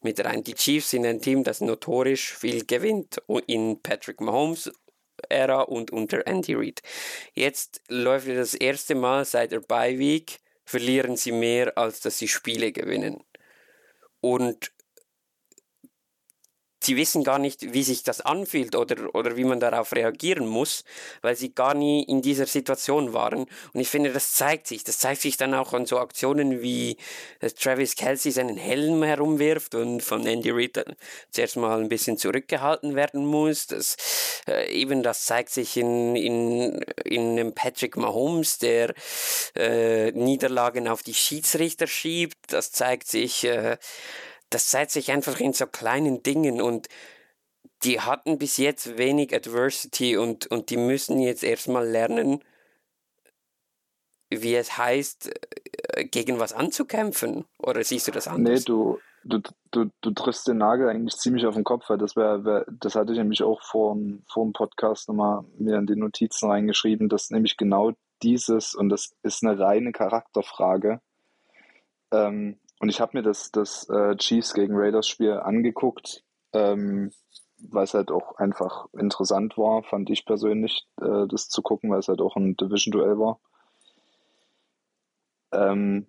mit 0.00 0.22
rein. 0.24 0.44
Die 0.44 0.54
Chiefs 0.54 0.90
sind 0.90 1.06
ein 1.06 1.20
Team, 1.20 1.44
das 1.44 1.60
notorisch 1.60 2.34
viel 2.34 2.64
gewinnt 2.64 3.22
in 3.46 3.80
Patrick 3.82 4.20
Mahomes 4.20 4.70
Ära 5.28 5.62
und 5.62 5.90
unter 5.90 6.26
Andy 6.26 6.54
Reid. 6.54 6.80
Jetzt 7.34 7.82
läuft 7.88 8.28
das 8.28 8.54
erste 8.54 8.94
Mal 8.94 9.24
seit 9.24 9.50
der 9.50 9.60
Bye 9.60 9.98
Week, 9.98 10.38
verlieren 10.64 11.16
sie 11.16 11.32
mehr, 11.32 11.76
als 11.76 12.00
dass 12.00 12.18
sie 12.18 12.28
Spiele 12.28 12.70
gewinnen. 12.70 13.24
Und 14.20 14.70
sie 16.88 16.96
wissen 16.96 17.22
gar 17.22 17.38
nicht, 17.38 17.74
wie 17.74 17.82
sich 17.82 18.02
das 18.02 18.22
anfühlt 18.22 18.74
oder, 18.74 19.14
oder 19.14 19.36
wie 19.36 19.44
man 19.44 19.60
darauf 19.60 19.92
reagieren 19.92 20.46
muss, 20.46 20.84
weil 21.20 21.36
sie 21.36 21.54
gar 21.54 21.74
nie 21.74 22.02
in 22.02 22.22
dieser 22.22 22.46
Situation 22.46 23.12
waren. 23.12 23.46
Und 23.74 23.80
ich 23.80 23.88
finde, 23.88 24.10
das 24.10 24.32
zeigt 24.32 24.66
sich. 24.66 24.84
Das 24.84 24.98
zeigt 24.98 25.20
sich 25.20 25.36
dann 25.36 25.52
auch 25.52 25.74
an 25.74 25.84
so 25.84 25.98
Aktionen 25.98 26.62
wie 26.62 26.96
dass 27.40 27.54
Travis 27.54 27.94
Kelsey 27.94 28.32
seinen 28.32 28.56
Helm 28.56 29.02
herumwirft 29.02 29.74
und 29.74 30.02
von 30.02 30.26
Andy 30.26 30.50
Reid 30.50 30.82
zuerst 31.30 31.56
mal 31.56 31.78
ein 31.78 31.90
bisschen 31.90 32.16
zurückgehalten 32.16 32.94
werden 32.96 33.26
muss. 33.26 33.66
Das, 33.66 33.96
äh, 34.48 34.72
eben 34.72 35.02
das 35.02 35.26
zeigt 35.26 35.50
sich 35.50 35.76
in, 35.76 36.16
in, 36.16 36.80
in 37.04 37.32
einem 37.32 37.52
Patrick 37.52 37.98
Mahomes, 37.98 38.58
der 38.58 38.94
äh, 39.54 40.10
Niederlagen 40.12 40.88
auf 40.88 41.02
die 41.02 41.14
Schiedsrichter 41.14 41.86
schiebt. 41.86 42.38
Das 42.48 42.72
zeigt 42.72 43.08
sich 43.08 43.44
äh, 43.44 43.76
das 44.50 44.68
zeigt 44.68 44.90
sich 44.90 45.10
einfach 45.10 45.40
in 45.40 45.52
so 45.52 45.66
kleinen 45.66 46.22
Dingen 46.22 46.60
und 46.60 46.88
die 47.84 48.00
hatten 48.00 48.38
bis 48.38 48.56
jetzt 48.56 48.98
wenig 48.98 49.34
Adversity 49.34 50.16
und, 50.16 50.46
und 50.48 50.70
die 50.70 50.76
müssen 50.76 51.20
jetzt 51.20 51.44
erstmal 51.44 51.86
lernen, 51.86 52.42
wie 54.30 54.54
es 54.54 54.76
heißt, 54.76 55.30
äh, 55.94 56.04
gegen 56.04 56.38
was 56.38 56.52
anzukämpfen. 56.52 57.44
Oder 57.58 57.84
siehst 57.84 58.08
du 58.08 58.12
das 58.12 58.26
anders? 58.26 58.60
Nee, 58.60 58.64
du, 58.64 58.98
du, 59.24 59.40
du, 59.70 59.90
du 60.00 60.10
triffst 60.10 60.48
den 60.48 60.58
Nagel 60.58 60.88
eigentlich 60.88 61.16
ziemlich 61.16 61.46
auf 61.46 61.54
den 61.54 61.64
Kopf, 61.64 61.88
weil 61.88 61.98
das 61.98 62.16
wäre, 62.16 62.44
wär, 62.44 62.66
das 62.68 62.94
hatte 62.94 63.12
ich 63.12 63.18
nämlich 63.18 63.42
auch 63.42 63.62
vor, 63.62 63.96
vor 64.28 64.44
dem 64.44 64.52
Podcast 64.52 65.08
nochmal 65.08 65.44
mir 65.56 65.78
in 65.78 65.86
die 65.86 65.96
Notizen 65.96 66.50
reingeschrieben, 66.50 67.08
dass 67.08 67.30
nämlich 67.30 67.56
genau 67.56 67.92
dieses, 68.22 68.74
und 68.74 68.88
das 68.88 69.14
ist 69.22 69.44
eine 69.44 69.58
reine 69.58 69.92
Charakterfrage, 69.92 71.00
ähm, 72.10 72.58
und 72.80 72.88
ich 72.88 73.00
habe 73.00 73.16
mir 73.16 73.22
das, 73.22 73.50
das 73.50 73.88
äh, 73.88 74.16
Chiefs 74.16 74.54
gegen 74.54 74.76
Raiders 74.76 75.08
Spiel 75.08 75.32
angeguckt, 75.32 76.24
ähm, 76.52 77.12
weil 77.58 77.84
es 77.84 77.94
halt 77.94 78.10
auch 78.10 78.36
einfach 78.36 78.86
interessant 78.92 79.58
war, 79.58 79.82
fand 79.82 80.10
ich 80.10 80.24
persönlich, 80.24 80.86
äh, 81.00 81.26
das 81.28 81.48
zu 81.48 81.62
gucken, 81.62 81.90
weil 81.90 81.98
es 81.98 82.08
halt 82.08 82.20
auch 82.20 82.36
ein 82.36 82.56
Division-Duell 82.56 83.18
war. 83.18 83.40
Ähm, 85.52 86.06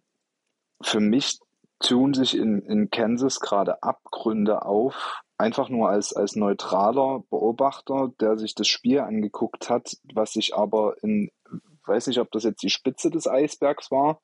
für 0.81 0.99
mich 0.99 1.39
tun 1.79 2.13
sich 2.13 2.37
in, 2.37 2.61
in 2.61 2.89
Kansas 2.89 3.39
gerade 3.39 3.81
Abgründe 3.81 4.63
auf, 4.63 5.21
einfach 5.37 5.69
nur 5.69 5.89
als, 5.89 6.13
als 6.13 6.35
neutraler 6.35 7.23
Beobachter, 7.29 8.11
der 8.19 8.37
sich 8.37 8.53
das 8.53 8.67
Spiel 8.67 8.99
angeguckt 8.99 9.69
hat, 9.69 9.97
was 10.13 10.33
sich 10.33 10.55
aber 10.55 11.01
in, 11.01 11.31
weiß 11.85 12.07
nicht, 12.07 12.19
ob 12.19 12.31
das 12.31 12.43
jetzt 12.43 12.61
die 12.61 12.69
Spitze 12.69 13.09
des 13.09 13.27
Eisbergs 13.27 13.89
war, 13.89 14.21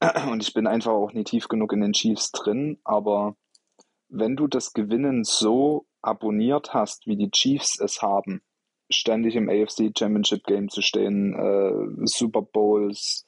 und 0.30 0.42
ich 0.42 0.52
bin 0.54 0.66
einfach 0.66 0.92
auch 0.92 1.12
nicht 1.12 1.28
tief 1.28 1.48
genug 1.48 1.72
in 1.72 1.80
den 1.80 1.92
Chiefs 1.92 2.32
drin. 2.32 2.78
Aber 2.84 3.36
wenn 4.08 4.36
du 4.36 4.46
das 4.46 4.72
Gewinnen 4.72 5.24
so 5.24 5.86
abonniert 6.02 6.74
hast, 6.74 7.06
wie 7.06 7.16
die 7.16 7.30
Chiefs 7.30 7.80
es 7.80 8.02
haben, 8.02 8.42
ständig 8.90 9.34
im 9.34 9.48
AFC 9.48 9.92
Championship 9.96 10.44
Game 10.44 10.68
zu 10.68 10.82
stehen, 10.82 11.34
äh, 11.34 12.06
Super 12.06 12.42
Bowls, 12.42 13.26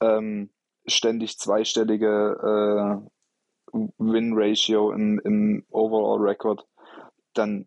ähm, 0.00 0.50
ständig 0.86 1.38
zweistellige 1.38 3.02
äh, 3.02 3.80
Win-Ratio 3.98 4.92
im, 4.92 5.20
im 5.24 5.64
Overall-Record, 5.70 6.66
dann 7.34 7.66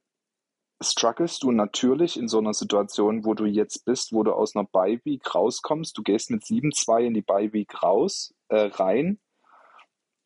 strugglest 0.82 1.44
du 1.44 1.52
natürlich 1.52 2.18
in 2.18 2.28
so 2.28 2.40
einer 2.40 2.54
Situation, 2.54 3.26
wo 3.26 3.34
du 3.34 3.46
jetzt 3.46 3.86
bist, 3.86 4.14
wo 4.14 4.24
du 4.24 4.34
aus 4.34 4.56
einer 4.56 4.66
Bye-Week 4.66 5.36
rauskommst. 5.36 5.98
Du 5.98 6.04
gehst 6.04 6.32
mit 6.32 6.44
7-2 6.44 7.06
in 7.06 7.14
die 7.14 7.22
Bye-Week 7.22 7.84
raus, 7.84 8.34
äh, 8.48 8.70
rein 8.74 9.20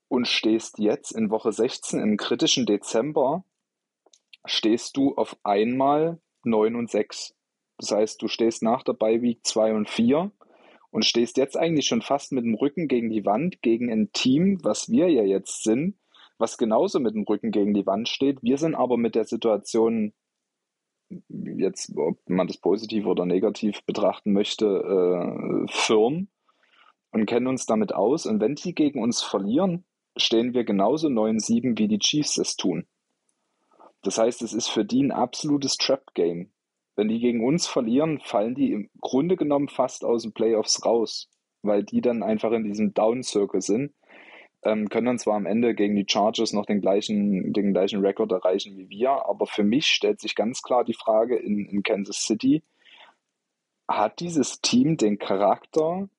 und 0.07 0.27
stehst 0.27 0.77
jetzt 0.77 1.11
in 1.11 1.31
Woche 1.31 1.51
16 1.51 1.99
im 1.99 2.17
kritischen 2.17 2.67
Dezember, 2.67 3.43
stehst 4.45 4.95
du 4.95 5.15
auf 5.15 5.35
einmal 5.43 6.19
9 6.43 6.75
und 6.75 6.91
6. 6.91 7.33
Das 7.79 7.91
heißt, 7.91 8.21
du 8.21 8.27
stehst 8.27 8.61
nach 8.61 8.83
der 8.83 8.93
Bye-Week 8.93 9.39
2 9.43 9.73
und 9.73 9.89
4 9.89 10.31
und 10.91 11.05
stehst 11.05 11.37
jetzt 11.37 11.57
eigentlich 11.57 11.87
schon 11.87 12.03
fast 12.03 12.31
mit 12.31 12.45
dem 12.45 12.53
Rücken 12.53 12.87
gegen 12.87 13.09
die 13.09 13.25
Wand, 13.25 13.63
gegen 13.63 13.91
ein 13.91 14.11
Team, 14.13 14.59
was 14.63 14.89
wir 14.89 15.09
ja 15.09 15.23
jetzt 15.23 15.63
sind, 15.63 15.97
was 16.37 16.59
genauso 16.59 16.99
mit 16.99 17.15
dem 17.15 17.23
Rücken 17.23 17.49
gegen 17.49 17.73
die 17.73 17.87
Wand 17.87 18.07
steht. 18.07 18.43
Wir 18.43 18.59
sind 18.59 18.75
aber 18.75 18.97
mit 18.97 19.15
der 19.15 19.25
Situation 19.25 20.13
jetzt, 21.29 21.95
ob 21.97 22.17
man 22.27 22.47
das 22.47 22.57
positiv 22.57 23.05
oder 23.05 23.25
negativ 23.25 23.83
betrachten 23.85 24.33
möchte, 24.33 24.65
äh, 24.65 25.71
firm 25.71 26.27
und 27.11 27.25
kennen 27.25 27.47
uns 27.47 27.65
damit 27.65 27.93
aus. 27.93 28.25
Und 28.25 28.39
wenn 28.39 28.55
die 28.55 28.73
gegen 28.73 29.01
uns 29.01 29.21
verlieren, 29.21 29.85
stehen 30.17 30.53
wir 30.53 30.63
genauso 30.63 31.07
9-7, 31.07 31.77
wie 31.77 31.87
die 31.87 31.99
Chiefs 31.99 32.37
es 32.37 32.55
tun. 32.55 32.85
Das 34.01 34.17
heißt, 34.17 34.41
es 34.41 34.53
ist 34.53 34.67
für 34.67 34.83
die 34.83 35.01
ein 35.01 35.11
absolutes 35.11 35.77
Trap-Game. 35.77 36.51
Wenn 36.95 37.07
die 37.07 37.19
gegen 37.19 37.43
uns 37.43 37.67
verlieren, 37.67 38.19
fallen 38.19 38.53
die 38.53 38.71
im 38.71 38.89
Grunde 39.01 39.35
genommen 39.35 39.69
fast 39.69 40.03
aus 40.03 40.23
den 40.23 40.33
Playoffs 40.33 40.85
raus, 40.85 41.29
weil 41.61 41.83
die 41.83 42.01
dann 42.01 42.21
einfach 42.21 42.51
in 42.51 42.63
diesem 42.63 42.93
Down-Circle 42.93 43.61
sind 43.61 43.93
ähm, 44.65 44.89
können 44.89 45.07
dann 45.07 45.19
zwar 45.19 45.35
am 45.35 45.45
Ende 45.45 45.75
gegen 45.75 45.95
die 45.95 46.05
Chargers 46.07 46.53
noch 46.53 46.65
den 46.65 46.81
gleichen, 46.81 47.53
den 47.53 47.73
gleichen 47.73 48.01
Rekord 48.01 48.31
erreichen 48.31 48.77
wie 48.77 48.89
wir, 48.89 49.11
aber 49.11 49.45
für 49.45 49.63
mich 49.63 49.87
stellt 49.87 50.19
sich 50.19 50.35
ganz 50.35 50.61
klar 50.61 50.83
die 50.83 50.93
Frage 50.93 51.35
in, 51.35 51.65
in 51.65 51.83
Kansas 51.83 52.23
City, 52.23 52.63
hat 53.87 54.19
dieses 54.19 54.61
Team 54.61 54.97
den 54.97 55.19
Charakter, 55.19 56.09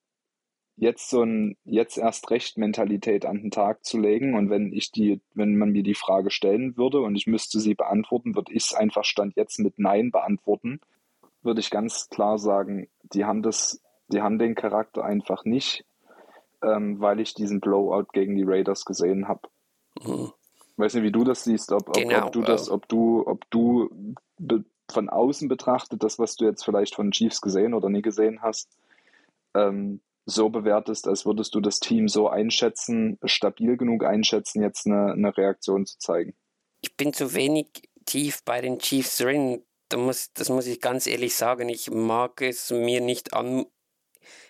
jetzt 0.76 1.08
so 1.08 1.22
ein 1.22 1.56
jetzt 1.64 1.98
erst 1.98 2.30
recht 2.30 2.58
Mentalität 2.58 3.26
an 3.26 3.42
den 3.42 3.50
Tag 3.50 3.84
zu 3.84 3.98
legen? 3.98 4.34
Und 4.34 4.50
wenn 4.50 4.72
ich 4.72 4.90
die, 4.90 5.20
wenn 5.34 5.56
man 5.56 5.70
mir 5.70 5.82
die 5.82 5.94
Frage 5.94 6.30
stellen 6.30 6.76
würde 6.76 7.00
und 7.00 7.16
ich 7.16 7.26
müsste 7.26 7.60
sie 7.60 7.74
beantworten, 7.74 8.34
würde 8.34 8.52
ich 8.52 8.64
es 8.64 8.74
einfach 8.74 9.04
Stand 9.04 9.36
jetzt 9.36 9.58
mit 9.58 9.78
Nein 9.78 10.10
beantworten, 10.10 10.80
würde 11.42 11.60
ich 11.60 11.70
ganz 11.70 12.08
klar 12.08 12.38
sagen, 12.38 12.88
die 13.02 13.24
haben 13.24 13.42
das, 13.42 13.82
die 14.08 14.20
haben 14.20 14.38
den 14.38 14.54
Charakter 14.54 15.04
einfach 15.04 15.44
nicht 15.44 15.84
ähm, 16.64 17.00
weil 17.00 17.20
ich 17.20 17.34
diesen 17.34 17.60
Blowout 17.60 18.06
gegen 18.12 18.36
die 18.36 18.44
Raiders 18.44 18.84
gesehen 18.84 19.28
habe. 19.28 19.48
Mhm. 20.02 20.32
Weiß 20.76 20.94
nicht, 20.94 21.04
wie 21.04 21.12
du 21.12 21.24
das 21.24 21.44
siehst, 21.44 21.70
ob, 21.72 21.88
ob, 21.88 21.94
genau, 21.94 22.26
ob 22.26 22.32
du 22.32 22.42
das, 22.42 22.68
ob 22.68 22.88
du, 22.88 23.24
ob 23.26 23.48
du 23.50 23.90
von 24.90 25.08
außen 25.08 25.48
betrachtet, 25.48 26.02
das, 26.02 26.18
was 26.18 26.36
du 26.36 26.44
jetzt 26.44 26.64
vielleicht 26.64 26.94
von 26.94 27.12
Chiefs 27.12 27.40
gesehen 27.40 27.74
oder 27.74 27.88
nie 27.88 28.02
gesehen 28.02 28.42
hast, 28.42 28.76
ähm, 29.54 30.00
so 30.26 30.48
bewertest, 30.48 31.06
als 31.06 31.26
würdest 31.26 31.54
du 31.54 31.60
das 31.60 31.80
Team 31.80 32.08
so 32.08 32.28
einschätzen, 32.28 33.18
stabil 33.24 33.76
genug 33.76 34.04
einschätzen, 34.04 34.62
jetzt 34.62 34.86
eine, 34.86 35.12
eine 35.12 35.36
Reaktion 35.36 35.86
zu 35.86 35.98
zeigen. 35.98 36.34
Ich 36.80 36.96
bin 36.96 37.12
zu 37.12 37.34
wenig 37.34 37.68
tief 38.04 38.42
bei 38.44 38.60
den 38.60 38.78
Chiefs 38.78 39.18
drin. 39.18 39.62
Das 39.88 40.00
muss, 40.00 40.32
das 40.32 40.48
muss 40.48 40.66
ich 40.66 40.80
ganz 40.80 41.06
ehrlich 41.06 41.34
sagen. 41.34 41.68
Ich 41.68 41.90
mag 41.90 42.40
es 42.40 42.70
mir 42.70 43.00
nicht 43.00 43.34
an, 43.34 43.66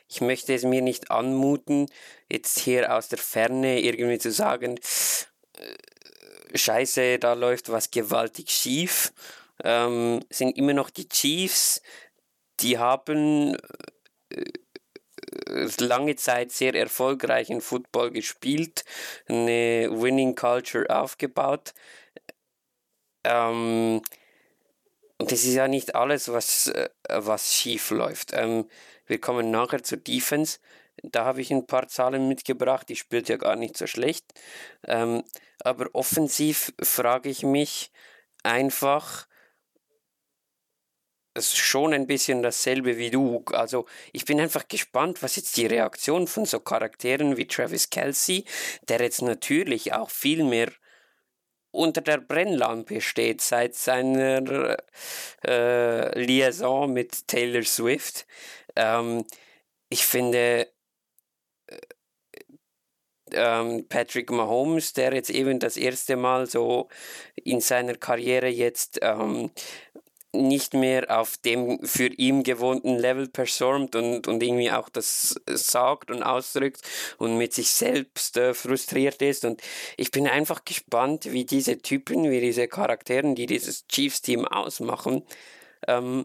ich 0.09 0.21
möchte 0.21 0.55
es 0.55 0.65
mir 0.65 0.83
nicht 0.83 1.11
anmuten, 1.11 1.87
jetzt 2.31 2.61
hier 2.61 2.95
aus 2.95 3.09
der 3.09 3.19
Ferne 3.19 3.81
irgendwie 3.81 4.19
zu 4.19 4.31
sagen, 4.31 4.79
äh, 5.59 6.59
scheiße, 6.59 7.19
da 7.19 7.35
läuft 7.35 7.71
was 7.71 7.91
gewaltig 7.91 8.51
schief. 8.51 9.13
Ähm, 9.63 10.21
sind 10.31 10.57
immer 10.57 10.73
noch 10.73 10.91
die 10.91 11.09
Chiefs, 11.09 11.81
die 12.61 12.79
haben 12.79 13.57
äh, 14.31 14.45
lange 15.81 16.17
Zeit 16.17 16.53
sehr 16.53 16.75
erfolgreichen 16.75 17.61
Football 17.61 18.11
gespielt, 18.11 18.85
eine 19.27 19.89
Winning 19.91 20.35
Culture 20.35 20.89
aufgebaut. 20.91 21.73
Ähm, 23.25 24.03
und 25.19 25.33
das 25.33 25.45
ist 25.45 25.55
ja 25.55 25.69
nicht 25.69 25.95
alles, 25.95 26.31
was, 26.31 26.69
äh, 26.69 26.89
was 27.09 27.55
schief 27.55 27.91
läuft. 27.91 28.33
Ähm, 28.35 28.69
wir 29.07 29.21
kommen 29.21 29.51
nachher 29.51 29.83
zur 29.83 29.99
Defense. 29.99 30.59
Da 31.03 31.25
habe 31.25 31.41
ich 31.41 31.51
ein 31.51 31.67
paar 31.67 31.89
Zahlen 31.89 32.29
mitgebracht. 32.29 32.89
Die 32.89 32.97
spielt 32.97 33.29
ja 33.29 33.37
gar 33.37 33.57
nicht 33.57 33.77
so 33.77 33.87
schlecht. 33.87 34.25
Ähm, 34.87 35.25
aber 35.61 35.89
offensiv 35.93 36.73
frage 36.81 37.29
ich 37.29 37.43
mich 37.43 37.91
einfach, 38.43 39.27
ist 41.35 41.57
schon 41.57 41.93
ein 41.93 42.07
bisschen 42.07 42.43
dasselbe 42.43 42.97
wie 42.97 43.11
du. 43.11 43.43
Also 43.53 43.87
ich 44.13 44.25
bin 44.25 44.41
einfach 44.41 44.69
gespannt, 44.69 45.23
was 45.23 45.37
jetzt 45.37 45.57
die 45.57 45.67
Reaktion 45.67 46.27
von 46.29 46.47
so 46.47 46.61
Charakteren 46.61 47.37
wie 47.37 47.47
Travis 47.47 47.91
Kelsey, 47.91 48.45
der 48.89 49.01
jetzt 49.01 49.23
natürlich 49.23 49.93
auch 49.93 50.11
viel 50.11 50.45
mehr 50.45 50.71
unter 51.73 52.01
der 52.03 52.19
Brennlampe 52.19 53.01
steht 53.01 53.41
seit 53.41 53.75
seiner 53.75 54.77
äh, 55.45 56.19
Liaison 56.21 56.93
mit 56.93 57.27
Taylor 57.27 57.65
Swift. 57.65 58.27
Ähm, 58.77 59.25
ich 59.89 60.05
finde, 60.07 60.69
äh, 61.67 61.79
ähm, 63.33 63.87
Patrick 63.89 64.31
Mahomes, 64.31 64.93
der 64.93 65.15
jetzt 65.15 65.31
eben 65.31 65.59
das 65.59 65.77
erste 65.77 66.17
Mal 66.17 66.47
so 66.47 66.89
in 67.35 67.61
seiner 67.61 67.95
Karriere 67.95 68.49
jetzt 68.49 68.99
ähm, 69.03 69.51
nicht 70.35 70.75
mehr 70.75 71.19
auf 71.21 71.37
dem 71.39 71.79
für 71.85 72.09
ihn 72.09 72.43
gewohnten 72.43 72.99
Level 72.99 73.29
performt 73.29 73.97
und, 73.97 74.27
und 74.27 74.43
irgendwie 74.43 74.71
auch 74.71 74.89
das 74.89 75.41
sagt 75.49 76.11
und 76.11 76.23
ausdrückt 76.23 76.81
und 77.19 77.39
mit 77.39 77.55
sich 77.55 77.71
selbst 77.71 78.37
äh, 78.37 78.53
frustriert 78.53 79.23
ist. 79.23 79.45
Und 79.45 79.63
ich 79.97 80.11
bin 80.11 80.27
einfach 80.27 80.65
gespannt, 80.65 81.33
wie 81.33 81.45
diese 81.45 81.79
Typen, 81.79 82.31
wie 82.31 82.41
diese 82.41 82.69
Charakteren, 82.69 83.35
die 83.35 83.47
dieses 83.47 83.87
Chiefs-Team 83.87 84.45
ausmachen, 84.45 85.25
ähm, 85.87 86.25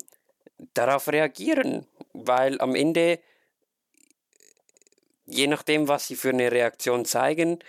darauf 0.74 1.08
reagieren. 1.08 1.86
Weil 2.14 2.60
am 2.60 2.76
Ende, 2.76 3.20
je 5.26 5.48
nachdem, 5.48 5.88
was 5.88 6.08
sie 6.08 6.16
für 6.16 6.30
eine 6.30 6.52
Reaktion 6.52 7.06
zeigen, 7.06 7.60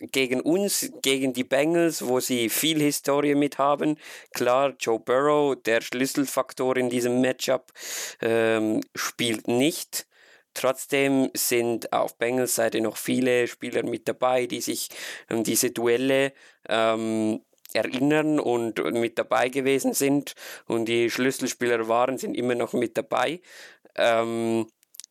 gegen 0.00 0.40
uns, 0.40 0.92
gegen 1.02 1.32
die 1.32 1.44
Bengals, 1.44 2.06
wo 2.06 2.20
sie 2.20 2.48
viel 2.48 2.80
Historie 2.80 3.34
mit 3.34 3.58
haben. 3.58 3.96
Klar, 4.32 4.74
Joe 4.78 5.00
Burrow, 5.00 5.56
der 5.56 5.80
Schlüsselfaktor 5.80 6.76
in 6.76 6.90
diesem 6.90 7.20
Matchup, 7.20 7.72
ähm, 8.20 8.82
spielt 8.94 9.48
nicht. 9.48 10.06
Trotzdem 10.54 11.30
sind 11.34 11.92
auf 11.92 12.16
Bengals 12.16 12.54
Seite 12.54 12.80
noch 12.80 12.96
viele 12.96 13.46
Spieler 13.46 13.82
mit 13.82 14.08
dabei, 14.08 14.46
die 14.46 14.60
sich 14.62 14.88
an 15.28 15.44
diese 15.44 15.70
Duelle 15.70 16.32
ähm, 16.68 17.42
erinnern 17.72 18.38
und 18.40 18.78
mit 18.94 19.18
dabei 19.18 19.48
gewesen 19.48 19.92
sind. 19.92 20.34
Und 20.66 20.86
die 20.86 21.10
Schlüsselspieler 21.10 21.88
waren, 21.88 22.18
sind 22.18 22.34
immer 22.36 22.54
noch 22.54 22.72
mit 22.72 22.96
dabei. 22.96 23.40
Ähm, 23.94 24.66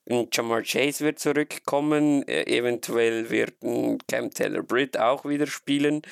Jamar 0.08 0.62
Chase 0.62 1.04
wird 1.04 1.18
zurückkommen, 1.20 2.28
äh, 2.28 2.44
eventuell 2.44 3.32
wird 3.32 3.56
Cam 4.08 4.30
Taylor 4.32 4.62
Britt 4.62 5.00
auch 5.00 5.26
wieder 5.26 5.48
spielen. 5.48 6.04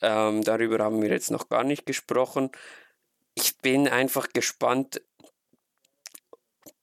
Ähm, 0.00 0.42
darüber 0.42 0.78
haben 0.82 1.02
wir 1.02 1.10
jetzt 1.10 1.30
noch 1.30 1.48
gar 1.48 1.64
nicht 1.64 1.84
gesprochen. 1.84 2.50
Ich 3.34 3.58
bin 3.58 3.86
einfach 3.88 4.28
gespannt, 4.32 5.02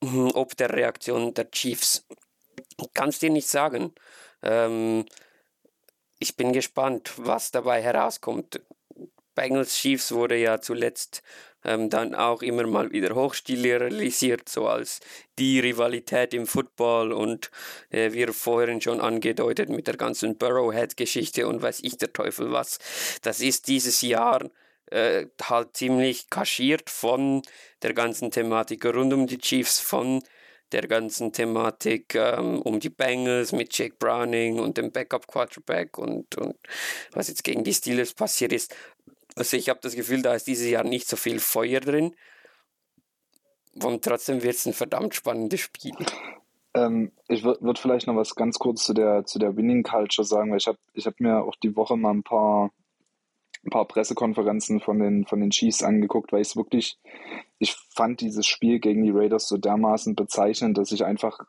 hm, 0.04 0.32
ob 0.34 0.56
der 0.58 0.74
Reaktion 0.74 1.34
der 1.34 1.50
Chiefs. 1.50 2.06
Kann 2.94 3.10
es 3.10 3.20
dir 3.20 3.30
nicht 3.30 3.48
sagen. 3.48 3.94
Ähm, 4.44 5.06
ich 6.20 6.36
bin 6.36 6.54
gespannt, 6.54 7.14
was 7.18 7.52
dabei 7.52 7.82
herauskommt. 7.82 8.62
Bengals 9.42 9.74
Chiefs 9.74 10.12
wurde 10.12 10.38
ja 10.38 10.62
zuletzt 10.62 11.24
ähm, 11.64 11.90
dann 11.90 12.14
auch 12.14 12.44
immer 12.44 12.68
mal 12.68 12.92
wieder 12.92 13.16
hochstilisiert, 13.16 14.48
so 14.48 14.68
als 14.68 15.00
die 15.40 15.60
Rivalität 15.60 16.36
im 16.36 16.46
Football 16.46 17.12
und 17.12 17.50
äh, 17.90 18.12
wir 18.12 18.34
vorhin 18.34 18.82
schon 18.82 19.02
angedeutet 19.02 19.70
mit 19.70 19.88
der 19.88 19.98
ganzen 19.98 20.38
Burrowhead-Geschichte 20.38 21.48
und 21.48 21.64
weiß 21.64 21.80
ich 21.82 21.98
der 21.98 22.14
Teufel 22.14 22.52
was. 22.52 22.78
Das 23.24 23.42
ist 23.42 23.68
dieses 23.68 24.04
Jahr 24.04 24.48
äh, 24.92 25.26
halt 25.42 25.76
ziemlich 25.76 26.30
kaschiert 26.30 26.92
von 26.92 27.42
der 27.82 27.96
ganzen 27.96 28.30
Thematik 28.30 28.86
rund 28.86 29.12
um 29.12 29.26
die 29.26 29.40
Chiefs, 29.40 29.80
von 29.80 30.22
der 30.72 30.88
ganzen 30.88 31.34
Thematik 31.34 32.16
ähm, 32.16 32.62
um 32.62 32.80
die 32.80 32.90
Bengals 32.90 33.52
mit 33.52 33.78
Jake 33.78 33.96
Browning 33.98 34.60
und 34.60 34.78
dem 34.78 34.92
Backup 34.92 35.28
Quarterback 35.28 35.98
und, 35.98 36.38
und 36.38 36.56
was 37.12 37.28
jetzt 37.28 37.44
gegen 37.44 37.64
die 37.64 37.74
Steelers 37.74 38.14
passiert 38.14 38.54
ist. 38.54 38.74
Also 39.36 39.58
ich 39.58 39.70
habe 39.70 39.80
das 39.82 39.96
Gefühl, 39.96 40.22
da 40.22 40.34
ist 40.34 40.48
dieses 40.48 40.70
Jahr 40.70 40.84
nicht 40.84 41.08
so 41.08 41.16
viel 41.16 41.40
Feuer 41.40 41.80
drin. 41.80 42.16
Und 43.82 44.04
trotzdem 44.04 44.44
wird 44.44 44.56
es 44.56 44.66
ein 44.66 44.74
verdammt 44.74 45.16
spannendes 45.16 45.62
Spiel. 45.62 45.96
Ähm, 46.74 47.12
ich 47.28 47.44
würde 47.44 47.62
würd 47.62 47.80
vielleicht 47.80 48.08
noch 48.08 48.16
was 48.16 48.36
ganz 48.36 48.58
kurz 48.60 48.84
zu 48.84 48.94
der, 48.94 49.26
zu 49.26 49.40
der 49.40 49.56
Winning 49.56 49.84
Culture 49.84 50.26
sagen, 50.26 50.52
weil 50.52 50.58
ich 50.58 50.68
habe 50.68 50.78
ich 50.94 51.06
hab 51.06 51.20
mir 51.20 51.44
auch 51.44 51.56
die 51.64 51.76
Woche 51.76 51.98
mal 51.98 52.12
ein 52.12 52.24
paar, 52.24 52.72
ein 53.66 53.70
paar 53.70 53.88
Pressekonferenzen 53.88 54.80
von 54.80 55.00
den, 55.00 55.26
von 55.26 55.40
den 55.40 55.52
Chiefs 55.52 55.84
angeguckt, 55.84 56.32
weil 56.32 56.42
ich 56.42 56.50
es 56.50 56.56
wirklich, 56.56 56.98
ich 57.60 57.76
fand 57.96 58.22
dieses 58.22 58.48
Spiel 58.48 58.80
gegen 58.80 59.04
die 59.04 59.12
Raiders 59.12 59.48
so 59.48 59.58
dermaßen 59.58 60.16
bezeichnend, 60.16 60.78
dass 60.78 60.92
ich 60.92 61.04
einfach 61.04 61.40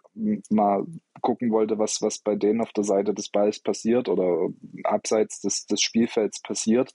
mal 0.51 0.85
gucken 1.20 1.53
wollte, 1.53 1.78
was, 1.78 2.03
was 2.03 2.18
bei 2.18 2.35
denen 2.35 2.61
auf 2.61 2.72
der 2.72 2.85
Seite 2.85 3.14
des 3.14 3.30
Balls 3.30 3.61
passiert 3.61 4.09
oder 4.09 4.49
abseits 4.85 5.41
des, 5.41 5.66
des 5.66 5.80
Spielfelds 5.80 6.43
passiert. 6.43 6.93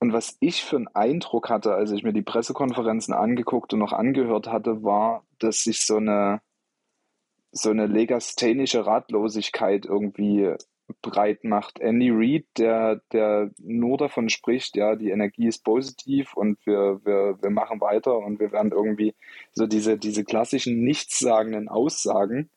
Und 0.00 0.12
was 0.12 0.36
ich 0.40 0.62
für 0.62 0.76
einen 0.76 0.88
Eindruck 0.88 1.50
hatte, 1.50 1.74
als 1.74 1.90
ich 1.90 2.04
mir 2.04 2.12
die 2.12 2.22
Pressekonferenzen 2.22 3.12
angeguckt 3.12 3.72
und 3.72 3.80
noch 3.80 3.92
angehört 3.92 4.46
hatte, 4.46 4.82
war, 4.84 5.24
dass 5.38 5.64
sich 5.64 5.84
so 5.84 5.96
eine, 5.96 6.40
so 7.50 7.70
eine 7.70 7.86
legasthenische 7.86 8.86
Ratlosigkeit 8.86 9.86
irgendwie 9.86 10.54
breit 11.02 11.44
macht. 11.44 11.80
Andy 11.80 12.10
Reid, 12.10 12.46
der, 12.56 13.02
der 13.12 13.50
nur 13.58 13.98
davon 13.98 14.28
spricht, 14.28 14.76
ja, 14.76 14.96
die 14.96 15.10
Energie 15.10 15.46
ist 15.46 15.64
positiv 15.64 16.34
und 16.34 16.64
wir, 16.64 17.00
wir, 17.04 17.38
wir 17.40 17.50
machen 17.50 17.80
weiter 17.80 18.16
und 18.18 18.40
wir 18.40 18.52
werden 18.52 18.72
irgendwie 18.72 19.14
so 19.52 19.66
diese, 19.66 19.98
diese 19.98 20.24
klassischen 20.24 20.82
nichtssagenden 20.82 21.68
Aussagen, 21.68 22.50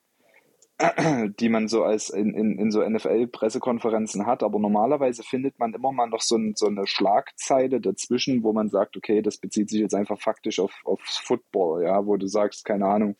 die 1.40 1.48
man 1.48 1.68
so 1.68 1.84
als 1.84 2.10
in, 2.10 2.34
in, 2.34 2.58
in 2.58 2.70
so 2.70 2.82
NFL-Pressekonferenzen 2.82 4.26
hat. 4.26 4.42
Aber 4.42 4.58
normalerweise 4.58 5.22
findet 5.22 5.58
man 5.58 5.74
immer 5.74 5.92
mal 5.92 6.08
noch 6.08 6.22
so, 6.22 6.36
ein, 6.36 6.54
so 6.56 6.66
eine 6.66 6.86
Schlagzeile 6.86 7.80
dazwischen, 7.80 8.42
wo 8.42 8.52
man 8.52 8.68
sagt, 8.68 8.96
okay, 8.96 9.22
das 9.22 9.38
bezieht 9.38 9.70
sich 9.70 9.80
jetzt 9.80 9.94
einfach 9.94 10.20
faktisch 10.20 10.58
auf, 10.60 10.72
aufs 10.84 11.18
Football, 11.18 11.84
ja, 11.84 12.06
wo 12.06 12.16
du 12.16 12.26
sagst, 12.26 12.64
keine 12.64 12.86
Ahnung, 12.86 13.16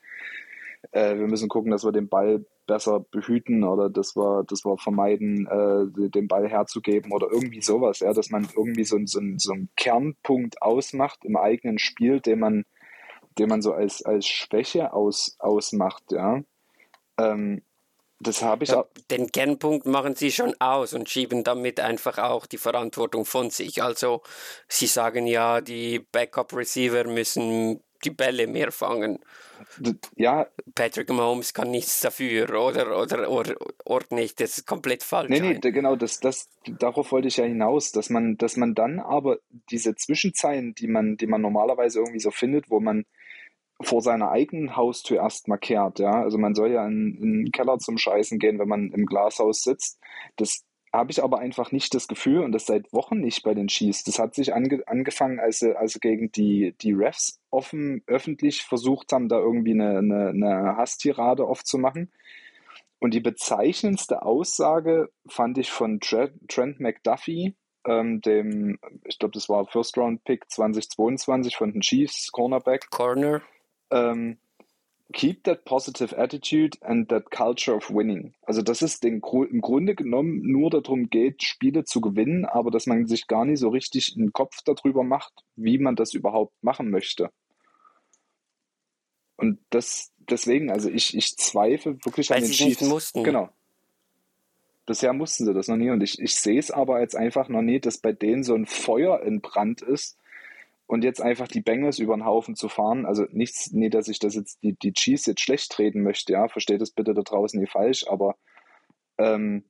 äh, 0.90 1.16
wir 1.16 1.28
müssen 1.28 1.48
gucken, 1.48 1.70
dass 1.70 1.84
wir 1.84 1.92
den 1.92 2.08
Ball 2.08 2.44
besser 2.66 3.00
behüten 3.00 3.64
oder 3.64 3.90
dass 3.90 4.16
wir, 4.16 4.44
dass 4.44 4.64
wir 4.64 4.78
vermeiden, 4.78 5.46
äh, 5.46 6.08
den 6.10 6.28
Ball 6.28 6.48
herzugeben 6.48 7.12
oder 7.12 7.28
irgendwie 7.30 7.62
sowas, 7.62 8.00
ja, 8.00 8.12
dass 8.12 8.30
man 8.30 8.48
irgendwie 8.56 8.84
so, 8.84 8.98
so, 9.04 9.20
so 9.36 9.52
einen 9.52 9.68
Kernpunkt 9.76 10.62
ausmacht 10.62 11.24
im 11.24 11.36
eigenen 11.36 11.78
Spiel, 11.78 12.20
den 12.20 12.38
man, 12.40 12.64
den 13.38 13.48
man 13.48 13.62
so 13.62 13.72
als, 13.72 14.04
als 14.04 14.26
Schwäche 14.26 14.92
aus, 14.92 15.36
ausmacht, 15.38 16.12
ja. 16.12 16.42
Ähm, 17.30 17.62
das 18.22 18.42
habe 18.42 18.64
ich 18.64 18.70
ja, 18.70 18.84
Den 19.10 19.32
Kernpunkt 19.32 19.84
machen 19.84 20.14
sie 20.14 20.30
schon 20.30 20.54
aus 20.60 20.94
und 20.94 21.08
schieben 21.08 21.42
damit 21.42 21.80
einfach 21.80 22.18
auch 22.18 22.46
die 22.46 22.58
Verantwortung 22.58 23.24
von 23.24 23.50
sich. 23.50 23.82
Also 23.82 24.22
sie 24.68 24.86
sagen 24.86 25.26
ja, 25.26 25.60
die 25.60 25.98
Backup-Receiver 25.98 27.04
müssen 27.04 27.80
die 28.04 28.10
Bälle 28.10 28.46
mehr 28.46 28.72
fangen. 28.72 29.18
Ja. 30.16 30.46
Patrick 30.74 31.08
Mahomes 31.10 31.54
kann 31.54 31.70
nichts 31.70 32.00
dafür 32.00 32.50
oder, 32.50 32.98
oder, 32.98 33.30
oder, 33.30 33.56
oder 33.84 34.06
nicht. 34.10 34.40
Das 34.40 34.58
ist 34.58 34.66
komplett 34.66 35.02
falsch. 35.02 35.30
Nee, 35.30 35.40
nee, 35.40 35.70
genau, 35.70 35.96
das, 35.96 36.20
das, 36.20 36.48
darauf 36.78 37.12
wollte 37.12 37.28
ich 37.28 37.36
ja 37.36 37.44
hinaus, 37.44 37.92
dass 37.92 38.10
man, 38.10 38.36
dass 38.36 38.56
man 38.56 38.74
dann 38.74 39.00
aber 39.00 39.38
diese 39.70 39.94
Zwischenzeilen, 39.94 40.74
die 40.74 40.88
man, 40.88 41.16
die 41.16 41.26
man 41.26 41.40
normalerweise 41.40 42.00
irgendwie 42.00 42.20
so 42.20 42.30
findet, 42.30 42.70
wo 42.70 42.80
man 42.80 43.04
vor 43.82 44.02
seiner 44.02 44.30
eigenen 44.30 44.76
Haustür 44.76 45.18
erstmal 45.18 45.58
kehrt. 45.58 45.98
Ja? 45.98 46.22
Also 46.22 46.38
man 46.38 46.54
soll 46.54 46.70
ja 46.70 46.86
in, 46.86 47.16
in 47.20 47.44
den 47.44 47.52
Keller 47.52 47.78
zum 47.78 47.98
Scheißen 47.98 48.38
gehen, 48.38 48.58
wenn 48.58 48.68
man 48.68 48.90
im 48.92 49.06
Glashaus 49.06 49.62
sitzt. 49.62 50.00
Das 50.36 50.64
habe 50.92 51.10
ich 51.10 51.22
aber 51.22 51.38
einfach 51.38 51.72
nicht 51.72 51.94
das 51.94 52.06
Gefühl 52.06 52.40
und 52.40 52.52
das 52.52 52.66
seit 52.66 52.92
Wochen 52.92 53.18
nicht 53.18 53.42
bei 53.42 53.54
den 53.54 53.68
Chiefs. 53.68 54.04
Das 54.04 54.18
hat 54.18 54.34
sich 54.34 54.54
ange, 54.54 54.82
angefangen, 54.86 55.40
als 55.40 55.60
sie, 55.60 55.74
als 55.76 55.94
sie 55.94 56.00
gegen 56.00 56.30
die, 56.32 56.74
die 56.82 56.92
Refs 56.92 57.40
offen, 57.50 58.02
öffentlich 58.06 58.62
versucht 58.62 59.12
haben, 59.12 59.28
da 59.28 59.38
irgendwie 59.38 59.72
eine, 59.72 59.98
eine, 59.98 60.28
eine 60.28 60.76
Hasstirade 60.76 61.44
aufzumachen. 61.44 62.12
Und 62.98 63.14
die 63.14 63.20
bezeichnendste 63.20 64.22
Aussage 64.22 65.10
fand 65.26 65.58
ich 65.58 65.70
von 65.70 65.98
Trent 66.00 66.78
McDuffie, 66.78 67.56
ähm, 67.86 68.20
dem, 68.20 68.78
ich 69.04 69.18
glaube, 69.18 69.32
das 69.32 69.48
war 69.48 69.66
First 69.66 69.96
Round 69.96 70.22
Pick 70.24 70.48
2022 70.50 71.56
von 71.56 71.72
den 71.72 71.80
Chiefs, 71.80 72.30
Cornerback. 72.30 72.90
Corner 72.90 73.42
ähm, 73.92 74.38
keep 75.12 75.44
that 75.44 75.64
positive 75.64 76.16
attitude 76.16 76.78
and 76.80 77.08
that 77.10 77.30
culture 77.30 77.76
of 77.76 77.90
winning. 77.90 78.34
Also 78.42 78.62
dass 78.62 78.82
es 78.82 78.98
den, 79.00 79.20
im 79.20 79.60
Grunde 79.60 79.94
genommen 79.94 80.40
nur 80.42 80.70
darum 80.70 81.10
geht, 81.10 81.42
Spiele 81.42 81.84
zu 81.84 82.00
gewinnen, 82.00 82.44
aber 82.44 82.70
dass 82.70 82.86
man 82.86 83.06
sich 83.06 83.26
gar 83.26 83.44
nicht 83.44 83.60
so 83.60 83.68
richtig 83.68 84.14
einen 84.16 84.32
Kopf 84.32 84.62
darüber 84.64 85.04
macht, 85.04 85.32
wie 85.54 85.78
man 85.78 85.96
das 85.96 86.14
überhaupt 86.14 86.54
machen 86.62 86.90
möchte. 86.90 87.30
Und 89.36 89.58
das 89.70 90.12
deswegen, 90.30 90.70
also 90.70 90.88
ich, 90.88 91.16
ich 91.16 91.36
zweifle 91.36 92.04
wirklich 92.04 92.30
Weil 92.30 92.38
an 92.38 92.42
den 92.44 92.52
sie 92.52 92.64
Chiefs. 92.64 92.82
Mussten. 92.82 93.24
Genau. 93.24 93.48
Bisher 94.86 95.12
mussten 95.12 95.44
sie 95.44 95.54
das 95.54 95.68
noch 95.68 95.76
nie 95.76 95.90
und 95.90 96.02
ich, 96.02 96.18
ich 96.18 96.34
sehe 96.34 96.58
es 96.58 96.70
aber 96.70 97.00
jetzt 97.00 97.14
einfach 97.16 97.48
noch 97.48 97.62
nie, 97.62 97.78
dass 97.78 97.98
bei 97.98 98.12
denen 98.12 98.42
so 98.42 98.54
ein 98.54 98.66
Feuer 98.66 99.22
in 99.22 99.40
Brand 99.40 99.80
ist, 99.80 100.18
und 100.92 101.04
jetzt 101.04 101.22
einfach 101.22 101.48
die 101.48 101.62
Bengals 101.62 101.98
über 101.98 102.14
den 102.14 102.26
Haufen 102.26 102.54
zu 102.54 102.68
fahren, 102.68 103.06
also 103.06 103.24
nichts, 103.30 103.72
nee, 103.72 103.88
dass 103.88 104.08
ich 104.08 104.18
das 104.18 104.34
jetzt 104.34 104.62
die, 104.62 104.74
die 104.74 104.92
Chiefs 104.92 105.24
jetzt 105.24 105.40
schlecht 105.40 105.72
treten 105.72 106.02
möchte, 106.02 106.34
ja, 106.34 106.48
versteht 106.48 106.82
das 106.82 106.90
bitte 106.90 107.14
da 107.14 107.22
draußen 107.22 107.58
nicht 107.58 107.72
falsch, 107.72 108.04
aber 108.06 108.36
ähm, 109.16 109.64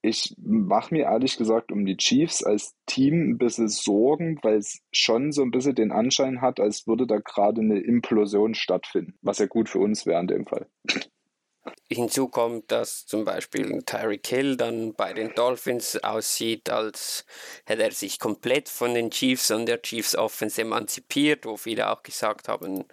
ich 0.00 0.36
mache 0.38 0.94
mir 0.94 1.06
ehrlich 1.06 1.36
gesagt 1.38 1.72
um 1.72 1.84
die 1.84 1.96
Chiefs 1.96 2.44
als 2.44 2.76
Team 2.86 3.30
ein 3.30 3.38
bisschen 3.38 3.66
Sorgen, 3.66 4.38
weil 4.42 4.58
es 4.58 4.84
schon 4.92 5.32
so 5.32 5.42
ein 5.42 5.50
bisschen 5.50 5.74
den 5.74 5.90
Anschein 5.90 6.40
hat, 6.40 6.60
als 6.60 6.86
würde 6.86 7.08
da 7.08 7.18
gerade 7.18 7.60
eine 7.60 7.80
Implosion 7.80 8.54
stattfinden, 8.54 9.18
was 9.22 9.40
ja 9.40 9.46
gut 9.46 9.68
für 9.68 9.80
uns 9.80 10.06
wäre 10.06 10.20
in 10.20 10.28
dem 10.28 10.46
Fall. 10.46 10.68
Hinzu 11.88 12.28
kommt, 12.28 12.72
dass 12.72 13.06
zum 13.06 13.24
Beispiel 13.24 13.82
Tyreek 13.84 14.26
Hill 14.26 14.56
dann 14.56 14.94
bei 14.94 15.12
den 15.12 15.34
Dolphins 15.34 16.02
aussieht, 16.02 16.70
als 16.70 17.24
hätte 17.64 17.84
er 17.84 17.92
sich 17.92 18.18
komplett 18.18 18.68
von 18.68 18.94
den 18.94 19.10
Chiefs 19.10 19.50
und 19.50 19.66
der 19.66 19.80
Chiefs 19.82 20.16
Offense 20.16 20.60
emanzipiert, 20.60 21.44
wo 21.44 21.56
viele 21.56 21.90
auch 21.90 22.02
gesagt 22.02 22.48
haben, 22.48 22.84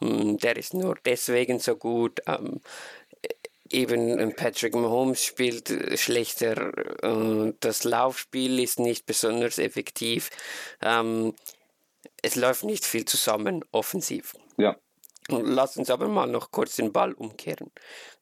hm, 0.00 0.38
der 0.38 0.56
ist 0.56 0.74
nur 0.74 0.96
deswegen 1.04 1.58
so 1.58 1.76
gut. 1.76 2.20
Ähm, 2.26 2.60
eben 3.68 4.34
Patrick 4.34 4.74
Mahomes 4.74 5.24
spielt 5.24 5.98
schlechter, 5.98 6.72
das 7.60 7.84
Laufspiel 7.84 8.60
ist 8.60 8.78
nicht 8.78 9.06
besonders 9.06 9.58
effektiv. 9.58 10.30
Ähm, 10.80 11.34
es 12.22 12.36
läuft 12.36 12.64
nicht 12.64 12.84
viel 12.84 13.04
zusammen 13.04 13.64
offensiv. 13.72 14.34
Ja. 14.56 14.76
Lass 15.28 15.76
uns 15.76 15.90
aber 15.90 16.08
mal 16.08 16.26
noch 16.26 16.50
kurz 16.50 16.76
den 16.76 16.92
Ball 16.92 17.12
umkehren. 17.12 17.70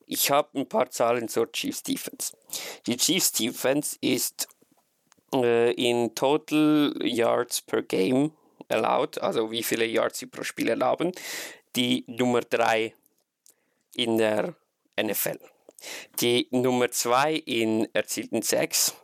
Ich 0.06 0.30
habe 0.30 0.58
ein 0.58 0.68
paar 0.68 0.90
Zahlen 0.90 1.28
zur 1.28 1.50
Chiefs 1.52 1.82
Defense. 1.82 2.36
Die 2.86 2.96
Chiefs 2.96 3.32
Defense 3.32 3.96
ist 4.00 4.48
äh, 5.34 5.72
in 5.72 6.14
Total 6.14 6.94
Yards 7.02 7.62
per 7.62 7.82
Game 7.82 8.32
allowed, 8.68 9.18
also 9.18 9.50
wie 9.50 9.62
viele 9.62 9.84
Yards 9.84 10.18
sie 10.18 10.26
pro 10.26 10.42
Spiel 10.42 10.68
erlauben, 10.68 11.12
die 11.76 12.04
Nummer 12.06 12.40
3 12.40 12.94
in 13.94 14.18
der 14.18 14.54
NFL. 15.00 15.38
Die 16.20 16.48
Nummer 16.50 16.90
2 16.90 17.34
in 17.34 17.88
erzielten 17.92 18.42
Sacks, 18.42 18.94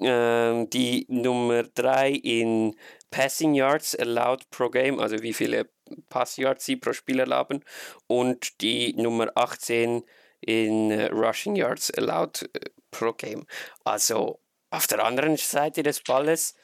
äh, 0.00 0.64
die 0.66 1.06
Nummer 1.08 1.64
3 1.64 2.10
in 2.10 2.76
Passing 3.16 3.54
Yards 3.54 3.94
allowed 3.94 4.50
pro 4.50 4.68
Game, 4.68 5.00
also 5.00 5.22
wie 5.22 5.32
viele 5.32 5.70
Pass 6.10 6.36
Yards 6.36 6.66
sie 6.66 6.76
pro 6.76 6.92
Spiel 6.92 7.18
erlauben, 7.18 7.64
und 8.06 8.60
die 8.60 8.92
Nummer 8.92 9.30
18 9.34 10.02
in 10.42 10.90
äh, 10.90 11.06
Rushing 11.06 11.56
Yards 11.56 11.90
allowed 11.92 12.42
äh, 12.52 12.68
pro 12.90 13.14
Game. 13.14 13.46
Also 13.84 14.38
auf 14.68 14.86
der 14.86 15.02
anderen 15.02 15.38
Seite 15.38 15.82
des 15.82 16.02
Balles 16.02 16.56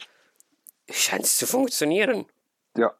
scheint 0.90 1.24
es 1.24 1.38
zu 1.38 1.46
funktionieren. 1.46 2.26
Ja, 2.76 2.92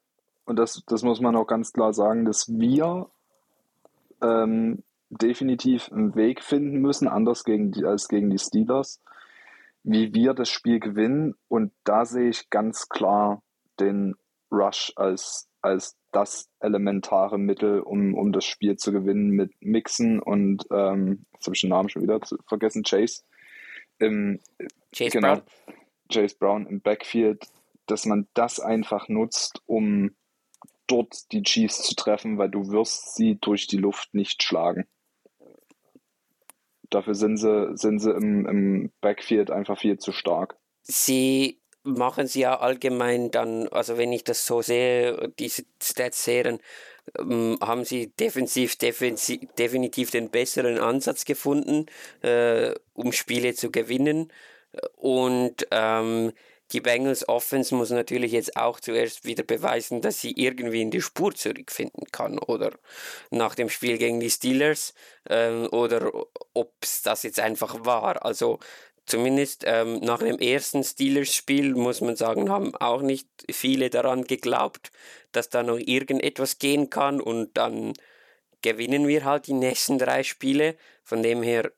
und 0.47 0.57
das, 0.57 0.83
das 0.87 1.03
muss 1.03 1.21
man 1.21 1.37
auch 1.37 1.47
ganz 1.47 1.75
klar 1.75 1.93
sagen, 1.93 2.25
dass 2.25 2.49
wir 2.49 3.11
ähm, 4.23 4.83
definitiv 5.11 5.93
einen 5.93 6.15
Weg 6.15 6.43
finden 6.43 6.81
müssen, 6.81 7.07
anders 7.07 7.45
gegen 7.45 7.71
die, 7.71 7.85
als 7.85 8.09
gegen 8.09 8.31
die 8.31 8.39
Steelers, 8.39 9.03
wie 9.85 10.15
wir 10.15 10.35
das 10.35 10.51
Spiel 10.51 10.81
gewinnen. 10.81 11.35
Und 11.49 11.73
da 11.85 12.05
sehe 12.05 12.29
ich 12.29 12.51
ganz 12.51 12.89
klar 12.89 13.43
den 13.81 14.15
Rush 14.51 14.93
als, 14.97 15.49
als 15.61 15.97
das 16.13 16.51
elementare 16.61 17.39
Mittel, 17.39 17.81
um, 17.81 18.15
um 18.15 18.33
das 18.33 18.45
Spiel 18.45 18.77
zu 18.77 18.93
gewinnen 18.93 19.31
mit 19.31 19.53
Mixen 19.61 20.21
und 20.21 20.65
ähm, 20.71 21.25
jetzt 21.33 21.47
habe 21.47 21.57
ich 21.57 21.63
den 21.63 21.71
Namen 21.71 21.89
schon 21.89 22.03
wieder 22.03 22.21
vergessen, 22.47 22.83
Chase. 22.83 23.23
Im, 23.99 24.41
Chase 24.95 25.11
genau, 25.11 25.37
Brown. 25.37 25.43
Chase 26.13 26.37
Brown 26.39 26.67
im 26.67 26.81
Backfield, 26.83 27.47
dass 27.87 28.05
man 28.05 28.29
das 28.35 28.61
einfach 28.61 29.09
nutzt, 29.09 29.63
um 29.67 30.15
dort 30.87 31.33
die 31.33 31.43
Chiefs 31.43 31.83
zu 31.83 31.95
treffen, 31.95 32.37
weil 32.37 32.51
du 32.51 32.71
wirst 32.71 33.15
sie 33.15 33.39
durch 33.41 33.67
die 33.67 33.79
Luft 33.79 34.13
nicht 34.13 34.43
schlagen. 34.43 34.87
Dafür 36.95 37.15
sind 37.15 37.37
sie, 37.39 37.77
sind 37.77 38.01
sie 38.01 38.11
im, 38.11 38.47
im 38.47 38.93
Backfield 39.01 39.51
einfach 39.51 39.79
viel 39.79 39.99
zu 39.99 40.13
stark. 40.13 40.57
Sie 40.83 41.61
machen 41.85 42.27
sie 42.27 42.41
ja 42.41 42.59
allgemein 42.59 43.31
dann, 43.31 43.69
also 43.69 43.99
wenn 43.99 44.13
ich 44.13 44.25
das 44.25 44.47
so 44.47 44.63
sehe, 44.63 45.33
diese 45.39 45.65
Stats 45.83 46.25
sehe, 46.25 46.59
ähm, 47.19 47.59
haben 47.61 47.85
sie 47.85 48.09
defensiv, 48.09 48.77
defensiv 48.77 49.41
definitiv 49.59 50.11
den 50.11 50.31
besseren 50.31 50.79
Ansatz 50.79 51.25
gefunden, 51.25 51.87
äh, 52.23 52.75
um 52.95 53.13
Spiele 53.13 53.55
zu 53.55 53.71
gewinnen. 53.71 54.33
Und 54.97 55.67
ähm, 55.71 56.33
die 56.73 56.81
Bengals 56.81 57.29
Offense 57.29 57.75
muss 57.75 57.91
natürlich 57.91 58.33
jetzt 58.33 58.57
auch 58.57 58.81
zuerst 58.81 59.25
wieder 59.25 59.43
beweisen, 59.43 60.01
dass 60.01 60.21
sie 60.21 60.33
irgendwie 60.33 60.83
in 60.83 60.91
die 60.91 61.03
Spur 61.03 61.35
zurückfinden 61.35 62.07
kann 62.13 62.39
oder 62.39 62.73
nach 63.31 63.55
dem 63.55 63.69
Spiel 63.69 63.99
gegen 63.99 64.21
die 64.21 64.31
Steelers 64.31 64.95
ähm, 65.29 65.69
oder 65.71 66.11
ob 66.55 66.73
es 66.81 67.03
das 67.03 67.23
jetzt 67.23 67.41
einfach 67.41 67.85
war. 67.85 68.25
Also 68.25 68.59
zumindest 69.05 69.65
ähm, 69.67 70.01
nach 70.01 70.21
dem 70.21 70.39
ersten 70.39 70.83
Steelers-Spiel 70.83 71.75
muss 71.75 72.01
man 72.01 72.17
sagen, 72.17 72.51
haben 72.51 72.75
auch 72.77 73.03
nicht 73.03 73.29
viele 73.51 73.91
daran 73.91 74.25
geglaubt, 74.25 74.91
dass 75.33 75.51
da 75.51 75.63
noch 75.63 75.79
irgendetwas 75.79 76.59
gehen 76.59 76.89
kann 76.89 77.21
und 77.21 77.57
dann 77.57 77.93
gewinnen 78.63 79.09
wir 79.09 79.25
halt 79.25 79.47
die 79.47 79.55
nächsten 79.55 79.99
drei 79.99 80.23
Spiele. 80.23 80.77
Von 81.03 81.23
dem 81.23 81.43
her 81.43 81.73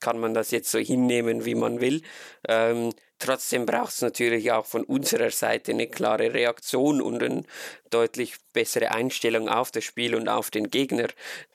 kann 0.00 0.18
man 0.18 0.34
das 0.34 0.50
jetzt 0.50 0.70
so 0.70 0.78
hinnehmen, 0.78 1.44
wie 1.44 1.54
man 1.54 1.80
will. 1.80 2.02
Ähm, 2.48 2.92
trotzdem 3.18 3.66
braucht 3.66 3.92
es 3.92 4.02
natürlich 4.02 4.52
auch 4.52 4.66
von 4.66 4.84
unserer 4.84 5.30
Seite 5.30 5.72
eine 5.72 5.88
klare 5.88 6.32
Reaktion 6.34 7.02
und 7.02 7.22
eine 7.22 7.42
deutlich 7.90 8.36
bessere 8.52 8.90
Einstellung 8.92 9.48
auf 9.48 9.70
das 9.70 9.84
Spiel 9.84 10.14
und 10.14 10.28
auf 10.28 10.50
den 10.50 10.70
Gegner, 10.70 11.08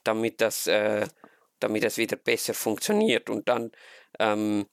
damit 0.04 0.42
das, 0.42 0.68
äh, 0.68 1.08
damit 1.60 1.84
das 1.84 1.98
wieder 1.98 2.18
besser 2.18 2.54
funktioniert. 2.54 3.30
Und 3.30 3.48
dann 3.48 3.72
ähm, 4.20 4.66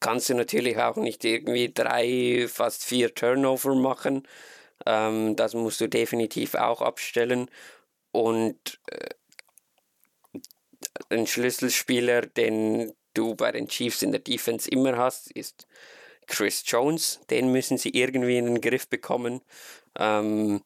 kannst 0.00 0.28
du 0.28 0.34
natürlich 0.34 0.78
auch 0.78 0.96
nicht 0.96 1.24
irgendwie 1.24 1.72
drei, 1.72 2.46
fast 2.48 2.84
vier 2.84 3.14
Turnover 3.14 3.74
machen. 3.74 4.26
Ähm, 4.84 5.36
das 5.36 5.54
musst 5.54 5.80
du 5.80 5.88
definitiv 5.88 6.54
auch 6.54 6.82
abstellen. 6.82 7.50
Und 8.12 8.80
äh, 8.90 9.08
ein 11.10 11.26
Schlüsselspieler, 11.26 12.22
den 12.22 12.92
du 13.14 13.34
bei 13.34 13.52
den 13.52 13.68
Chiefs 13.68 14.02
in 14.02 14.12
der 14.12 14.20
Defense 14.20 14.68
immer 14.70 14.96
hast, 14.96 15.30
ist 15.30 15.66
Chris 16.26 16.62
Jones. 16.66 17.20
Den 17.30 17.52
müssen 17.52 17.78
sie 17.78 17.90
irgendwie 17.90 18.38
in 18.38 18.46
den 18.46 18.60
Griff 18.60 18.88
bekommen. 18.88 19.40
Ähm, 19.98 20.62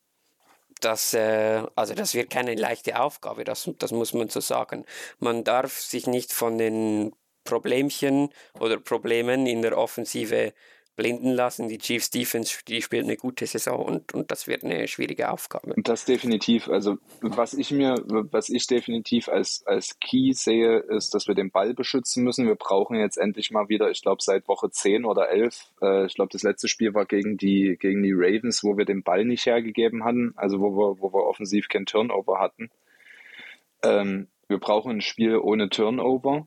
das, 0.81 1.15
äh, 1.15 1.63
also 1.77 1.95
das 1.95 2.15
wird 2.15 2.31
keine 2.31 2.55
leichte 2.55 2.99
Aufgabe, 3.01 3.45
das, 3.45 3.71
das 3.79 3.93
muss 3.93 4.15
man 4.15 4.29
so 4.29 4.41
sagen. 4.41 4.85
Man 5.19 5.45
darf 5.45 5.79
sich 5.81 6.07
nicht 6.07 6.33
von 6.33 6.59
den 6.59 7.13
Problemchen 7.45 8.31
oder 8.59 8.79
Problemen 8.79 9.47
in 9.47 9.63
der 9.63 9.77
Offensive 9.77 10.53
blinden 11.01 11.33
lassen. 11.33 11.69
Die 11.69 11.79
Chiefs 11.79 12.11
Defense, 12.11 12.59
die 12.69 12.83
spielt 12.83 13.05
eine 13.05 13.17
gute 13.17 13.47
Saison 13.47 13.83
und, 13.83 14.13
und 14.13 14.31
das 14.31 14.47
wird 14.47 14.65
eine 14.65 14.87
schwierige 14.87 15.31
Aufgabe. 15.31 15.73
Das 15.79 16.05
definitiv. 16.05 16.69
Also 16.69 16.99
was 17.23 17.55
ich 17.55 17.71
mir, 17.71 17.95
was 18.07 18.51
ich 18.51 18.67
definitiv 18.67 19.31
als, 19.31 19.63
als 19.67 19.99
Key 19.99 20.33
sehe, 20.35 20.77
ist, 20.77 21.15
dass 21.15 21.27
wir 21.27 21.35
den 21.35 21.51
Ball 21.51 21.73
beschützen 21.73 22.23
müssen. 22.23 22.47
Wir 22.47 22.55
brauchen 22.55 22.99
jetzt 22.99 23.17
endlich 23.17 23.51
mal 23.51 23.71
wieder, 23.71 23.91
ich 23.91 24.03
glaube 24.03 24.21
seit 24.21 24.47
Woche 24.47 24.71
10 24.71 25.07
oder 25.07 25.31
11, 25.31 25.73
äh, 25.81 26.05
ich 26.05 26.17
glaube 26.17 26.33
das 26.33 26.43
letzte 26.43 26.69
Spiel 26.69 26.93
war 26.93 27.07
gegen 27.07 27.39
die, 27.39 27.79
gegen 27.81 28.03
die 28.03 28.13
Ravens, 28.13 28.63
wo 28.63 28.77
wir 28.77 28.85
den 28.85 29.03
Ball 29.03 29.25
nicht 29.25 29.47
hergegeben 29.47 30.05
hatten, 30.05 30.35
also 30.37 30.61
wo 30.61 30.77
wir, 30.77 31.01
wo 31.01 31.15
wir 31.15 31.25
offensiv 31.25 31.69
kein 31.69 31.87
Turnover 31.87 32.39
hatten. 32.41 32.69
Ähm, 33.83 34.29
wir 34.49 34.59
brauchen 34.59 34.97
ein 34.97 35.01
Spiel 35.01 35.39
ohne 35.39 35.71
Turnover 35.71 36.47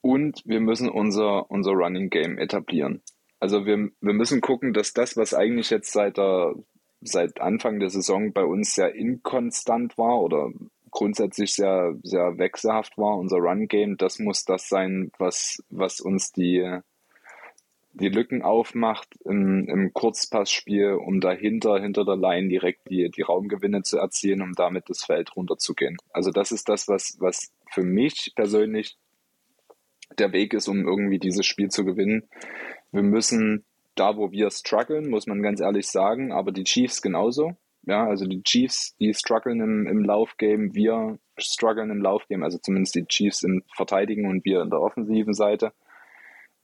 und 0.00 0.42
wir 0.44 0.60
müssen 0.60 0.88
unser, 0.88 1.50
unser 1.50 1.72
Running 1.72 2.10
Game 2.10 2.38
etablieren. 2.38 3.02
Also 3.42 3.66
wir, 3.66 3.90
wir 4.00 4.12
müssen 4.12 4.40
gucken, 4.40 4.72
dass 4.72 4.92
das, 4.92 5.16
was 5.16 5.34
eigentlich 5.34 5.70
jetzt 5.70 5.92
seit, 5.92 6.16
der, 6.16 6.54
seit 7.00 7.40
Anfang 7.40 7.80
der 7.80 7.90
Saison 7.90 8.32
bei 8.32 8.44
uns 8.44 8.72
sehr 8.72 8.94
inkonstant 8.94 9.98
war 9.98 10.20
oder 10.20 10.52
grundsätzlich 10.92 11.52
sehr, 11.52 11.96
sehr 12.04 12.38
wechselhaft 12.38 12.96
war, 12.98 13.18
unser 13.18 13.38
Run-Game, 13.38 13.96
das 13.96 14.20
muss 14.20 14.44
das 14.44 14.68
sein, 14.68 15.10
was, 15.18 15.60
was 15.70 16.00
uns 16.00 16.30
die, 16.30 16.78
die 17.94 18.10
Lücken 18.10 18.42
aufmacht 18.42 19.08
im, 19.24 19.66
im 19.66 19.92
Kurzpassspiel, 19.92 20.92
um 20.92 21.20
dahinter, 21.20 21.80
hinter 21.80 22.04
der 22.04 22.16
Line 22.16 22.48
direkt 22.48 22.88
die, 22.90 23.10
die 23.10 23.22
Raumgewinne 23.22 23.82
zu 23.82 23.98
erzielen, 23.98 24.42
um 24.42 24.52
damit 24.52 24.88
das 24.88 25.02
Feld 25.02 25.34
runterzugehen. 25.34 25.96
Also 26.12 26.30
das 26.30 26.52
ist 26.52 26.68
das, 26.68 26.86
was, 26.86 27.16
was 27.18 27.50
für 27.72 27.82
mich 27.82 28.34
persönlich 28.36 28.98
der 30.16 30.30
Weg 30.32 30.54
ist, 30.54 30.68
um 30.68 30.86
irgendwie 30.86 31.18
dieses 31.18 31.44
Spiel 31.44 31.70
zu 31.70 31.84
gewinnen 31.84 32.28
wir 32.92 33.02
müssen 33.02 33.64
da, 33.94 34.16
wo 34.16 34.30
wir 34.30 34.50
strugglen, 34.50 35.10
muss 35.10 35.26
man 35.26 35.42
ganz 35.42 35.60
ehrlich 35.60 35.88
sagen, 35.88 36.32
aber 36.32 36.52
die 36.52 36.64
Chiefs 36.64 37.02
genauso. 37.02 37.56
Ja, 37.84 38.06
also 38.06 38.26
die 38.26 38.42
Chiefs, 38.42 38.94
die 39.00 39.12
strugglen 39.12 39.60
im, 39.60 39.86
im 39.88 40.04
Laufgame, 40.04 40.72
wir 40.72 41.18
strugglen 41.36 41.90
im 41.90 42.00
Laufgame, 42.00 42.44
also 42.44 42.58
zumindest 42.58 42.94
die 42.94 43.06
Chiefs 43.06 43.42
im 43.42 43.64
Verteidigen 43.74 44.28
und 44.28 44.44
wir 44.44 44.62
in 44.62 44.70
der 44.70 44.80
offensiven 44.80 45.34
Seite. 45.34 45.72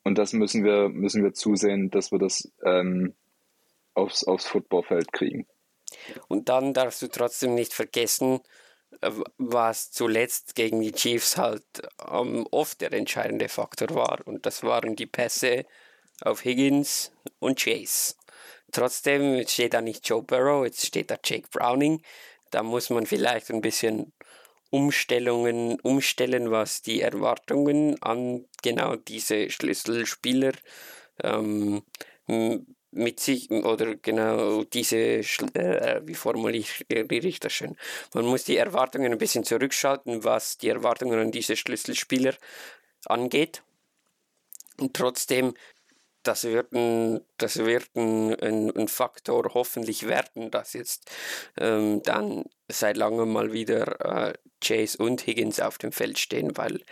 Und 0.05 0.17
das 0.17 0.33
müssen 0.33 0.65
wir, 0.65 0.89
müssen 0.89 1.25
wir 1.25 1.33
zusehen, 1.33 1.91
dass 1.91 2.13
wir 2.13 2.21
das 2.21 2.51
ähm, 2.65 3.15
aufs, 3.95 4.25
aufs 4.25 4.47
Footballfeld 4.47 5.13
kriegen. 5.13 5.47
Und 6.29 6.49
dann 6.49 6.73
darfst 6.73 7.03
du 7.03 7.09
trotzdem 7.09 7.55
nicht 7.55 7.75
vergessen, 7.75 8.41
was 9.37 9.91
zuletzt 9.91 10.55
gegen 10.55 10.81
die 10.81 10.93
Chiefs 10.93 11.37
halt 11.37 11.65
ähm, 12.11 12.47
oft 12.51 12.81
der 12.81 12.93
entscheidende 12.93 13.49
Faktor 13.49 13.91
war. 13.95 14.21
Und 14.27 14.47
das 14.47 14.63
waren 14.63 14.97
die 14.97 15.07
Pässe 15.07 15.67
auf 16.23 16.45
Higgins 16.45 17.13
und 17.39 17.59
Chase. 17.59 18.15
Trotzdem 18.73 19.47
steht 19.47 19.75
da 19.75 19.81
nicht 19.81 20.09
Joe 20.09 20.23
Burrow, 20.23 20.65
jetzt 20.65 20.87
steht 20.87 21.11
da 21.11 21.17
Jake 21.25 21.49
Browning. 21.51 22.03
Da 22.51 22.63
muss 22.63 22.91
man 22.91 23.07
vielleicht 23.07 23.51
ein 23.51 23.61
bisschen 23.61 24.13
Umstellungen 24.71 25.81
umstellen, 25.81 26.51
was 26.51 26.83
die 26.83 27.01
Erwartungen 27.01 28.01
an 28.03 28.45
genau 28.63 28.97
diese 28.97 29.51
Schlüsselspieler 29.51 30.53
ähm, 31.23 31.83
mit 32.91 33.21
sich 33.21 33.51
oder 33.51 33.97
genau 33.97 34.65
diese, 34.65 34.97
äh, 34.97 36.01
wie 36.05 36.15
formuliere 36.15 36.67
ich 37.29 37.41
das 37.41 37.53
schön? 37.53 37.77
Man 38.13 38.27
muss 38.27 38.45
die 38.45 38.57
Erwartungen 38.57 39.13
ein 39.13 39.19
bisschen 39.19 39.45
zurückschalten, 39.45 40.25
was 40.25 40.59
die 40.59 40.69
Erwartungen 40.69 41.19
an 41.19 41.31
diese 41.31 41.57
Schlüsselspieler 41.57 42.35
angeht. 43.07 43.63
Und 44.79 44.95
trotzdem, 44.95 45.55
das 46.23 46.45
wird 46.45 46.73
ein, 46.73 47.21
das 47.39 47.59
wird 47.59 47.89
ein, 47.95 48.35
ein, 48.41 48.77
ein 48.77 48.89
Faktor 48.89 49.51
hoffentlich 49.55 50.07
werden, 50.07 50.51
dass 50.51 50.73
jetzt 50.73 51.11
ähm, 51.59 52.03
dann 52.03 52.45
seit 52.69 52.97
langem 52.97 53.33
mal 53.33 53.53
wieder 53.53 54.29
äh, 54.29 54.35
Chase 54.63 54.99
und 55.03 55.27
Higgins 55.27 55.61
auf 55.61 55.79
dem 55.79 55.93
Feld 55.93 56.19
stehen, 56.19 56.57
weil 56.57 56.83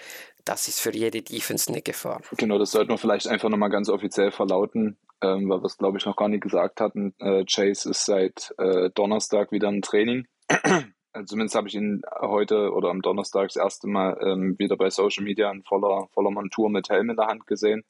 das 0.44 0.68
ist 0.68 0.80
für 0.80 0.94
jede 0.94 1.22
Defense 1.22 1.70
eine 1.70 1.82
Gefahr. 1.82 2.22
Genau, 2.36 2.58
das 2.58 2.70
sollten 2.70 2.90
wir 2.90 2.98
vielleicht 2.98 3.26
einfach 3.26 3.48
nochmal 3.48 3.70
ganz 3.70 3.88
offiziell 3.88 4.30
verlauten, 4.30 4.96
ähm, 5.20 5.48
weil 5.48 5.58
wir 5.58 5.66
es, 5.66 5.76
glaube 5.76 5.98
ich, 5.98 6.06
noch 6.06 6.16
gar 6.16 6.28
nicht 6.28 6.42
gesagt 6.42 6.80
hatten. 6.80 7.14
Äh, 7.18 7.44
Chase 7.44 7.90
ist 7.90 8.06
seit 8.06 8.54
äh, 8.58 8.90
Donnerstag 8.94 9.50
wieder 9.50 9.68
im 9.68 9.82
Training. 9.82 10.26
Zumindest 11.24 11.56
habe 11.56 11.68
ich 11.68 11.74
ihn 11.74 12.02
heute 12.20 12.72
oder 12.72 12.90
am 12.90 13.00
Donnerstag 13.00 13.48
das 13.48 13.56
erste 13.56 13.88
Mal 13.88 14.18
ähm, 14.20 14.54
wieder 14.58 14.76
bei 14.76 14.90
Social 14.90 15.24
Media 15.24 15.50
in 15.50 15.62
voller, 15.64 16.08
voller 16.12 16.30
Montur 16.30 16.68
mit 16.68 16.90
Helm 16.90 17.10
in 17.10 17.16
der 17.16 17.26
Hand 17.26 17.46
gesehen. 17.46 17.84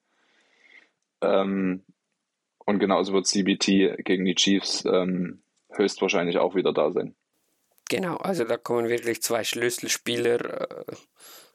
Ähm, 1.20 1.84
und 2.64 2.78
genauso 2.78 3.12
wird 3.12 3.26
CBT 3.26 4.04
gegen 4.04 4.24
die 4.24 4.34
Chiefs 4.34 4.84
ähm, 4.84 5.42
höchstwahrscheinlich 5.70 6.38
auch 6.38 6.54
wieder 6.54 6.72
da 6.72 6.90
sein. 6.90 7.14
Genau, 7.88 8.16
also 8.16 8.44
da 8.44 8.56
kommen 8.56 8.88
wirklich 8.88 9.22
zwei 9.22 9.44
Schlüsselspieler 9.44 10.70
äh, 10.70 10.84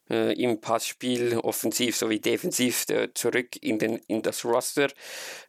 äh, 0.10 0.34
im 0.42 0.62
Passspiel, 0.62 1.38
offensiv 1.38 1.98
sowie 1.98 2.20
defensiv, 2.20 2.86
äh, 2.90 3.14
zurück 3.14 3.62
in, 3.62 3.80
den, 3.80 3.98
in 4.08 4.22
das 4.22 4.46
Roster. 4.46 4.88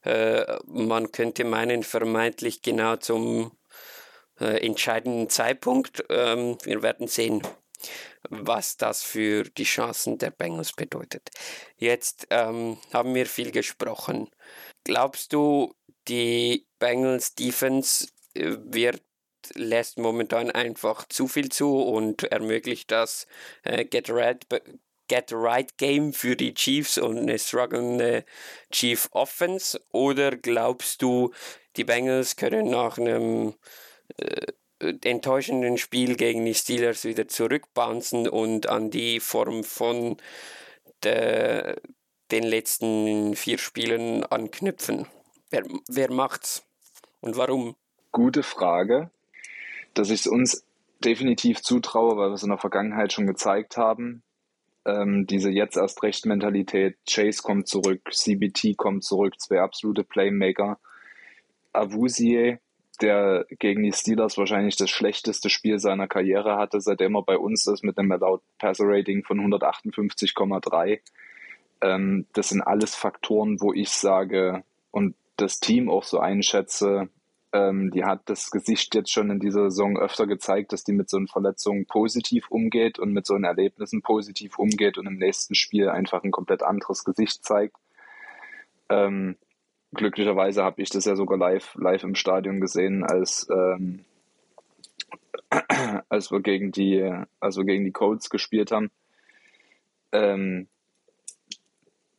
Äh, 0.04 0.44
man 0.66 1.12
könnte 1.12 1.44
meinen, 1.44 1.84
vermeintlich 1.84 2.62
genau 2.62 2.96
zum 2.96 3.52
äh, 4.40 4.66
entscheidenden 4.66 5.28
Zeitpunkt. 5.28 6.04
Ähm, 6.08 6.58
wir 6.64 6.82
werden 6.82 7.06
sehen, 7.06 7.42
was 8.28 8.76
das 8.76 9.03
für 9.03 9.45
die 9.45 9.64
Chancen 9.64 10.18
der 10.18 10.30
Bengals 10.30 10.72
bedeutet. 10.72 11.30
Jetzt 11.76 12.26
ähm, 12.30 12.78
haben 12.93 13.14
wir 13.14 13.26
viel 13.26 13.51
gesprochen. 13.51 14.30
Glaubst 14.85 15.33
du, 15.33 15.74
die 16.09 16.66
Bengals 16.78 17.35
Defense 17.35 18.09
äh, 18.35 18.57
wird 18.59 19.03
lässt 19.55 19.99
momentan 19.99 20.51
einfach 20.51 21.07
zu 21.09 21.28
viel 21.28 21.49
zu 21.49 21.76
und 21.76 22.24
ermöglicht 22.24 22.91
das 22.91 23.26
äh, 23.64 23.85
Get, 23.85 24.09
right, 24.11 24.47
Get 25.09 25.33
Right 25.33 25.76
Game 25.78 26.12
für 26.12 26.37
die 26.37 26.55
Chiefs 26.55 26.99
und 26.99 27.18
eine 27.18 27.39
strugglende 27.39 28.24
Chief 28.70 29.09
Offense? 29.12 29.80
Oder 29.91 30.37
glaubst 30.37 31.03
du, 31.03 31.33
die 31.76 31.85
Bengals 31.85 32.37
können 32.37 32.70
nach 32.70 32.99
einem 32.99 33.55
äh, 34.16 34.47
enttäuschenden 35.05 35.78
Spiel 35.78 36.16
gegen 36.16 36.45
die 36.45 36.55
Steelers 36.55 37.05
wieder 37.05 37.28
zurückbouncen 37.28 38.28
und 38.28 38.68
an 38.68 38.91
die 38.91 39.20
Form 39.20 39.64
von 39.64 40.16
der, 41.03 41.80
den 42.30 42.43
letzten 42.43 43.35
vier 43.37 43.59
Spielen 43.59 44.24
anknüpfen? 44.24 45.07
Wer, 45.51 45.64
wer 45.89 46.11
macht's 46.11 46.64
und 47.20 47.37
warum? 47.37 47.76
Gute 48.11 48.43
Frage 48.43 49.11
dass 49.95 50.11
ich 50.11 50.20
es 50.20 50.26
uns 50.26 50.64
definitiv 51.05 51.61
zutraue, 51.62 52.16
weil 52.16 52.30
wir 52.30 52.35
es 52.35 52.43
in 52.43 52.51
der 52.51 52.59
Vergangenheit 52.59 53.12
schon 53.12 53.26
gezeigt 53.26 53.76
haben. 53.76 54.22
Ähm, 54.85 55.26
diese 55.26 55.51
jetzt 55.51 55.76
erst 55.76 56.03
recht 56.03 56.26
Mentalität, 56.26 56.97
Chase 57.09 57.43
kommt 57.43 57.68
zurück, 57.68 58.01
CBT 58.11 58.76
kommt 58.76 59.05
zurück, 59.05 59.41
zwei 59.41 59.61
absolute 59.61 60.05
Playmaker. 60.05 60.78
Avusie, 61.72 62.59
der 63.01 63.47
gegen 63.59 63.82
die 63.82 63.93
Steelers 63.93 64.36
wahrscheinlich 64.36 64.76
das 64.76 64.90
schlechteste 64.90 65.51
Spiel 65.51 65.78
seiner 65.78 66.09
Karriere 66.09 66.57
hatte, 66.57 66.80
seitdem 66.80 67.16
er 67.16 67.22
bei 67.22 67.38
uns 67.38 67.66
ist, 67.66 67.84
mit 67.84 67.99
einem 67.99 68.12
Allowed 68.12 68.43
Passer 68.59 68.84
Rating 68.86 69.24
von 69.24 69.40
158,3. 69.40 71.01
Ähm, 71.80 72.26
das 72.32 72.51
sind 72.51 72.62
alles 72.62 72.95
Faktoren, 72.95 73.61
wo 73.61 73.72
ich 73.72 73.90
sage 73.90 74.62
und 74.90 75.14
das 75.36 75.61
Team 75.61 75.88
auch 75.88 76.05
so 76.05 76.18
einschätze, 76.18 77.09
ähm, 77.53 77.90
die 77.90 78.05
hat 78.05 78.22
das 78.26 78.51
Gesicht 78.51 78.95
jetzt 78.95 79.12
schon 79.12 79.30
in 79.30 79.38
dieser 79.38 79.70
Saison 79.70 79.99
öfter 79.99 80.26
gezeigt, 80.26 80.72
dass 80.72 80.84
die 80.84 80.93
mit 80.93 81.11
so 81.11 81.18
einer 81.18 81.26
Verletzung 81.26 81.84
positiv 81.86 82.51
umgeht 82.51 82.99
und 82.99 83.12
mit 83.12 83.26
so 83.26 83.34
einen 83.34 83.45
Erlebnissen 83.45 84.01
positiv 84.03 84.59
umgeht 84.59 84.97
und 84.97 85.07
im 85.07 85.16
nächsten 85.16 85.55
Spiel 85.55 85.88
einfach 85.88 86.24
ein 86.24 86.30
komplett 86.30 86.62
anderes 86.62 87.05
Gesicht 87.05 87.45
zeigt. 87.45 87.76
Ähm, 88.88 89.36
glücklicherweise 89.93 90.62
habe 90.62 90.82
ich 90.82 90.90
das 90.90 91.05
ja 91.05 91.16
sogar 91.16 91.38
live, 91.38 91.74
live 91.74 92.05
im 92.05 92.14
Stadion 92.14 92.61
gesehen, 92.61 93.05
als, 93.05 93.47
ähm, 93.51 94.05
als 96.09 96.30
wir 96.30 96.40
gegen 96.40 96.72
die, 96.72 97.11
als 97.40 97.57
wir 97.57 97.64
gegen 97.64 97.84
die 97.84 97.93
Colts 97.93 98.30
gespielt 98.30 98.72
haben. 98.72 98.90
Ähm, 100.12 100.68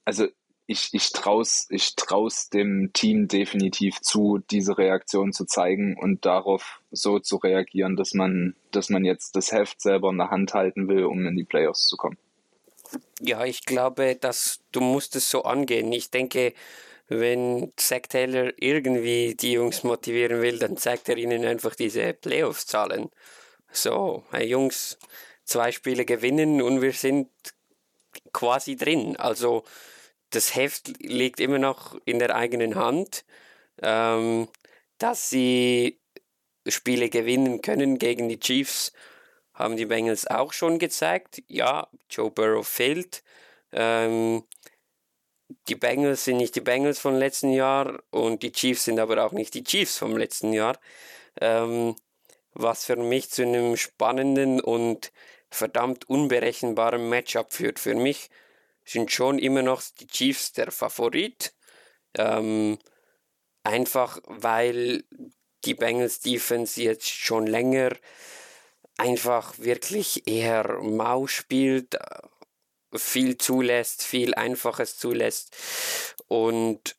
also 0.05 0.27
ich, 0.65 0.93
ich 0.93 1.11
traue 1.11 1.43
ich 1.69 1.95
trau's 1.95 2.49
dem 2.49 2.91
Team 2.93 3.27
definitiv 3.27 3.99
zu, 4.01 4.39
diese 4.49 4.77
Reaktion 4.77 5.33
zu 5.33 5.45
zeigen 5.45 5.97
und 5.99 6.25
darauf 6.25 6.81
so 6.91 7.19
zu 7.19 7.37
reagieren, 7.37 7.95
dass 7.95 8.13
man, 8.13 8.55
dass 8.71 8.89
man 8.89 9.03
jetzt 9.03 9.35
das 9.35 9.51
Heft 9.51 9.81
selber 9.81 10.09
in 10.09 10.17
der 10.17 10.31
Hand 10.31 10.53
halten 10.53 10.87
will, 10.87 11.05
um 11.05 11.25
in 11.25 11.35
die 11.35 11.43
Playoffs 11.43 11.87
zu 11.87 11.97
kommen. 11.97 12.17
Ja, 13.19 13.43
ich 13.45 13.65
glaube, 13.65 14.15
dass 14.15 14.61
du 14.71 14.79
musst 14.79 15.15
es 15.15 15.29
so 15.29 15.43
angehen. 15.43 15.91
Ich 15.91 16.11
denke, 16.11 16.53
wenn 17.07 17.71
Zack 17.75 18.09
Taylor 18.09 18.51
irgendwie 18.57 19.35
die 19.35 19.53
Jungs 19.53 19.83
motivieren 19.83 20.41
will, 20.41 20.59
dann 20.59 20.77
zeigt 20.77 21.09
er 21.09 21.17
ihnen 21.17 21.45
einfach 21.45 21.75
diese 21.75 22.13
Playoffs-Zahlen. 22.13 23.09
So, 23.71 24.23
hey 24.31 24.47
Jungs, 24.47 24.97
zwei 25.45 25.71
Spiele 25.71 26.05
gewinnen 26.05 26.61
und 26.61 26.81
wir 26.81 26.93
sind 26.93 27.29
quasi 28.31 28.75
drin. 28.75 29.15
Also 29.17 29.63
das 30.29 30.55
Heft 30.55 30.89
liegt 30.99 31.39
immer 31.39 31.59
noch 31.59 31.99
in 32.05 32.19
der 32.19 32.35
eigenen 32.35 32.75
Hand, 32.75 33.25
ähm, 33.81 34.47
dass 34.97 35.29
sie 35.29 35.99
Spiele 36.67 37.09
gewinnen 37.09 37.61
können 37.61 37.99
gegen 37.99 38.29
die 38.29 38.39
Chiefs, 38.39 38.93
haben 39.53 39.77
die 39.77 39.85
Bengals 39.85 40.25
auch 40.27 40.53
schon 40.53 40.79
gezeigt. 40.79 41.43
Ja, 41.47 41.87
Joe 42.09 42.31
Burrow 42.31 42.67
fehlt. 42.67 43.23
Ähm, 43.71 44.43
die 45.67 45.75
Bengals 45.75 46.25
sind 46.25 46.37
nicht 46.37 46.55
die 46.55 46.61
Bengals 46.61 46.99
vom 46.99 47.15
letzten 47.15 47.51
Jahr 47.51 48.01
und 48.11 48.43
die 48.43 48.51
Chiefs 48.51 48.85
sind 48.85 48.99
aber 48.99 49.25
auch 49.25 49.31
nicht 49.31 49.53
die 49.53 49.63
Chiefs 49.63 49.97
vom 49.97 50.17
letzten 50.17 50.53
Jahr. 50.53 50.79
Ähm, 51.41 51.95
was 52.53 52.85
für 52.85 52.95
mich 52.95 53.31
zu 53.31 53.43
einem 53.43 53.77
spannenden 53.77 54.61
und 54.61 55.11
verdammt 55.49 56.09
unberechenbaren 56.09 57.09
Matchup 57.09 57.53
führt. 57.53 57.79
Für 57.79 57.95
mich 57.95 58.29
sind 58.85 59.11
schon 59.11 59.39
immer 59.39 59.61
noch 59.61 59.81
die 59.99 60.07
Chiefs 60.07 60.53
der 60.53 60.71
Favorit. 60.71 61.53
Ähm, 62.15 62.77
einfach 63.63 64.19
weil 64.25 65.03
die 65.65 65.73
Bengals 65.73 66.19
Defense 66.19 66.81
jetzt 66.81 67.09
schon 67.09 67.47
länger 67.47 67.91
einfach 68.97 69.57
wirklich 69.57 70.27
eher 70.27 70.81
mau 70.81 71.27
spielt, 71.27 71.97
viel 72.95 73.37
zulässt, 73.37 74.03
viel 74.03 74.33
Einfaches 74.33 74.97
zulässt. 74.97 75.55
Und 76.27 76.95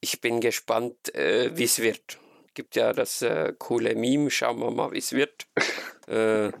ich 0.00 0.20
bin 0.20 0.40
gespannt, 0.40 1.14
äh, 1.14 1.56
wie 1.56 1.64
es 1.64 1.80
wird. 1.80 2.18
Gibt 2.54 2.76
ja 2.76 2.92
das 2.92 3.22
äh, 3.22 3.52
coole 3.58 3.94
Meme, 3.94 4.30
schauen 4.30 4.60
wir 4.60 4.70
mal, 4.70 4.92
wie 4.92 4.98
es 4.98 5.12
wird. 5.12 5.46
äh, 6.06 6.52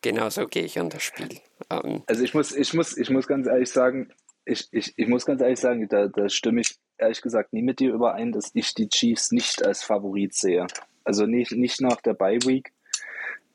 genauso 0.00 0.46
gehe 0.46 0.64
ich 0.64 0.78
an 0.78 0.90
das 0.90 1.02
Spiel. 1.02 1.40
Ähm, 1.70 2.02
also 2.06 2.22
ich 2.22 2.34
muss, 2.34 2.54
ich 2.54 2.72
muss, 2.74 2.96
ich 2.96 3.10
muss 3.10 3.26
ganz 3.26 3.46
ehrlich 3.46 3.70
sagen, 3.70 4.12
ich, 4.44 4.68
ich, 4.72 4.94
ich 4.96 5.08
muss 5.08 5.26
ganz 5.26 5.40
ehrlich 5.40 5.60
sagen, 5.60 5.88
da, 5.88 6.08
da 6.08 6.28
stimme 6.28 6.60
ich 6.60 6.76
ehrlich 6.98 7.22
gesagt 7.22 7.52
nie 7.52 7.62
mit 7.62 7.80
dir 7.80 7.92
überein, 7.92 8.32
dass 8.32 8.50
ich 8.54 8.74
die 8.74 8.88
Chiefs 8.88 9.32
nicht 9.32 9.64
als 9.64 9.82
Favorit 9.82 10.34
sehe. 10.34 10.66
Also 11.04 11.26
nicht, 11.26 11.52
nicht 11.52 11.80
nach 11.80 12.00
der 12.00 12.14
Bye 12.14 12.40
Week, 12.44 12.72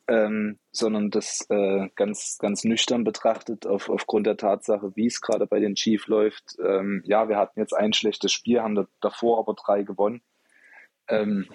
ähm, 0.07 0.59
sondern 0.71 1.09
das 1.09 1.45
äh, 1.49 1.89
ganz, 1.95 2.37
ganz 2.39 2.63
nüchtern 2.63 3.03
betrachtet 3.03 3.65
auf, 3.67 3.89
aufgrund 3.89 4.27
der 4.27 4.37
Tatsache, 4.37 4.95
wie 4.95 5.07
es 5.07 5.21
gerade 5.21 5.47
bei 5.47 5.59
den 5.59 5.75
Chiefs 5.75 6.07
läuft. 6.07 6.57
Ähm, 6.63 7.01
ja, 7.05 7.29
wir 7.29 7.37
hatten 7.37 7.59
jetzt 7.59 7.73
ein 7.73 7.93
schlechtes 7.93 8.31
Spiel, 8.31 8.61
haben 8.61 8.75
da, 8.75 8.87
davor 9.01 9.39
aber 9.39 9.53
drei 9.53 9.83
gewonnen. 9.83 10.21
Ähm, 11.07 11.47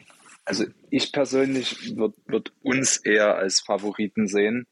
Also 0.45 0.65
ich 0.91 1.13
persönlich 1.13 1.97
würde 1.97 2.17
würd 2.27 2.53
uns 2.63 2.97
eher 2.97 3.37
als 3.37 3.61
Favoriten 3.61 4.27
sehen. 4.27 4.67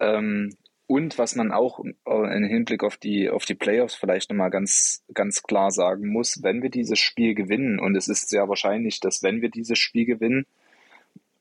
Ähm, 0.00 0.56
und 0.88 1.18
was 1.18 1.36
man 1.36 1.52
auch 1.52 1.78
im 1.78 2.44
Hinblick 2.44 2.82
auf 2.82 2.96
die, 2.96 3.30
auf 3.30 3.44
die 3.44 3.54
Playoffs 3.54 3.94
vielleicht 3.94 4.30
nochmal 4.30 4.50
ganz, 4.50 5.04
ganz 5.14 5.42
klar 5.44 5.70
sagen 5.70 6.08
muss, 6.08 6.42
wenn 6.42 6.62
wir 6.62 6.70
dieses 6.70 6.98
Spiel 6.98 7.34
gewinnen, 7.34 7.78
und 7.78 7.94
es 7.94 8.08
ist 8.08 8.28
sehr 8.28 8.48
wahrscheinlich, 8.48 8.98
dass 8.98 9.22
wenn 9.22 9.40
wir 9.40 9.50
dieses 9.50 9.78
Spiel 9.78 10.04
gewinnen 10.04 10.46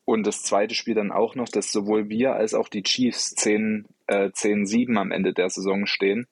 und 0.08 0.26
das 0.26 0.42
zweite 0.42 0.74
Spiel 0.74 0.96
dann 0.96 1.12
auch 1.12 1.36
noch, 1.36 1.50
dass 1.50 1.70
sowohl 1.70 2.08
wir 2.08 2.34
als 2.34 2.54
auch 2.54 2.70
die 2.70 2.82
Chiefs 2.82 3.36
10, 3.36 3.86
äh, 4.08 4.30
10-7 4.32 4.98
am 4.98 5.12
Ende 5.12 5.34
der 5.34 5.50
Saison 5.50 5.86
stehen, 5.86 6.28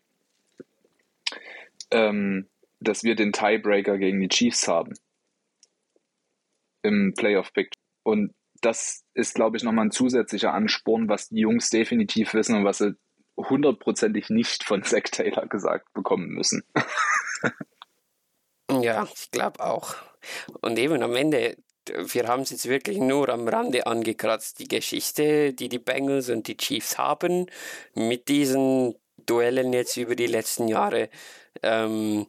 ähm, 1.91 2.47
dass 2.79 3.03
wir 3.03 3.15
den 3.15 3.33
Tiebreaker 3.33 3.97
gegen 3.97 4.21
die 4.21 4.29
Chiefs 4.29 4.69
haben 4.69 4.93
im 6.83 7.13
Playoff-Pick. 7.17 7.73
Und 8.03 8.33
das 8.61 9.03
ist, 9.13 9.35
glaube 9.35 9.57
ich, 9.57 9.63
nochmal 9.63 9.87
ein 9.87 9.91
zusätzlicher 9.91 10.53
Ansporn, 10.53 11.09
was 11.09 11.27
die 11.27 11.41
Jungs 11.41 11.69
definitiv 11.69 12.33
wissen 12.33 12.55
und 12.55 12.63
was 12.63 12.77
sie 12.77 12.95
hundertprozentig 13.35 14.29
nicht 14.29 14.63
von 14.63 14.83
Zach 14.83 15.03
Taylor 15.11 15.47
gesagt 15.47 15.91
bekommen 15.91 16.29
müssen. 16.29 16.63
ja, 18.71 19.05
ich 19.13 19.31
glaube 19.31 19.59
auch. 19.59 19.95
Und 20.61 20.79
eben 20.79 21.03
am 21.03 21.13
Ende, 21.13 21.57
wir 21.89 22.27
haben 22.27 22.41
es 22.43 22.51
jetzt 22.51 22.67
wirklich 22.67 22.97
nur 22.97 23.29
am 23.29 23.47
Rande 23.47 23.85
angekratzt, 23.87 24.59
die 24.59 24.67
Geschichte, 24.67 25.53
die 25.53 25.69
die 25.69 25.79
Bengals 25.79 26.29
und 26.29 26.47
die 26.47 26.57
Chiefs 26.57 26.97
haben 26.97 27.47
mit 27.93 28.27
diesen 28.27 28.95
Duellen 29.25 29.73
jetzt 29.73 29.97
über 29.97 30.15
die 30.15 30.27
letzten 30.27 30.67
Jahre. 30.67 31.09
Ähm, 31.63 32.27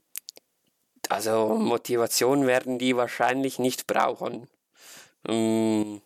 also 1.09 1.55
Motivation 1.55 2.47
werden 2.47 2.79
die 2.79 2.97
wahrscheinlich 2.97 3.59
nicht 3.59 3.87
brauchen. 3.87 4.49
Ähm, 5.29 6.01
äh, 6.01 6.06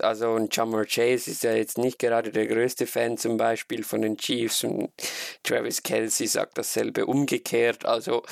also 0.00 0.34
ein 0.34 0.48
Jamar 0.50 0.84
Chase 0.86 1.30
ist 1.30 1.42
ja 1.42 1.52
jetzt 1.52 1.78
nicht 1.78 1.98
gerade 1.98 2.30
der 2.30 2.46
größte 2.46 2.86
Fan 2.86 3.18
zum 3.18 3.36
Beispiel 3.36 3.84
von 3.84 4.02
den 4.02 4.16
Chiefs 4.16 4.64
und 4.64 4.90
Travis 5.42 5.82
Kelsey 5.82 6.26
sagt 6.26 6.58
dasselbe 6.58 7.06
umgekehrt. 7.06 7.84
Also 7.84 8.22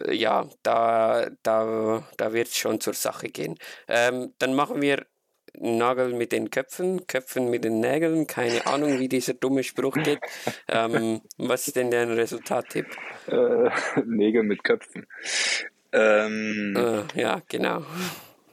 äh, 0.00 0.14
ja, 0.14 0.48
da, 0.62 1.28
da, 1.42 2.06
da 2.16 2.32
wird 2.32 2.48
es 2.48 2.56
schon 2.56 2.80
zur 2.80 2.94
Sache 2.94 3.28
gehen. 3.28 3.56
Ähm, 3.88 4.32
dann 4.38 4.54
machen 4.54 4.82
wir 4.82 5.06
Nagel 5.58 6.14
mit 6.14 6.32
den 6.32 6.50
Köpfen, 6.50 7.06
Köpfen 7.06 7.50
mit 7.50 7.64
den 7.64 7.80
Nägeln. 7.80 8.26
Keine 8.26 8.66
Ahnung, 8.66 8.98
wie 8.98 9.08
dieser 9.08 9.34
dumme 9.34 9.62
Spruch 9.62 9.94
geht. 9.94 10.20
Ähm, 10.68 11.20
was 11.36 11.66
ist 11.66 11.76
denn 11.76 11.90
dein 11.90 12.10
Resultattipp? 12.10 12.86
Äh, 13.26 13.70
Nägel 14.06 14.42
mit 14.42 14.64
Köpfen. 14.64 15.06
Ähm, 15.92 16.74
äh, 16.74 17.20
ja, 17.20 17.42
genau. 17.48 17.84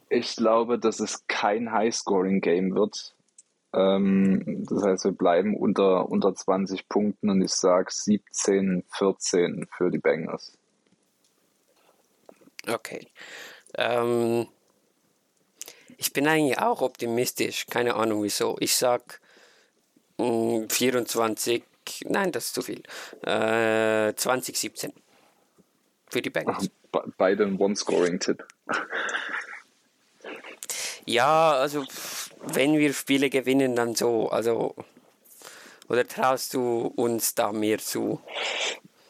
Ich 0.09 0.35
glaube, 0.35 0.79
dass 0.79 0.99
es 0.99 1.27
kein 1.27 1.71
High-Scoring-Game 1.71 2.75
wird. 2.75 3.13
Ähm, 3.73 4.65
das 4.67 4.83
heißt, 4.83 5.05
wir 5.05 5.11
bleiben 5.11 5.55
unter, 5.55 6.09
unter 6.09 6.33
20 6.33 6.89
Punkten 6.89 7.29
und 7.29 7.41
ich 7.41 7.51
sage 7.51 7.87
17, 7.91 8.83
14 8.89 9.67
für 9.71 9.91
die 9.91 9.99
Bengals. 9.99 10.57
Okay. 12.67 13.07
Ähm, 13.75 14.47
ich 15.97 16.13
bin 16.13 16.27
eigentlich 16.27 16.57
auch 16.59 16.81
optimistisch, 16.81 17.67
keine 17.67 17.95
Ahnung 17.95 18.23
wieso. 18.23 18.57
Ich 18.59 18.75
sag 18.75 19.21
mh, 20.17 20.67
24, 20.69 21.63
nein, 22.05 22.31
das 22.31 22.47
ist 22.47 22.55
zu 22.55 22.61
viel. 22.63 22.81
Äh, 23.21 24.13
2017 24.15 24.93
für 26.09 26.21
die 26.21 26.29
Bengals. 26.31 26.69
Beide 27.17 27.45
ein 27.45 27.57
One-Scoring-Tipp. 27.59 28.43
Ja, 31.09 31.53
also 31.53 31.85
wenn 32.53 32.77
wir 32.77 32.93
Spiele 32.93 33.31
gewinnen, 33.31 33.75
dann 33.75 33.95
so. 33.95 34.29
Also 34.29 34.75
oder 35.87 36.07
traust 36.07 36.53
du 36.53 36.93
uns 36.95 37.33
da 37.33 37.51
mehr 37.51 37.79
zu? 37.79 38.21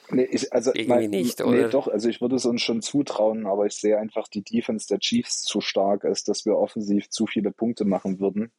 Nee, 0.10 0.24
ich, 0.32 0.54
also 0.54 0.72
Irgendwie 0.74 0.88
mein, 0.88 1.10
nicht, 1.10 1.41
oder? 1.41 1.66
Nee, 1.66 1.70
doch, 1.70 1.89
also 1.89 2.08
ich 2.08 2.22
würde 2.22 2.38
es 2.38 2.45
uns 2.45 2.62
schon 2.62 2.82
zutrauen, 2.82 3.45
aber 3.45 3.66
ich 3.66 3.74
sehe 3.74 4.00
einfach 4.00 4.30
die 4.30 4.43
Defense 4.43 4.88
der 4.88 5.00
Chiefs 5.00 5.41
zu 5.41 5.60
stark, 5.60 6.06
als 6.06 6.24
dass 6.24 6.45
wir 6.45 6.56
offensiv 6.56 7.10
zu 7.10 7.28
viele 7.28 7.52
Punkte 7.52 7.84
machen 7.84 8.22
würden. 8.22 8.50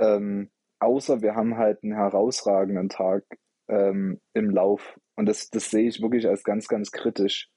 Ähm, 0.00 0.50
außer 0.80 1.22
wir 1.22 1.36
haben 1.36 1.56
halt 1.56 1.84
einen 1.84 1.94
herausragenden 1.94 2.88
Tag 2.88 3.22
ähm, 3.68 4.20
im 4.34 4.50
Lauf. 4.50 4.98
Und 5.14 5.26
das, 5.26 5.50
das 5.50 5.70
sehe 5.70 5.88
ich 5.88 6.02
wirklich 6.02 6.26
als 6.26 6.42
ganz, 6.42 6.66
ganz 6.66 6.90
kritisch, 6.90 7.48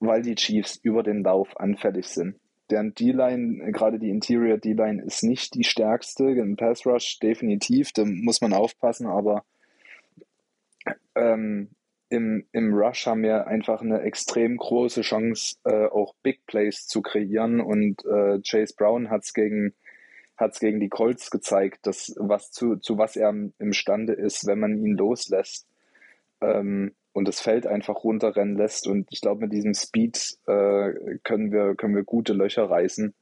weil 0.00 0.20
die 0.20 0.34
Chiefs 0.34 0.76
über 0.76 1.02
den 1.02 1.24
Lauf 1.24 1.56
anfällig 1.56 2.08
sind 2.08 2.36
deren 2.70 2.94
D-Line, 2.94 3.72
gerade 3.72 3.98
die 3.98 4.10
Interior 4.10 4.58
D-Line, 4.58 5.02
ist 5.02 5.22
nicht 5.22 5.54
die 5.54 5.64
stärkste. 5.64 6.24
Im 6.24 6.56
Pass 6.56 6.86
Rush 6.86 7.18
definitiv, 7.18 7.92
da 7.92 8.04
muss 8.04 8.40
man 8.40 8.52
aufpassen, 8.52 9.06
aber 9.06 9.44
ähm, 11.14 11.70
im, 12.08 12.46
im 12.52 12.72
Rush 12.72 13.06
haben 13.06 13.22
wir 13.22 13.46
einfach 13.46 13.80
eine 13.80 14.02
extrem 14.02 14.56
große 14.56 15.02
Chance, 15.02 15.56
äh, 15.64 15.86
auch 15.86 16.14
Big 16.22 16.46
Plays 16.46 16.86
zu 16.86 17.02
kreieren. 17.02 17.60
Und 17.60 18.04
äh, 18.04 18.40
Chase 18.42 18.74
Brown 18.76 19.10
hat 19.10 19.24
es 19.24 19.34
gegen, 19.34 19.74
hat's 20.36 20.60
gegen 20.60 20.78
die 20.78 20.88
Colts 20.88 21.30
gezeigt, 21.30 21.86
dass 21.86 22.14
was 22.18 22.52
zu, 22.52 22.76
zu 22.76 22.98
was 22.98 23.16
er 23.16 23.34
imstande 23.58 24.12
ist, 24.12 24.46
wenn 24.46 24.60
man 24.60 24.78
ihn 24.78 24.96
loslässt. 24.96 25.66
Ähm, 26.40 26.94
und 27.16 27.26
das 27.26 27.40
Feld 27.40 27.66
einfach 27.66 28.04
runterrennen 28.04 28.58
lässt. 28.58 28.86
Und 28.86 29.08
ich 29.10 29.22
glaube, 29.22 29.40
mit 29.40 29.52
diesem 29.54 29.72
Speed 29.72 30.36
äh, 30.46 30.92
können, 31.24 31.50
wir, 31.50 31.74
können 31.74 31.94
wir 31.94 32.04
gute 32.04 32.34
Löcher 32.34 32.68
reißen. 32.68 33.14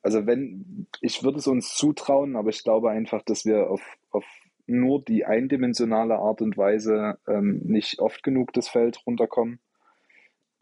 Also 0.00 0.26
wenn, 0.26 0.86
ich 1.02 1.22
würde 1.22 1.36
es 1.36 1.46
uns 1.46 1.74
zutrauen, 1.74 2.34
aber 2.34 2.48
ich 2.48 2.64
glaube 2.64 2.88
einfach, 2.88 3.20
dass 3.20 3.44
wir 3.44 3.68
auf, 3.68 3.82
auf 4.10 4.24
nur 4.66 5.04
die 5.04 5.26
eindimensionale 5.26 6.14
Art 6.16 6.40
und 6.40 6.56
Weise 6.56 7.18
ähm, 7.28 7.60
nicht 7.62 7.98
oft 7.98 8.22
genug 8.22 8.54
das 8.54 8.68
Feld 8.68 9.06
runterkommen. 9.06 9.60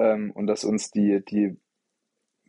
Ähm, 0.01 0.33
und 0.33 0.49
dass 0.49 0.64
uns 0.64 0.91
die, 0.91 1.25
die 1.25 1.57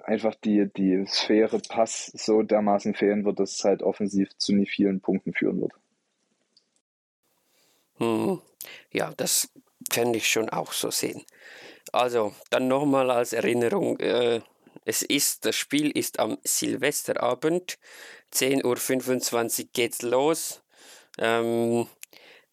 einfach 0.03 0.33
die, 0.33 0.67
die 0.75 1.05
Sphäre 1.05 1.59
Pass 1.69 2.07
so 2.07 2.41
dermaßen 2.41 2.95
fehlen 2.95 3.25
wird, 3.25 3.39
dass 3.39 3.57
es 3.57 3.63
halt 3.63 3.83
offensiv 3.83 4.35
zu 4.39 4.55
nie 4.55 4.65
vielen 4.65 5.01
Punkten 5.01 5.33
führen 5.33 5.61
wird. 5.61 5.73
Hm. 7.99 8.41
Ja, 8.91 9.13
das 9.15 9.51
Fände 9.91 10.17
ich 10.17 10.29
schon 10.29 10.49
auch 10.49 10.73
so 10.73 10.91
sehen. 10.91 11.23
Also, 11.91 12.33
dann 12.49 12.67
nochmal 12.67 13.11
als 13.11 13.33
Erinnerung. 13.33 13.99
Äh, 13.99 14.41
es 14.85 15.01
ist, 15.01 15.45
das 15.45 15.55
Spiel 15.55 15.91
ist 15.91 16.19
am 16.19 16.37
Silvesterabend. 16.43 17.77
10.25 18.33 19.61
Uhr 19.63 19.69
geht's 19.73 20.01
los. 20.01 20.61
Ähm, 21.17 21.87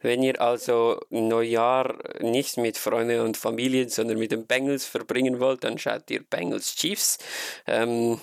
wenn 0.01 0.23
ihr 0.23 0.41
also 0.41 1.01
Neujahr 1.11 1.97
nicht 2.21 2.57
mit 2.57 2.77
Freunden 2.77 3.21
und 3.21 3.37
Familien, 3.37 3.89
sondern 3.89 4.19
mit 4.19 4.33
den 4.33 4.47
Bengals 4.47 4.85
verbringen 4.85 5.39
wollt, 5.39 5.63
dann 5.65 5.79
schaut 5.79 6.11
ihr 6.11 6.23
Bengals 6.25 6.75
Chiefs. 6.75 7.19
Ähm, 7.67 8.21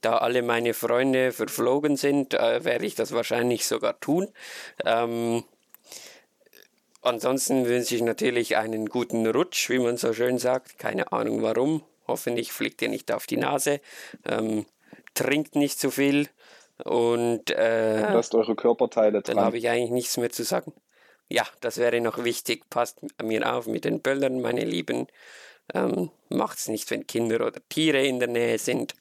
da 0.00 0.16
alle 0.16 0.42
meine 0.42 0.72
Freunde 0.72 1.32
verflogen 1.32 1.96
sind, 1.96 2.32
äh, 2.32 2.64
werde 2.64 2.86
ich 2.86 2.94
das 2.94 3.12
wahrscheinlich 3.12 3.66
sogar 3.66 4.00
tun. 4.00 4.28
Ähm, 4.86 5.44
Ansonsten 7.02 7.66
wünsche 7.66 7.94
ich 7.94 8.02
natürlich 8.02 8.56
einen 8.56 8.86
guten 8.86 9.26
Rutsch, 9.26 9.70
wie 9.70 9.78
man 9.78 9.96
so 9.96 10.12
schön 10.12 10.38
sagt. 10.38 10.78
Keine 10.78 11.12
Ahnung 11.12 11.42
warum. 11.42 11.82
Hoffentlich 12.06 12.52
fliegt 12.52 12.82
ihr 12.82 12.88
nicht 12.88 13.10
auf 13.12 13.26
die 13.26 13.38
Nase. 13.38 13.80
Ähm, 14.26 14.66
trinkt 15.14 15.54
nicht 15.54 15.78
zu 15.78 15.90
viel 15.90 16.28
und 16.84 17.50
äh, 17.50 18.12
lasst 18.12 18.34
eure 18.34 18.54
Körperteile 18.54 19.22
dran. 19.22 19.36
Dann 19.36 19.44
habe 19.44 19.58
ich 19.58 19.68
eigentlich 19.68 19.90
nichts 19.90 20.16
mehr 20.16 20.30
zu 20.30 20.42
sagen. 20.42 20.72
Ja, 21.28 21.46
das 21.60 21.78
wäre 21.78 22.00
noch 22.00 22.24
wichtig. 22.24 22.68
Passt 22.68 22.98
mir 23.22 23.54
auf 23.54 23.66
mit 23.66 23.84
den 23.84 24.00
Böllern, 24.00 24.40
meine 24.40 24.64
Lieben. 24.64 25.06
Ähm, 25.72 26.10
macht's 26.28 26.68
nicht, 26.68 26.90
wenn 26.90 27.06
Kinder 27.06 27.46
oder 27.46 27.60
Tiere 27.68 28.04
in 28.04 28.18
der 28.18 28.28
Nähe 28.28 28.58
sind. 28.58 28.94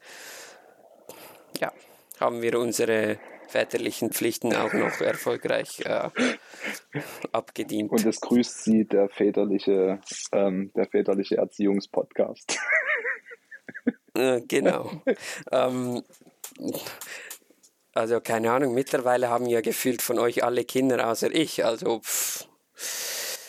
Ja, 1.59 1.73
haben 2.19 2.41
wir 2.41 2.59
unsere 2.59 3.17
väterlichen 3.49 4.11
Pflichten 4.11 4.55
auch 4.55 4.73
noch 4.73 5.01
erfolgreich 5.01 5.81
äh, 5.85 6.09
abgedient. 7.31 7.91
Und 7.91 8.05
es 8.05 8.21
grüßt 8.21 8.63
Sie 8.63 8.85
der 8.85 9.09
väterliche, 9.09 9.99
ähm, 10.31 10.71
der 10.75 10.87
väterliche 10.87 11.37
Erziehungspodcast. 11.37 12.57
Äh, 14.15 14.41
genau. 14.47 14.91
ähm, 15.51 16.03
also 17.93 18.19
keine 18.19 18.51
Ahnung, 18.51 18.73
mittlerweile 18.73 19.29
haben 19.29 19.45
ja 19.45 19.61
gefühlt 19.61 20.01
von 20.01 20.19
euch 20.19 20.43
alle 20.43 20.63
Kinder 20.65 21.07
außer 21.09 21.33
ich. 21.33 21.63
Also 21.63 21.99
pff, 21.99 22.47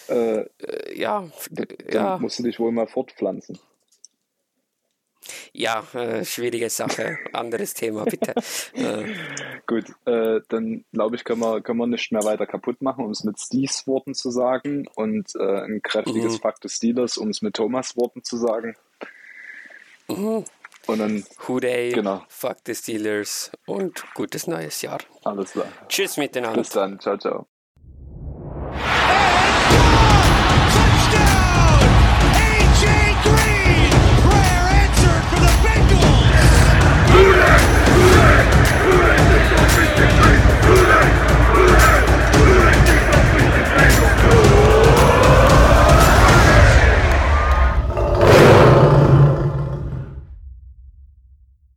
äh, 0.09 0.41
äh 0.41 0.47
ja. 0.95 1.29
Ja. 1.91 2.19
musst 2.19 2.39
du 2.39 2.43
dich 2.43 2.59
wohl 2.59 2.73
mal 2.73 2.87
fortpflanzen. 2.87 3.59
Ja, 5.53 5.85
äh, 5.95 6.25
schwierige 6.25 6.71
Sache. 6.71 7.19
Anderes 7.33 7.75
Thema, 7.75 8.05
bitte. 8.05 8.35
äh. 8.75 9.05
Gut, 9.67 9.85
äh, 10.07 10.41
dann 10.49 10.85
glaube 10.93 11.17
ich, 11.17 11.25
können 11.25 11.41
wir, 11.41 11.61
können 11.61 11.79
wir 11.79 11.87
nicht 11.87 12.13
mehr 12.13 12.25
weiter 12.25 12.47
kaputt 12.47 12.83
machen, 12.83 13.05
um 13.05 13.11
es 13.11 13.25
mit 13.25 13.39
Steves 13.39 13.87
Worten 13.87 14.15
zu 14.15 14.31
sagen. 14.31 14.87
Und 14.95 15.35
äh, 15.37 15.63
ein 15.63 15.81
kräftiges 15.83 16.35
mhm. 16.35 16.41
Fakt 16.41 16.65
des 16.65 16.77
Steelers, 16.77 17.19
um 17.19 17.29
es 17.31 17.43
mit 17.43 17.55
Thomas 17.55 17.97
Worten 17.97 18.23
zu 18.25 18.37
sagen. 18.37 18.77
Mhm. 20.09 20.45
Und 20.87 20.99
dann, 20.99 21.25
Hooray, 21.47 21.93
Genau. 21.93 22.25
fuck 22.29 22.57
the 22.67 22.75
Steelers 22.75 23.53
und 23.67 24.03
gutes 24.15 24.47
neues 24.47 24.83
Jahr. 24.83 24.99
alles 25.25 25.53
klar. 25.53 25.69
Tschüss 25.89 26.17
miteinander. 26.17 26.59
Bis 26.59 26.71
dann. 26.71 26.99
Ciao, 26.99 27.17
ciao. 27.17 27.47